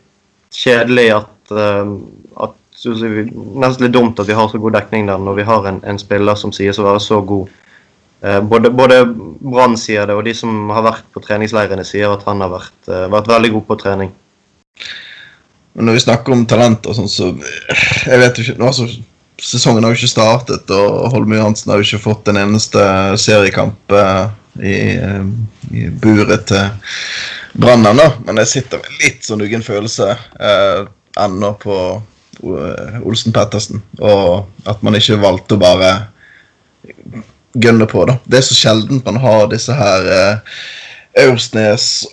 kjedelig 0.53 1.11
at, 1.21 1.37
eh, 1.51 1.95
at 2.37 2.57
Nesten 2.81 3.83
litt 3.83 3.93
dumt 3.93 4.17
at 4.17 4.25
vi 4.25 4.33
har 4.33 4.47
så 4.49 4.57
god 4.57 4.73
dekning 4.73 5.05
der 5.05 5.19
når 5.21 5.35
vi 5.37 5.43
har 5.45 5.67
en, 5.69 5.75
en 5.85 5.99
spiller 6.01 6.33
som 6.33 6.49
sies 6.49 6.79
å 6.81 6.85
være 6.87 7.01
så 7.03 7.19
god. 7.21 7.51
Eh, 8.21 8.41
både 8.41 8.69
både 8.69 9.05
Brann 9.41 9.77
sier 9.77 10.05
det, 10.05 10.13
og 10.13 10.25
de 10.25 10.33
som 10.37 10.69
har 10.69 10.85
vært 10.85 11.07
på 11.13 11.23
treningsleirene, 11.25 11.85
sier 11.87 12.11
at 12.13 12.25
han 12.27 12.43
har 12.43 12.51
vært, 12.53 12.81
eh, 12.87 13.07
vært 13.09 13.29
veldig 13.31 13.51
god 13.55 13.65
på 13.67 13.79
trening. 13.81 14.11
Men 15.73 15.87
når 15.87 15.97
vi 15.97 16.03
snakker 16.05 16.35
om 16.35 16.45
talent 16.45 16.85
og 16.85 16.95
sånn, 16.95 17.09
så 17.09 17.31
Jeg 18.05 18.19
vet 18.19 18.37
jo 18.37 18.43
ikke 18.43 18.59
nå, 18.59 18.67
altså, 18.67 18.87
Sesongen 19.41 19.83
har 19.83 19.93
jo 19.93 19.97
ikke 19.97 20.11
startet, 20.11 20.69
og 20.69 21.09
Holmøy 21.15 21.39
Hansen 21.41 21.71
har 21.71 21.79
jo 21.79 21.87
ikke 21.87 22.03
fått 22.03 22.27
en 22.29 22.37
eneste 22.37 22.81
seriekamp 23.17 23.91
eh, 23.97 24.27
i, 24.61 24.75
i 25.73 25.87
buret 25.89 26.45
til 26.45 26.69
Brann 27.57 27.87
ennå. 27.89 28.05
Men 28.27 28.37
jeg 28.43 28.51
sitter 28.51 28.83
med 28.83 28.99
litt 29.01 29.25
sånn 29.25 29.41
uggen 29.41 29.65
følelse 29.65 30.11
eh, 30.13 30.83
ennå 31.17 31.55
på 31.57 31.77
Olsen 33.01 33.33
Pettersen. 33.33 33.81
Og 33.97 34.45
at 34.69 34.85
man 34.85 34.99
ikke 34.99 35.17
valgte 35.23 35.57
å 35.57 35.63
bare 35.63 35.91
gønne 37.53 37.87
på. 37.89 38.05
da. 38.05 38.17
Det 38.25 38.39
er 38.39 38.47
så 38.47 38.57
sjeldent 38.57 39.05
man 39.07 39.19
har 39.21 39.49
disse 39.51 39.75
her 39.75 40.07
eh, 40.15 40.61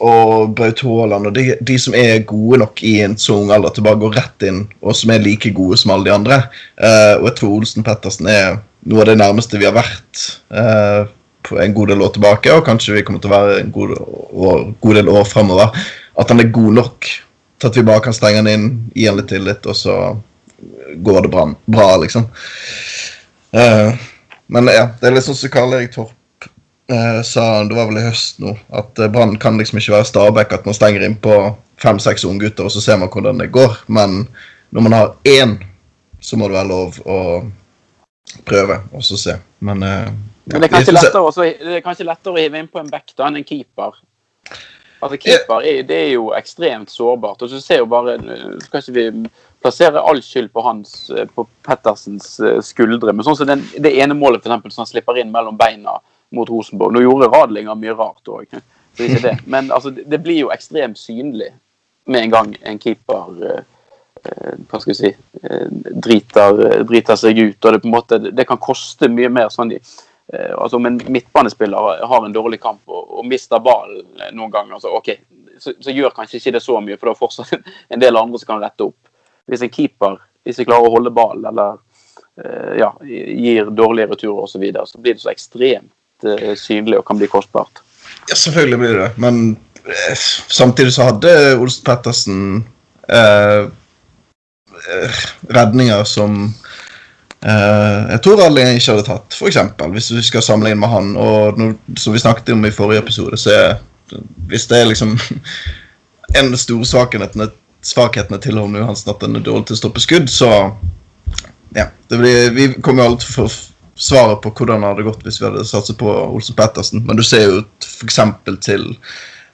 og 0.00 0.54
Braut 0.58 0.80
Haaland 0.82 1.28
og 1.28 1.34
de, 1.36 1.54
de, 1.60 1.76
som 1.78 1.94
er 1.94 2.24
gode 2.26 2.58
nok 2.58 2.82
i 2.82 2.98
en 3.04 3.14
så 3.16 3.36
ung 3.38 3.52
alder 3.54 3.70
til 3.70 3.84
bare 3.86 3.94
å 3.94 4.02
gå 4.02 4.10
rett 4.16 4.42
inn, 4.42 4.64
og 4.82 4.96
som 4.96 5.12
er 5.14 5.22
like 5.22 5.52
gode 5.54 5.78
som 5.78 5.92
alle 5.94 6.08
de 6.08 6.14
andre. 6.14 6.40
Eh, 6.76 7.14
og 7.20 7.28
jeg 7.30 7.36
tror 7.38 7.54
Olsen 7.60 7.86
Pettersen 7.86 8.26
er 8.26 8.58
noe 8.88 9.04
av 9.04 9.10
det 9.10 9.18
nærmeste 9.20 9.60
vi 9.60 9.68
har 9.68 9.76
vært 9.76 10.24
eh, 10.50 11.06
på 11.46 11.60
en 11.62 11.74
god 11.76 11.92
del 11.92 12.02
år 12.02 12.12
tilbake, 12.16 12.52
og 12.52 12.66
kanskje 12.66 12.98
vi 12.98 13.04
kommer 13.06 13.22
til 13.22 13.30
å 13.30 13.36
være 13.36 13.60
en 13.62 13.72
god, 13.72 13.94
år, 13.96 14.66
god 14.82 15.00
del 15.00 15.14
år 15.14 15.30
fremover. 15.30 15.78
At 16.18 16.34
han 16.34 16.42
er 16.42 16.50
god 16.54 16.80
nok 16.82 17.08
til 17.58 17.70
at 17.70 17.78
vi 17.78 17.86
bare 17.86 18.02
kan 18.04 18.16
stenge 18.16 18.42
han 18.42 18.50
inn, 18.50 18.68
gi 18.94 19.06
han 19.08 19.18
litt 19.18 19.30
tillit, 19.30 19.66
og 19.66 19.78
så 19.78 19.94
går 21.06 21.24
det 21.24 21.30
bra, 21.32 21.46
bra 21.70 21.88
liksom. 22.02 22.26
Uh, 23.54 23.94
men 24.52 24.70
ja, 24.72 24.88
det 25.00 25.08
er 25.08 25.16
litt 25.16 25.26
sånn 25.26 25.36
som 25.36 25.52
Karl 25.52 25.76
Erik 25.76 25.92
Torp 25.94 26.48
eh, 26.92 27.20
sa, 27.22 27.64
det 27.68 27.76
var 27.76 27.90
vel 27.90 28.00
i 28.00 28.06
høst 28.06 28.40
nå, 28.42 28.54
at 28.80 28.98
eh, 28.98 29.10
Brann 29.12 29.36
kan 29.40 29.60
liksom 29.60 29.80
ikke 29.80 29.96
være 29.96 30.08
Stabæk, 30.08 30.54
at 30.56 30.68
man 30.68 30.76
stenger 30.76 31.04
inn 31.04 31.18
på 31.20 31.34
fem-seks 31.82 32.24
unggutter, 32.28 32.66
og 32.66 32.74
så 32.74 32.82
ser 32.82 32.98
man 33.00 33.12
hvordan 33.12 33.42
det 33.42 33.50
går. 33.54 33.76
Men 33.92 34.24
når 34.74 34.86
man 34.86 34.96
har 34.96 35.12
én, 35.28 35.58
så 36.20 36.40
må 36.40 36.48
det 36.48 36.58
være 36.58 36.72
lov 36.72 36.98
å 37.04 37.18
prøve, 38.48 38.80
og 38.92 39.04
så 39.04 39.20
se. 39.20 39.36
Men, 39.60 39.82
eh, 39.82 40.08
Men 40.48 40.62
det, 40.62 40.70
er 40.70 40.74
kanskje 40.78 40.96
lettere, 40.96 41.22
også, 41.22 41.44
det 41.44 41.76
er 41.76 41.84
kanskje 41.84 42.08
lettere 42.08 42.32
å 42.32 42.40
hive 42.40 42.58
inn 42.58 42.72
på 42.72 42.80
en 42.80 42.90
back 42.90 43.12
da 43.16 43.28
enn 43.28 43.42
en 43.42 43.46
keeper. 43.46 44.00
Altså 44.98 45.18
Keeper 45.20 45.62
er, 45.62 45.82
det 45.86 45.98
er 46.08 46.08
jo 46.16 46.30
ekstremt 46.34 46.90
sårbart. 46.90 47.42
og 47.42 47.50
så 47.50 47.60
ser 47.62 47.84
jo 47.84 47.86
bare, 47.86 48.16
Skal 48.64 48.80
ikke 48.80 48.94
vi 48.96 49.04
plassere 49.68 50.00
all 50.00 50.22
skyld 50.22 50.52
på 50.52 50.60
hans, 50.60 51.10
eh, 51.10 51.26
på 51.26 51.46
Pettersens 51.62 52.40
eh, 52.40 52.60
skuldre? 52.60 53.12
Men 53.12 53.24
sånn 53.26 53.36
som 53.36 53.48
den, 53.48 53.64
det 53.76 53.94
ene 54.00 54.16
målet 54.16 54.42
for 54.42 54.50
eksempel, 54.50 54.72
som 54.72 54.84
han 54.84 54.90
slipper 54.90 55.20
inn 55.20 55.32
mellom 55.32 55.56
beina 55.58 55.98
mot 56.34 56.48
Rosenborg 56.48 56.92
Nå 56.92 57.04
gjorde 57.04 57.30
Radlinger 57.32 57.78
mye 57.78 57.96
rart 57.96 58.28
òg, 58.28 58.58
men 59.46 59.70
altså, 59.70 59.92
det 59.94 60.18
blir 60.20 60.42
jo 60.42 60.52
ekstremt 60.52 60.98
synlig 60.98 61.52
med 62.08 62.24
en 62.24 62.32
gang 62.32 62.54
en 62.66 62.80
keeper 62.82 63.42
eh, 63.48 63.66
hva 64.68 64.80
skal 64.82 64.90
vi 64.90 64.96
si, 64.98 65.10
driter, 66.04 66.82
driter, 66.84 67.16
seg 67.16 67.38
ut. 67.38 67.64
og 67.64 67.72
Det 67.72 67.78
på 67.84 67.86
en 67.86 67.94
måte, 67.94 68.18
det 68.18 68.44
kan 68.48 68.58
koste 68.60 69.06
mye 69.08 69.30
mer 69.30 69.52
sånn 69.54 69.70
de, 69.70 69.78
altså 70.34 70.76
Om 70.76 70.88
en 70.90 70.98
midtbanespiller 71.06 72.02
har 72.10 72.26
en 72.26 72.34
dårlig 72.34 72.58
kamp 72.60 72.82
og, 72.90 73.20
og 73.20 73.28
mister 73.30 73.62
ballen 73.62 74.02
noen 74.34 74.50
ganger, 74.52 74.74
altså, 74.76 74.90
okay, 74.98 75.22
så, 75.58 75.72
så, 75.80 75.94
gjør 75.94 76.12
kanskje 76.16 76.40
ikke 76.42 76.56
det 76.58 76.62
så 76.64 76.80
mye, 76.82 76.98
for 76.98 77.08
det 77.08 77.14
er 77.14 77.22
fortsatt 77.22 77.70
en 77.94 78.02
del 78.02 78.18
andre 78.18 78.40
som 78.40 78.52
kan 78.52 78.64
rette 78.66 78.90
opp. 78.90 78.98
Hvis 79.48 79.64
en 79.64 79.72
keeper 79.72 80.18
ikke 80.48 80.66
klarer 80.68 80.88
å 80.88 80.94
holde 80.94 81.12
ballen 81.14 81.46
eller 81.50 81.78
uh, 81.78 82.72
ja, 82.78 82.92
gir 83.04 83.70
dårlige 83.76 84.12
returer 84.12 84.44
osv., 84.44 84.56
så, 84.56 84.62
videre, 84.62 84.86
så 84.88 85.00
blir 85.02 85.16
det 85.16 85.24
så 85.24 85.32
ekstremt 85.32 86.28
uh, 86.28 86.52
synlig 86.58 87.00
og 87.00 87.06
kan 87.08 87.20
bli 87.20 87.30
kostbart. 87.32 87.82
Ja, 88.28 88.36
selvfølgelig 88.36 88.80
blir 88.82 88.94
det 88.94 89.06
det, 89.06 89.10
men 89.24 89.42
uh, 89.88 90.26
samtidig 90.52 90.94
så 90.96 91.10
hadde 91.10 91.34
Olsen 91.58 91.86
Pettersen 91.88 92.42
redninger 95.48 96.04
som 96.04 96.50
Uh, 97.38 98.10
jeg 98.10 98.18
tror 98.24 98.40
alle 98.42 98.64
ikke 98.74 98.96
hadde 98.96 99.04
tatt, 99.06 99.36
f.eks. 99.36 99.58
hvis 99.94 100.08
vi 100.10 100.22
skal 100.26 100.42
sammenligne 100.42 100.80
med 100.82 100.90
han. 100.90 101.12
og 101.16 101.60
no, 101.60 101.68
Som 101.96 102.16
vi 102.16 102.22
snakket 102.22 102.50
om 102.50 102.66
i 102.66 102.74
forrige 102.74 103.04
episode, 103.04 103.38
så 103.38 103.52
er 103.54 103.76
hvis 104.48 104.66
det 104.66 104.80
er 104.80 104.90
liksom 104.90 105.18
En 106.36 106.50
av 106.50 106.52
de 106.52 106.58
store 106.60 106.84
svakhetene, 106.84 107.46
svakhetene 107.84 108.40
til 108.42 108.58
Holm 108.58 108.76
Johansen 108.78 109.12
at 109.12 109.22
den 109.22 109.38
er 109.38 109.44
dårlig 109.46 109.68
til 109.68 109.78
å 109.78 109.80
stoppe 109.82 110.02
skudd, 110.02 110.30
så 110.30 110.50
ja, 111.76 111.88
blir, 112.10 112.50
Vi 112.56 112.68
kommer 112.82 113.04
jo 113.04 113.10
alltid 113.12 113.26
til 113.26 113.34
å 113.34 113.48
få 113.48 113.48
svaret 113.98 114.40
på 114.42 114.52
hvordan 114.54 114.82
det 114.84 114.92
hadde 114.92 115.06
gått 115.08 115.24
hvis 115.26 115.40
vi 115.40 115.48
hadde 115.48 115.66
satset 115.66 115.98
på 115.98 116.10
Olsen 116.10 116.56
Pettersen, 116.58 117.02
men 117.06 117.18
du 117.18 117.24
ser 117.26 117.44
jo 117.48 117.62
f.eks. 117.82 118.20
til 118.64 118.86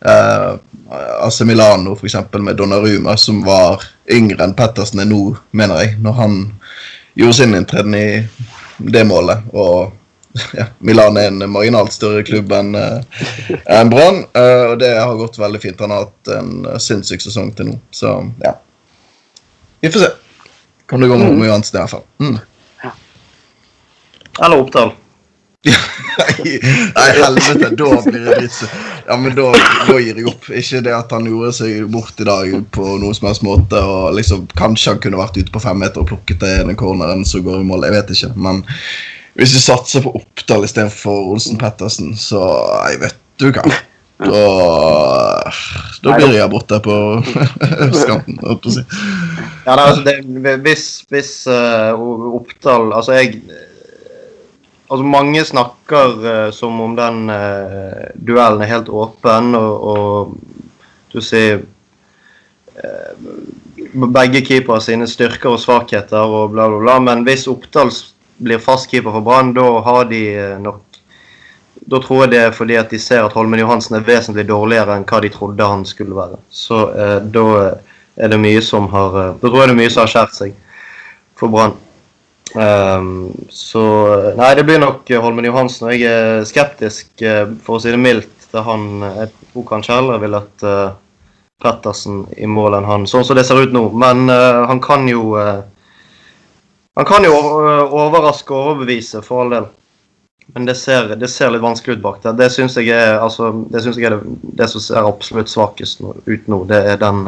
uh, 0.04 0.60
AC 1.24 1.40
Milano 1.48 1.96
for 1.96 2.08
eksempel, 2.08 2.44
med 2.44 2.60
Donnaruma, 2.60 3.16
som 3.16 3.42
var 3.46 3.84
yngre 4.12 4.44
enn 4.44 4.56
Pettersen 4.56 5.02
er 5.02 5.08
nå, 5.08 5.34
mener 5.56 5.82
jeg. 5.82 5.96
når 6.04 6.18
han 6.20 6.38
gjorde 7.14 7.38
sin 7.40 7.56
inntreden 7.56 7.94
i 7.96 8.08
det 8.78 9.04
målet. 9.06 9.44
Og 9.54 9.92
ja, 10.58 10.66
Milan 10.78 11.16
er 11.20 11.30
en 11.30 11.44
marginalt 11.50 11.94
større 11.94 12.24
klubb 12.26 12.52
enn 12.52 12.74
uh, 12.74 13.22
en 13.70 13.92
Brann. 13.92 14.24
Uh, 14.34 14.72
og 14.72 14.78
det 14.82 14.90
har 14.96 15.14
gått 15.20 15.38
veldig 15.38 15.60
fint. 15.62 15.80
Han 15.84 15.94
har 15.94 16.08
hatt 16.08 16.34
en 16.34 16.80
sinnssyk 16.82 17.22
sesong 17.22 17.52
til 17.54 17.72
nå. 17.72 17.78
Så 17.94 18.16
ja. 18.42 18.56
Vi 19.84 19.92
får 19.92 20.06
se. 20.06 20.10
Kan 20.90 21.00
det 21.00 21.08
gå 21.08 21.16
med 21.18 21.32
mm. 21.32 21.46
Johansen 21.46 21.78
i 21.78 21.80
hvert 21.82 21.94
fall. 21.94 22.04
Mm. 22.18 22.36
Eller 24.42 24.58
Oppdal. 24.58 24.92
Nei, 26.44 27.10
helvete, 27.16 27.70
da 27.78 27.90
blir 28.04 28.24
det 28.26 28.34
dritt. 28.36 28.58
Ja, 29.06 29.16
men 29.16 29.32
da, 29.36 29.46
da, 29.88 29.96
gir 30.00 30.18
jeg 30.18 30.26
opp. 30.28 30.48
Ikke 30.52 30.82
det 30.84 30.92
at 30.96 31.12
han 31.14 31.28
gjorde 31.28 31.52
seg 31.56 31.86
bort 31.92 32.20
i 32.20 32.26
dag 32.28 32.52
på 32.74 32.96
noen 33.00 33.16
som 33.16 33.28
helst 33.30 33.44
måte. 33.46 33.80
og 33.80 34.16
liksom, 34.18 34.46
Kanskje 34.58 34.94
han 34.94 35.02
kunne 35.04 35.20
vært 35.20 35.38
ute 35.40 35.54
på 35.54 35.62
femmeter 35.62 36.02
og 36.02 36.10
plukket 36.12 36.42
det 36.42 36.52
i 36.58 36.66
den 36.68 36.78
corneren 36.80 37.24
som 37.28 37.44
går 37.46 37.62
i 37.62 37.68
mål. 37.68 37.86
Jeg 37.88 37.96
vet 37.96 38.14
ikke. 38.16 38.32
Men 38.46 38.62
hvis 39.34 39.54
du 39.54 39.58
satser 39.58 40.04
på 40.04 40.12
Oppdal 40.14 40.64
istedenfor 40.66 41.32
Olsen 41.32 41.58
Pettersen, 41.58 42.14
så 42.18 42.44
jeg 42.90 43.00
vet 43.02 43.20
du 43.42 43.50
hva. 43.50 43.64
Da, 44.14 45.50
da 46.04 46.12
blir 46.14 46.36
jeg 46.36 46.50
borte 46.52 46.78
på 46.84 46.96
østkanten. 47.88 48.38
Si. 48.62 48.84
Ja, 49.66 49.74
altså, 49.74 50.04
det, 50.06 50.54
hvis, 50.62 50.84
hvis 51.10 51.32
uh, 51.50 51.98
Oppdal 52.38 52.92
Altså, 52.94 53.16
jeg 53.18 53.40
Altså, 54.84 55.02
mange 55.02 55.42
snakker 55.44 56.14
uh, 56.22 56.50
som 56.54 56.78
om 56.84 56.94
den 56.94 57.26
uh, 57.32 58.06
duellen 58.14 58.62
er 58.62 58.70
helt 58.70 58.88
åpen, 58.92 59.56
og, 59.58 59.86
og 59.90 60.36
du 61.14 61.22
sier 61.24 61.64
begge 63.94 64.42
keepere 64.44 64.82
sine 64.82 65.06
styrker 65.08 65.54
og 65.54 65.60
svakheter 65.62 66.22
og 66.22 66.52
bla, 66.52 66.66
bla, 66.68 66.80
bla. 66.82 66.96
Men 67.02 67.22
hvis 67.26 67.46
Oppdal 67.50 67.90
blir 68.38 68.62
fast 68.62 68.90
keeper 68.90 69.14
for 69.14 69.24
Brann, 69.24 69.54
da 69.56 69.66
har 69.86 70.10
de 70.10 70.24
nok 70.62 70.82
Da 71.84 71.98
tror 72.00 72.22
jeg 72.22 72.30
det 72.32 72.38
er 72.40 72.52
fordi 72.54 72.76
at 72.80 72.90
de 72.90 72.98
ser 73.02 73.26
at 73.26 73.34
Holmen 73.36 73.60
Johansen 73.60 73.96
er 73.98 74.06
vesentlig 74.06 74.46
dårligere 74.48 74.94
enn 74.96 75.04
hva 75.04 75.18
de 75.20 75.28
trodde 75.28 75.66
han 75.68 75.82
skulle 75.84 76.16
være. 76.16 76.38
Så 76.48 76.78
da 77.34 77.42
er 78.16 78.30
det 78.32 78.38
mye 78.40 78.62
som 78.64 78.86
har 78.88 79.10
Da 79.12 79.48
tror 79.50 79.58
jeg 79.60 79.68
det 79.68 79.74
er 79.74 79.80
mye 79.82 79.90
som 79.92 80.06
har 80.06 80.12
skjært 80.14 80.38
seg 80.38 80.54
for 81.36 81.52
Brann. 81.52 81.74
Um, 82.54 83.34
så 83.50 83.82
Nei, 84.38 84.54
det 84.54 84.64
blir 84.64 84.78
nok 84.78 85.10
Holmen 85.10 85.48
Johansen. 85.48 85.88
Og 85.88 85.96
jeg 85.98 86.10
er 86.10 86.44
skeptisk, 86.48 87.10
uh, 87.26 87.50
for 87.66 87.78
å 87.78 87.82
si 87.82 87.90
det 87.90 88.00
mildt, 88.00 88.30
til 88.50 88.62
han. 88.66 89.02
Jeg 89.02 89.32
tror 89.50 89.66
kanskje 89.72 89.96
heller 89.96 90.22
vil 90.22 90.38
at 90.38 90.66
uh, 90.66 90.94
Pettersen 91.62 92.24
i 92.38 92.46
mål 92.50 92.78
enn 92.78 92.86
han, 92.86 93.08
sånn 93.10 93.24
som 93.26 93.38
det 93.38 93.46
ser 93.48 93.62
ut 93.62 93.74
nå. 93.74 93.88
Men 93.98 94.28
uh, 94.30 94.64
han 94.70 94.82
kan 94.84 95.08
jo 95.10 95.34
Han 96.94 97.06
kan 97.08 97.24
jo 97.26 97.34
overraske 97.34 98.54
og 98.54 98.68
overbevise, 98.70 99.22
for 99.26 99.44
all 99.44 99.54
del. 99.56 99.70
Men 100.54 100.66
det 100.68 100.76
ser, 100.78 101.08
det 101.18 101.30
ser 101.32 101.50
litt 101.50 101.64
vanskelig 101.64 101.98
ut 101.98 102.04
bak 102.04 102.20
der. 102.22 102.36
Det 102.38 102.50
syns 102.52 102.76
jeg 102.78 102.92
er, 102.94 103.16
altså, 103.18 103.50
det, 103.72 103.80
jeg 103.86 104.04
er 104.06 104.18
det, 104.18 104.34
det, 104.60 104.68
som 104.70 104.82
ser 104.82 105.08
absolutt 105.08 105.50
svakest 105.50 106.04
ut 106.04 106.50
nå. 106.52 106.64
Det 106.70 106.80
er 106.92 107.00
den 107.00 107.24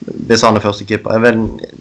Hvis 0.00 0.42
han 0.42 0.56
er 0.56 0.64
første 0.64 0.84
keeper. 0.88 1.12
Jeg. 1.20 1.80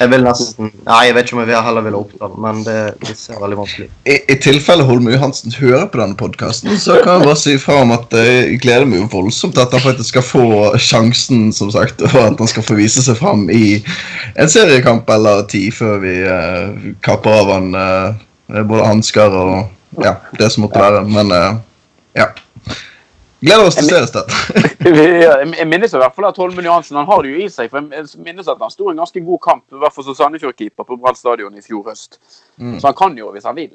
Jeg 0.00 0.10
vil 0.12 0.22
nesten 0.24 0.70
Nei, 0.86 1.00
jeg 1.08 1.14
vet 1.16 1.28
ikke 1.28 1.36
om 1.36 1.50
jeg 1.50 1.62
heller 1.66 1.84
ville 1.84 2.00
oppdra 2.00 2.28
men 2.40 2.62
det, 2.64 2.76
det, 3.04 3.14
ser 3.18 3.40
veldig 3.40 3.58
vanskelig 3.58 3.88
ut. 3.88 3.94
I, 4.08 4.16
I, 4.32 4.36
tilfelle 4.40 4.86
Holm 4.88 5.08
Johansen 5.12 5.52
hører 5.54 5.86
på 5.92 6.00
denne 6.00 6.16
podkasten, 6.20 6.72
så 6.80 6.96
kan 7.04 7.18
jeg 7.20 7.28
bare 7.28 7.40
si 7.42 7.56
fra 7.60 7.80
om 7.84 7.92
at 7.94 8.16
jeg 8.16 8.60
gleder 8.64 8.88
meg 8.88 9.02
jo 9.02 9.10
voldsomt 9.12 9.56
til 9.56 9.64
at 9.66 9.76
han 9.76 9.84
faktisk 9.84 10.14
skal 10.14 10.26
få 10.26 10.44
sjansen, 10.80 11.50
som 11.56 11.72
sagt, 11.74 12.00
og 12.08 12.18
at 12.22 12.40
han 12.40 12.50
skal 12.50 12.64
få 12.64 12.78
vise 12.80 13.04
seg 13.04 13.18
fram 13.20 13.46
i 13.52 13.80
en 14.40 14.50
seriekamp 14.50 15.10
eller 15.12 15.44
ti 15.52 15.66
før 15.74 16.00
vi 16.04 16.16
uh, 16.24 16.92
kapper 17.04 17.42
av 17.42 17.52
han 17.58 17.74
uh, 17.76 18.62
både 18.64 18.88
hansker 18.88 19.36
og 19.36 20.00
ja, 20.04 20.16
det 20.38 20.48
som 20.52 20.64
måtte 20.64 20.80
være. 20.80 21.04
Men 21.10 21.34
uh, 21.34 21.50
Ja. 22.16 22.32
Gleder 23.40 23.64
oss 23.66 23.74
til 23.78 23.86
Jeg- 23.88 23.94
seriestart. 23.94 24.30
Jeg 24.84 25.56
jeg 25.58 25.68
minnes 25.68 25.92
i 25.94 26.00
hvert 26.00 26.14
fall 26.16 26.26
at 26.28 26.36
Holmen 26.40 26.64
Johansen 26.64 26.96
han 26.96 27.06
har 27.08 27.22
det 27.22 27.30
jo 27.32 27.44
i 27.44 27.48
seg. 27.52 27.70
for 27.70 27.84
Jeg 27.92 28.06
minnes 28.24 28.48
at 28.48 28.60
han 28.60 28.70
sto 28.72 28.90
en 28.90 29.00
ganske 29.00 29.20
god 29.24 29.40
kamp 29.44 29.64
i 29.72 29.80
hvert 29.80 29.94
fall 29.94 30.04
som 30.04 30.16
Sandefjord-keeper 30.18 30.84
på 30.88 30.96
Brann 31.00 31.16
stadion 31.16 31.56
i 31.56 31.62
fjor 31.64 31.84
høst. 31.88 32.18
Mm. 32.58 32.78
Så 32.80 32.86
han 32.90 32.96
kan 32.98 33.16
jo 33.18 33.30
hvis 33.32 33.44
han 33.48 33.56
vil. 33.56 33.70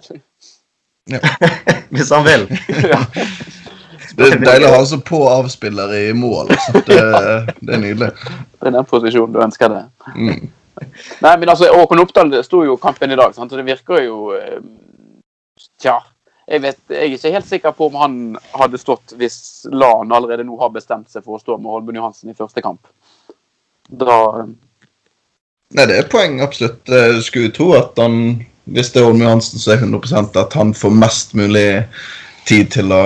Hvis 1.94 2.10
han 2.10 2.24
vil. 2.26 2.48
ja. 2.94 3.00
Det 4.16 4.30
er 4.32 4.40
deilig 4.42 4.68
å 4.70 4.76
ha 4.78 4.86
så 4.88 4.98
på 5.06 5.20
avspiller 5.30 5.92
i 5.98 6.14
mål. 6.18 6.50
Altså. 6.56 6.82
Det, 6.88 6.98
det 7.62 7.74
er 7.76 7.82
nydelig. 7.82 8.10
Det 8.16 8.70
er 8.70 8.74
den 8.78 8.88
posisjonen 8.90 9.34
du 9.36 9.42
ønsker 9.44 9.70
det. 9.74 9.84
Mm. 10.16 10.48
Nei, 11.22 11.36
men 11.40 11.50
altså, 11.52 11.70
Håkon 11.74 12.02
Oppdal 12.04 12.32
det 12.34 12.42
sto 12.48 12.64
jo 12.66 12.78
kampen 12.82 13.12
i 13.14 13.18
dag, 13.20 13.36
sant? 13.38 13.52
og 13.54 13.60
det 13.62 13.66
virker 13.68 14.02
jo 14.06 14.18
eh, 14.36 14.58
Tja. 15.82 16.00
Jeg, 16.46 16.62
vet, 16.62 16.78
jeg 16.94 17.02
er 17.02 17.16
ikke 17.16 17.34
helt 17.34 17.48
sikker 17.50 17.74
på 17.74 17.88
om 17.90 17.96
han 17.98 18.18
hadde 18.54 18.78
stått 18.78 19.16
hvis 19.18 19.38
LAN 19.74 20.14
allerede 20.14 20.46
nå 20.46 20.60
har 20.60 20.74
bestemt 20.74 21.10
seg 21.10 21.26
for 21.26 21.38
å 21.38 21.42
stå 21.42 21.58
med 21.58 21.72
Holmen 21.74 21.98
Johansen 21.98 22.30
i 22.30 22.38
første 22.38 22.62
kamp. 22.66 22.86
Da 23.90 24.46
Nei, 25.76 25.88
det 25.90 25.96
er 25.98 26.08
poeng, 26.08 26.38
absolutt. 26.46 26.86
Jeg 26.88 27.24
skulle 27.26 27.50
jo 27.50 27.56
tro 27.56 27.66
at 27.76 27.98
han, 28.00 28.46
hvis 28.70 28.94
det 28.94 29.02
er 29.02 29.08
Holmen 29.08 29.26
Johansen, 29.26 29.60
så 29.60 29.74
er 29.74 29.82
100% 29.82 30.38
at 30.40 30.54
han 30.56 30.76
får 30.78 30.94
mest 30.94 31.34
mulig 31.36 31.68
tid 32.46 32.70
til 32.78 32.94
å 32.94 33.02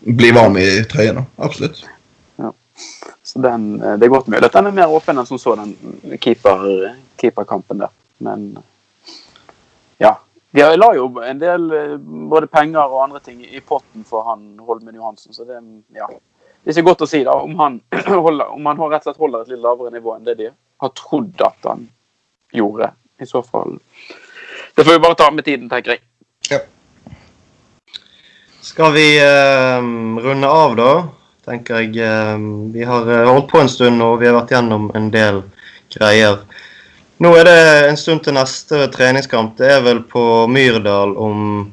bli 0.00 0.32
varm 0.34 0.56
i 0.58 0.66
trøya. 0.88 1.20
Absolutt. 1.36 1.84
Så 3.30 3.38
den, 3.38 3.82
eh, 3.82 3.98
det 4.00 4.08
er 4.08 4.10
godt 4.10 4.26
mulig 4.26 4.42
at 4.48 4.56
den 4.56 4.66
er 4.66 4.74
mer 4.74 4.90
åpen 4.90 5.20
enn 5.20 5.28
som 5.28 5.38
så, 5.38 5.54
den 5.54 6.18
keeper, 6.18 6.64
keeperkampen 7.20 7.84
der. 7.84 7.92
Men 8.18 8.48
ja. 10.02 10.16
De 10.50 10.64
la 10.76 10.88
jo 10.96 11.06
en 11.22 11.38
del 11.38 11.68
eh, 11.76 11.96
både 12.30 12.48
penger 12.50 12.82
og 12.82 13.04
andre 13.04 13.20
ting 13.22 13.44
i 13.46 13.60
potten 13.62 14.02
for 14.06 14.26
han 14.26 14.58
Holmen 14.66 14.96
Johansen, 14.98 15.34
så 15.34 15.46
det, 15.46 15.60
ja. 15.94 16.08
det 16.10 16.72
er 16.72 16.78
ikke 16.78 16.90
godt 16.90 17.04
å 17.06 17.10
si 17.10 17.22
da, 17.26 17.36
om 17.38 17.54
han, 17.60 17.78
holder, 18.26 18.50
om 18.56 18.66
han 18.66 18.82
rett 18.82 19.04
og 19.04 19.12
slett 19.12 19.22
holder 19.22 19.44
et 19.44 19.54
litt 19.54 19.62
lavere 19.62 19.94
nivå 19.94 20.16
enn 20.16 20.26
det 20.26 20.36
de 20.40 20.50
har 20.80 20.92
trodd 20.98 21.46
at 21.46 21.70
han 21.70 21.86
gjorde. 22.56 22.90
I 23.20 23.26
så 23.28 23.42
fall 23.44 23.76
Det 24.74 24.84
får 24.84 24.94
vi 24.94 25.02
bare 25.04 25.18
ta 25.18 25.30
med 25.30 25.44
tiden, 25.44 25.68
tenker 25.68 25.98
jeg. 25.98 26.06
Skal 28.70 28.92
vi 28.92 29.06
eh, 29.18 29.82
runde 30.24 30.48
av, 30.48 30.76
da? 30.76 30.92
Tenker 31.44 31.80
jeg. 31.80 31.96
eh, 32.04 32.38
vi 32.72 32.84
har 32.86 33.08
eh, 33.10 33.28
holdt 33.28 33.48
på 33.50 33.60
en 33.60 33.68
stund, 33.68 34.02
og 34.02 34.20
vi 34.20 34.28
har 34.28 34.36
vært 34.36 34.52
gjennom 34.54 34.90
en 34.94 35.08
del 35.10 35.42
greier. 35.90 36.42
Nå 37.20 37.34
er 37.36 37.44
det 37.44 37.60
en 37.90 37.98
stund 38.00 38.22
til 38.24 38.32
neste 38.32 38.86
treningskamp. 38.94 39.52
Det 39.58 39.68
er 39.68 39.82
vel 39.84 39.98
på 40.08 40.22
Myrdal 40.48 41.12
om 41.20 41.66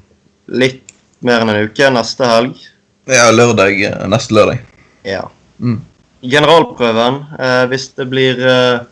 litt 0.52 0.92
mer 1.24 1.46
enn 1.46 1.54
en 1.54 1.70
uke. 1.70 1.88
Neste 1.96 2.28
helg. 2.28 2.66
Ja, 3.08 3.30
lørdag, 3.32 3.80
neste 4.12 4.36
lørdag. 4.36 4.66
Ja. 5.08 5.24
Mm. 5.64 5.80
Generalprøven. 6.20 7.22
Eh, 7.40 7.64
hvis 7.72 7.88
det 7.96 8.10
blir 8.12 8.44
eh, 8.44 8.84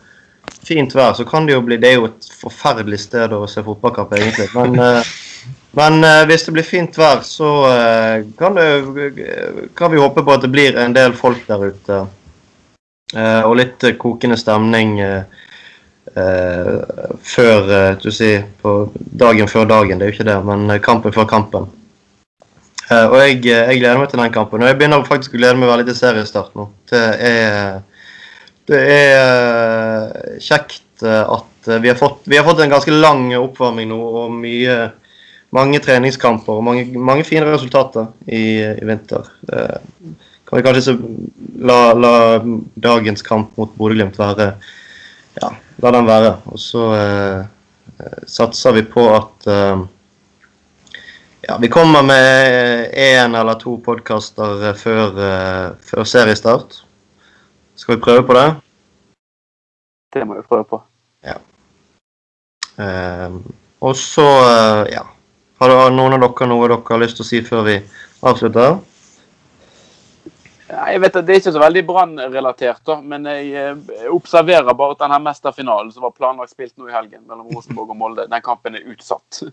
fint 0.64 0.96
vær, 0.96 1.12
så 1.18 1.28
kan 1.28 1.44
det 1.44 1.58
jo 1.58 1.62
bli 1.66 1.76
Det 1.76 1.92
er 1.92 2.00
jo 2.00 2.08
et 2.08 2.32
forferdelig 2.40 3.02
sted 3.04 3.36
å 3.36 3.44
se 3.50 3.60
fotballkamp, 3.66 4.16
egentlig. 4.16 4.48
Men, 4.56 4.80
eh, 4.86 5.14
men 5.76 6.00
eh, 6.08 6.24
hvis 6.30 6.48
det 6.48 6.56
blir 6.56 6.70
fint 6.72 6.96
vær, 6.96 7.20
så 7.20 7.54
eh, 7.68 8.26
kan, 8.40 8.56
det, 8.56 9.26
kan 9.76 9.92
vi 9.92 10.00
håpe 10.00 10.24
på 10.24 10.38
at 10.40 10.48
det 10.48 10.54
blir 10.56 10.80
en 10.80 10.96
del 10.96 11.12
folk 11.20 11.44
der 11.52 11.68
ute. 11.68 12.06
Eh, 13.12 13.42
og 13.44 13.58
litt 13.60 13.84
kokende 14.00 14.40
stemning 14.40 15.02
eh, 15.04 15.44
før 16.14 17.72
eh, 17.72 17.96
du 18.02 18.10
sier, 18.14 18.46
på 18.62 18.76
dagen 18.94 19.48
før 19.50 19.66
dagen. 19.68 19.98
Det 19.98 20.06
er 20.06 20.12
jo 20.12 20.16
ikke 20.16 20.28
det, 20.30 20.38
men 20.46 20.70
eh, 20.70 20.82
kampen 20.82 21.14
før 21.14 21.28
kampen. 21.30 21.68
Eh, 22.86 23.06
og 23.10 23.16
jeg, 23.18 23.40
eh, 23.50 23.72
jeg 23.72 23.80
gleder 23.82 24.00
meg 24.00 24.10
til 24.10 24.22
den 24.22 24.34
kampen. 24.34 24.62
Og 24.62 24.70
jeg 24.70 24.78
begynner 24.78 25.06
faktisk 25.08 25.34
å 25.34 25.40
glede 25.40 25.58
meg 25.58 25.72
veldig 25.72 25.88
til 25.90 25.98
seriestart 25.98 26.54
nå. 26.58 26.68
Det 26.92 27.02
er, 27.30 27.80
det 28.70 28.82
er 28.92 29.16
eh, 29.16 30.36
kjekt 30.44 31.02
eh, 31.02 31.24
at 31.24 31.72
eh, 31.72 31.82
vi 31.82 31.90
har, 31.90 31.98
fått, 31.98 32.22
vi 32.30 32.38
har 32.38 32.46
fått 32.46 32.62
en 32.62 32.72
ganske 32.72 32.94
lang 32.94 33.28
oppvarming 33.40 33.90
nå 33.90 33.98
og 34.22 34.38
mye, 34.38 34.78
mange 35.56 35.82
treningskamper 35.82 36.60
og 36.60 36.64
mange, 36.66 36.86
mange 36.94 37.26
fine 37.26 37.48
resultater 37.50 38.08
i, 38.26 38.62
i 38.70 38.86
vinter. 38.86 39.28
Eh, 39.50 39.76
kan 40.46 40.60
vi 40.60 40.62
kanskje 40.62 40.94
la, 41.66 41.80
la 41.98 42.16
dagens 42.78 43.24
kamp 43.26 43.56
mot 43.58 43.72
Bodø-Glimt 43.74 44.14
være 44.20 44.52
Ja, 45.36 45.48
la 45.82 45.92
den 45.92 46.08
være. 46.08 46.32
Og 46.52 46.60
så 46.60 46.86
eh, 46.96 47.44
eh, 48.00 48.18
satser 48.30 48.76
vi 48.76 48.86
på 48.88 49.06
at 49.14 49.46
eh, 49.50 49.84
ja, 51.46 51.58
Vi 51.62 51.68
kommer 51.70 52.02
med 52.02 52.90
én 52.98 53.36
eller 53.38 53.54
to 53.60 53.76
podkaster 53.78 54.74
før, 54.74 55.12
før 55.78 56.02
seriestart. 56.04 56.80
Skal 57.78 57.94
vi 57.94 58.02
prøve 58.02 58.24
på 58.26 58.34
det? 58.34 58.48
Det 60.16 60.24
må 60.26 60.34
vi 60.34 60.42
prøve 60.48 60.64
på. 60.64 60.80
Eh, 62.76 63.36
og 63.80 63.94
så, 63.96 64.26
ja 64.92 65.06
Har 65.56 65.92
noen 65.94 66.12
av 66.12 66.20
dere 66.20 66.48
noe 66.50 66.66
dere 66.68 66.82
har 66.84 67.00
lyst 67.00 67.16
til 67.16 67.24
å 67.24 67.28
si 67.28 67.38
før 67.46 67.62
vi 67.64 67.76
avslutter? 68.26 68.76
Jeg 70.66 71.00
vet 71.00 71.16
at 71.16 71.26
Det 71.26 71.34
er 71.34 71.40
ikke 71.40 71.52
så 71.54 71.62
veldig 71.62 71.82
Brann-relatert, 71.86 72.90
men 73.06 73.26
jeg 73.30 73.52
eh, 73.54 74.08
observerer 74.10 74.74
bare 74.74 74.96
at 74.96 75.02
denne 75.04 75.20
mesterfinalen 75.22 75.92
som 75.94 76.06
var 76.06 76.14
planlagt 76.16 76.54
spilt 76.54 76.74
nå 76.74 76.88
i 76.88 76.94
helgen 76.94 77.22
mellom 77.22 77.52
Rosenborg 77.54 77.92
og 77.94 78.00
Molde, 78.00 78.26
den 78.30 78.42
kampen 78.42 78.74
er 78.74 78.88
utsatt. 78.90 79.44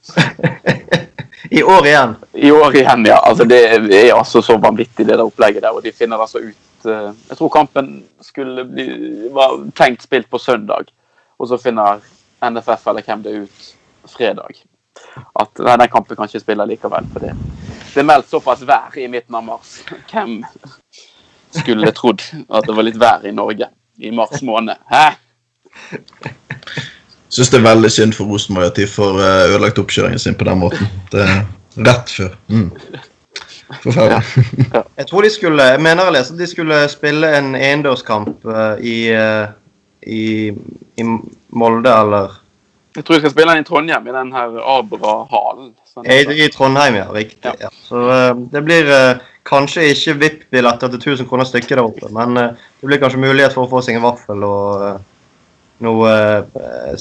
I 1.51 1.64
år 1.64 1.86
igjen. 1.86 2.16
I 2.34 2.51
år 2.51 2.76
igjen, 2.80 3.05
ja. 3.05 3.20
Altså, 3.30 3.45
det 3.45 3.61
er 3.68 4.09
altså 4.16 4.41
så 4.41 4.57
vanvittig, 4.57 5.05
det 5.05 5.18
der 5.18 5.26
opplegget 5.26 5.61
der. 5.66 5.76
Og 5.76 5.84
de 5.86 5.91
finner 5.93 6.22
altså 6.22 6.41
ut 6.41 6.89
eh, 6.89 7.09
Jeg 7.30 7.38
tror 7.38 7.53
kampen 7.53 7.93
skulle 8.22 8.66
bli, 8.66 8.88
var 9.34 9.59
tenkt 9.78 10.05
spilt 10.07 10.30
på 10.30 10.41
søndag, 10.41 10.89
og 11.38 11.49
så 11.51 11.61
finner 11.61 12.01
NFF 12.43 12.88
eller 12.89 13.05
hvem 13.05 13.24
det 13.24 13.34
er 13.34 13.45
ut 13.45 13.74
fredag. 14.09 14.64
At 15.39 15.61
nei, 15.61 15.78
den 15.78 15.91
kampen 15.93 16.18
kan 16.18 16.30
ikke 16.30 16.41
spille 16.41 16.66
likevel. 16.68 17.07
For 17.14 17.24
det, 17.24 17.36
det 17.94 18.02
er 18.02 18.10
meldt 18.10 18.30
såpass 18.30 18.64
vær 18.66 18.96
i 18.98 19.08
midten 19.12 19.36
av 19.38 19.46
mars. 19.46 19.78
Hvem 20.10 20.41
skulle 21.54 21.94
trodd 21.94 22.24
at 22.50 22.66
det 22.68 22.76
var 22.76 22.88
litt 22.88 23.00
vær 23.02 23.26
i 23.30 23.34
Norge 23.36 23.70
i 24.02 24.12
mars 24.12 24.41
måned? 24.41 24.80
Hæ? 24.89 25.14
Syns 27.34 27.50
det 27.50 27.60
er 27.60 27.66
veldig 27.66 27.89
synd 27.91 28.14
for 28.18 28.30
Rosenborg 28.30 28.72
at 28.72 28.78
de 28.78 28.86
får 28.89 29.18
eh, 29.22 29.48
ødelagt 29.54 29.82
oppkjøringen 29.82 30.22
sin 30.22 30.38
på 30.38 30.46
den 30.50 30.62
måten. 30.62 30.89
Det 31.12 31.24
er 31.26 31.41
rett 31.88 32.14
før. 32.14 32.36
Mm. 32.48 32.70
Forferdelig. 33.82 34.22
Jeg 35.00 35.08
tror 35.10 35.26
de 35.26 35.30
skulle 35.34 35.64
Jeg 35.64 35.82
mener 35.82 36.06
jeg 36.06 36.14
leser 36.18 36.38
de 36.38 36.48
skulle 36.50 36.78
spille 36.91 37.30
en 37.38 37.56
innendørskamp 37.56 38.46
eh, 38.46 38.86
i, 38.86 38.98
eh, 39.18 39.48
i, 40.06 40.26
i 40.98 41.08
Molde 41.50 41.94
eller 41.94 42.38
Jeg 42.94 43.06
tror 43.06 43.16
jeg 43.16 43.24
skal 43.24 43.34
spille 43.34 43.54
den 43.54 43.64
i 43.64 43.68
Trondheim, 43.68 44.08
i 44.08 44.14
den 44.14 44.34
her 44.36 44.58
Abra-halen. 44.78 45.72
I, 46.06 46.18
I 46.46 46.50
Trondheim, 46.54 46.98
ja. 47.00 47.08
Riktig. 47.14 47.54
Ja. 47.62 47.70
Så 47.88 48.04
uh, 48.06 48.44
det 48.54 48.62
blir 48.66 48.89
uh, 48.89 49.24
kanskje 49.50 49.88
ikke 49.94 50.18
VIP-billetter 50.22 50.94
til 50.94 51.16
1000 51.16 51.30
kroner 51.30 51.50
stykket 51.50 51.78
der 51.80 51.88
oppe, 51.88 52.12
men 52.14 52.38
uh, 52.38 52.68
det 52.82 52.89
blir 52.89 53.02
kanskje 53.02 53.24
mulighet 53.24 53.56
for 53.56 53.66
å 53.66 53.72
få 53.72 53.82
seg 53.86 53.98
en 53.98 54.06
vaffel 54.06 54.46
og 54.48 55.02
noe 55.84 56.12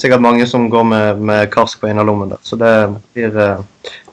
Sikkert 0.01 0.19
mange 0.19 0.43
som 0.49 0.65
går 0.67 0.83
med, 0.83 1.19
med 1.23 1.45
karsk 1.53 1.79
på 1.79 1.87
innerlommen 1.87 2.33
der. 2.33 2.41
Så 2.43 2.57
det 2.59 2.73
blir 3.13 3.37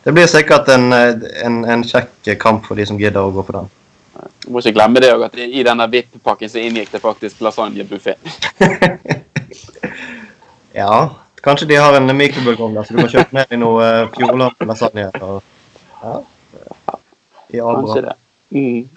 det 0.04 0.12
blir 0.14 0.28
sikkert 0.30 0.68
en, 0.72 0.92
en, 0.92 1.56
en 1.64 1.82
kjekk 1.84 2.28
kamp 2.40 2.68
for 2.68 2.78
de 2.78 2.86
som 2.86 3.00
gidder 3.00 3.24
å 3.24 3.32
gå 3.34 3.42
på 3.44 3.56
den. 3.56 3.72
Du 4.44 4.52
må 4.52 4.62
ikke 4.62 4.76
glemme 4.76 5.00
det 5.02 5.10
òg, 5.12 5.24
at 5.26 5.36
i 5.40 5.64
denne 5.66 5.88
VIP-pakken 5.90 6.52
så 6.52 6.60
inngikk 6.60 6.92
det 6.92 7.02
faktisk 7.02 7.42
lasagnebuffé. 7.44 8.16
Ja, 10.70 11.19
kanskje 11.44 11.68
de 11.70 11.78
har 11.80 11.96
en 11.96 12.16
mikrobølgeovn 12.16 12.76
der, 12.76 12.86
så 12.86 12.94
du 12.94 13.02
kan 13.02 13.12
kjøpe 13.14 13.36
med 13.36 13.54
i 13.54 13.60
noe 13.60 13.90
uh, 14.04 14.08
Fjordland 14.16 14.64
lasagne. 14.68 15.08
Og, 15.20 15.42
ja. 16.02 16.16
I 17.50 17.60
Kanskje 17.60 18.02
det. 18.08 18.16
Mm. 18.50 18.88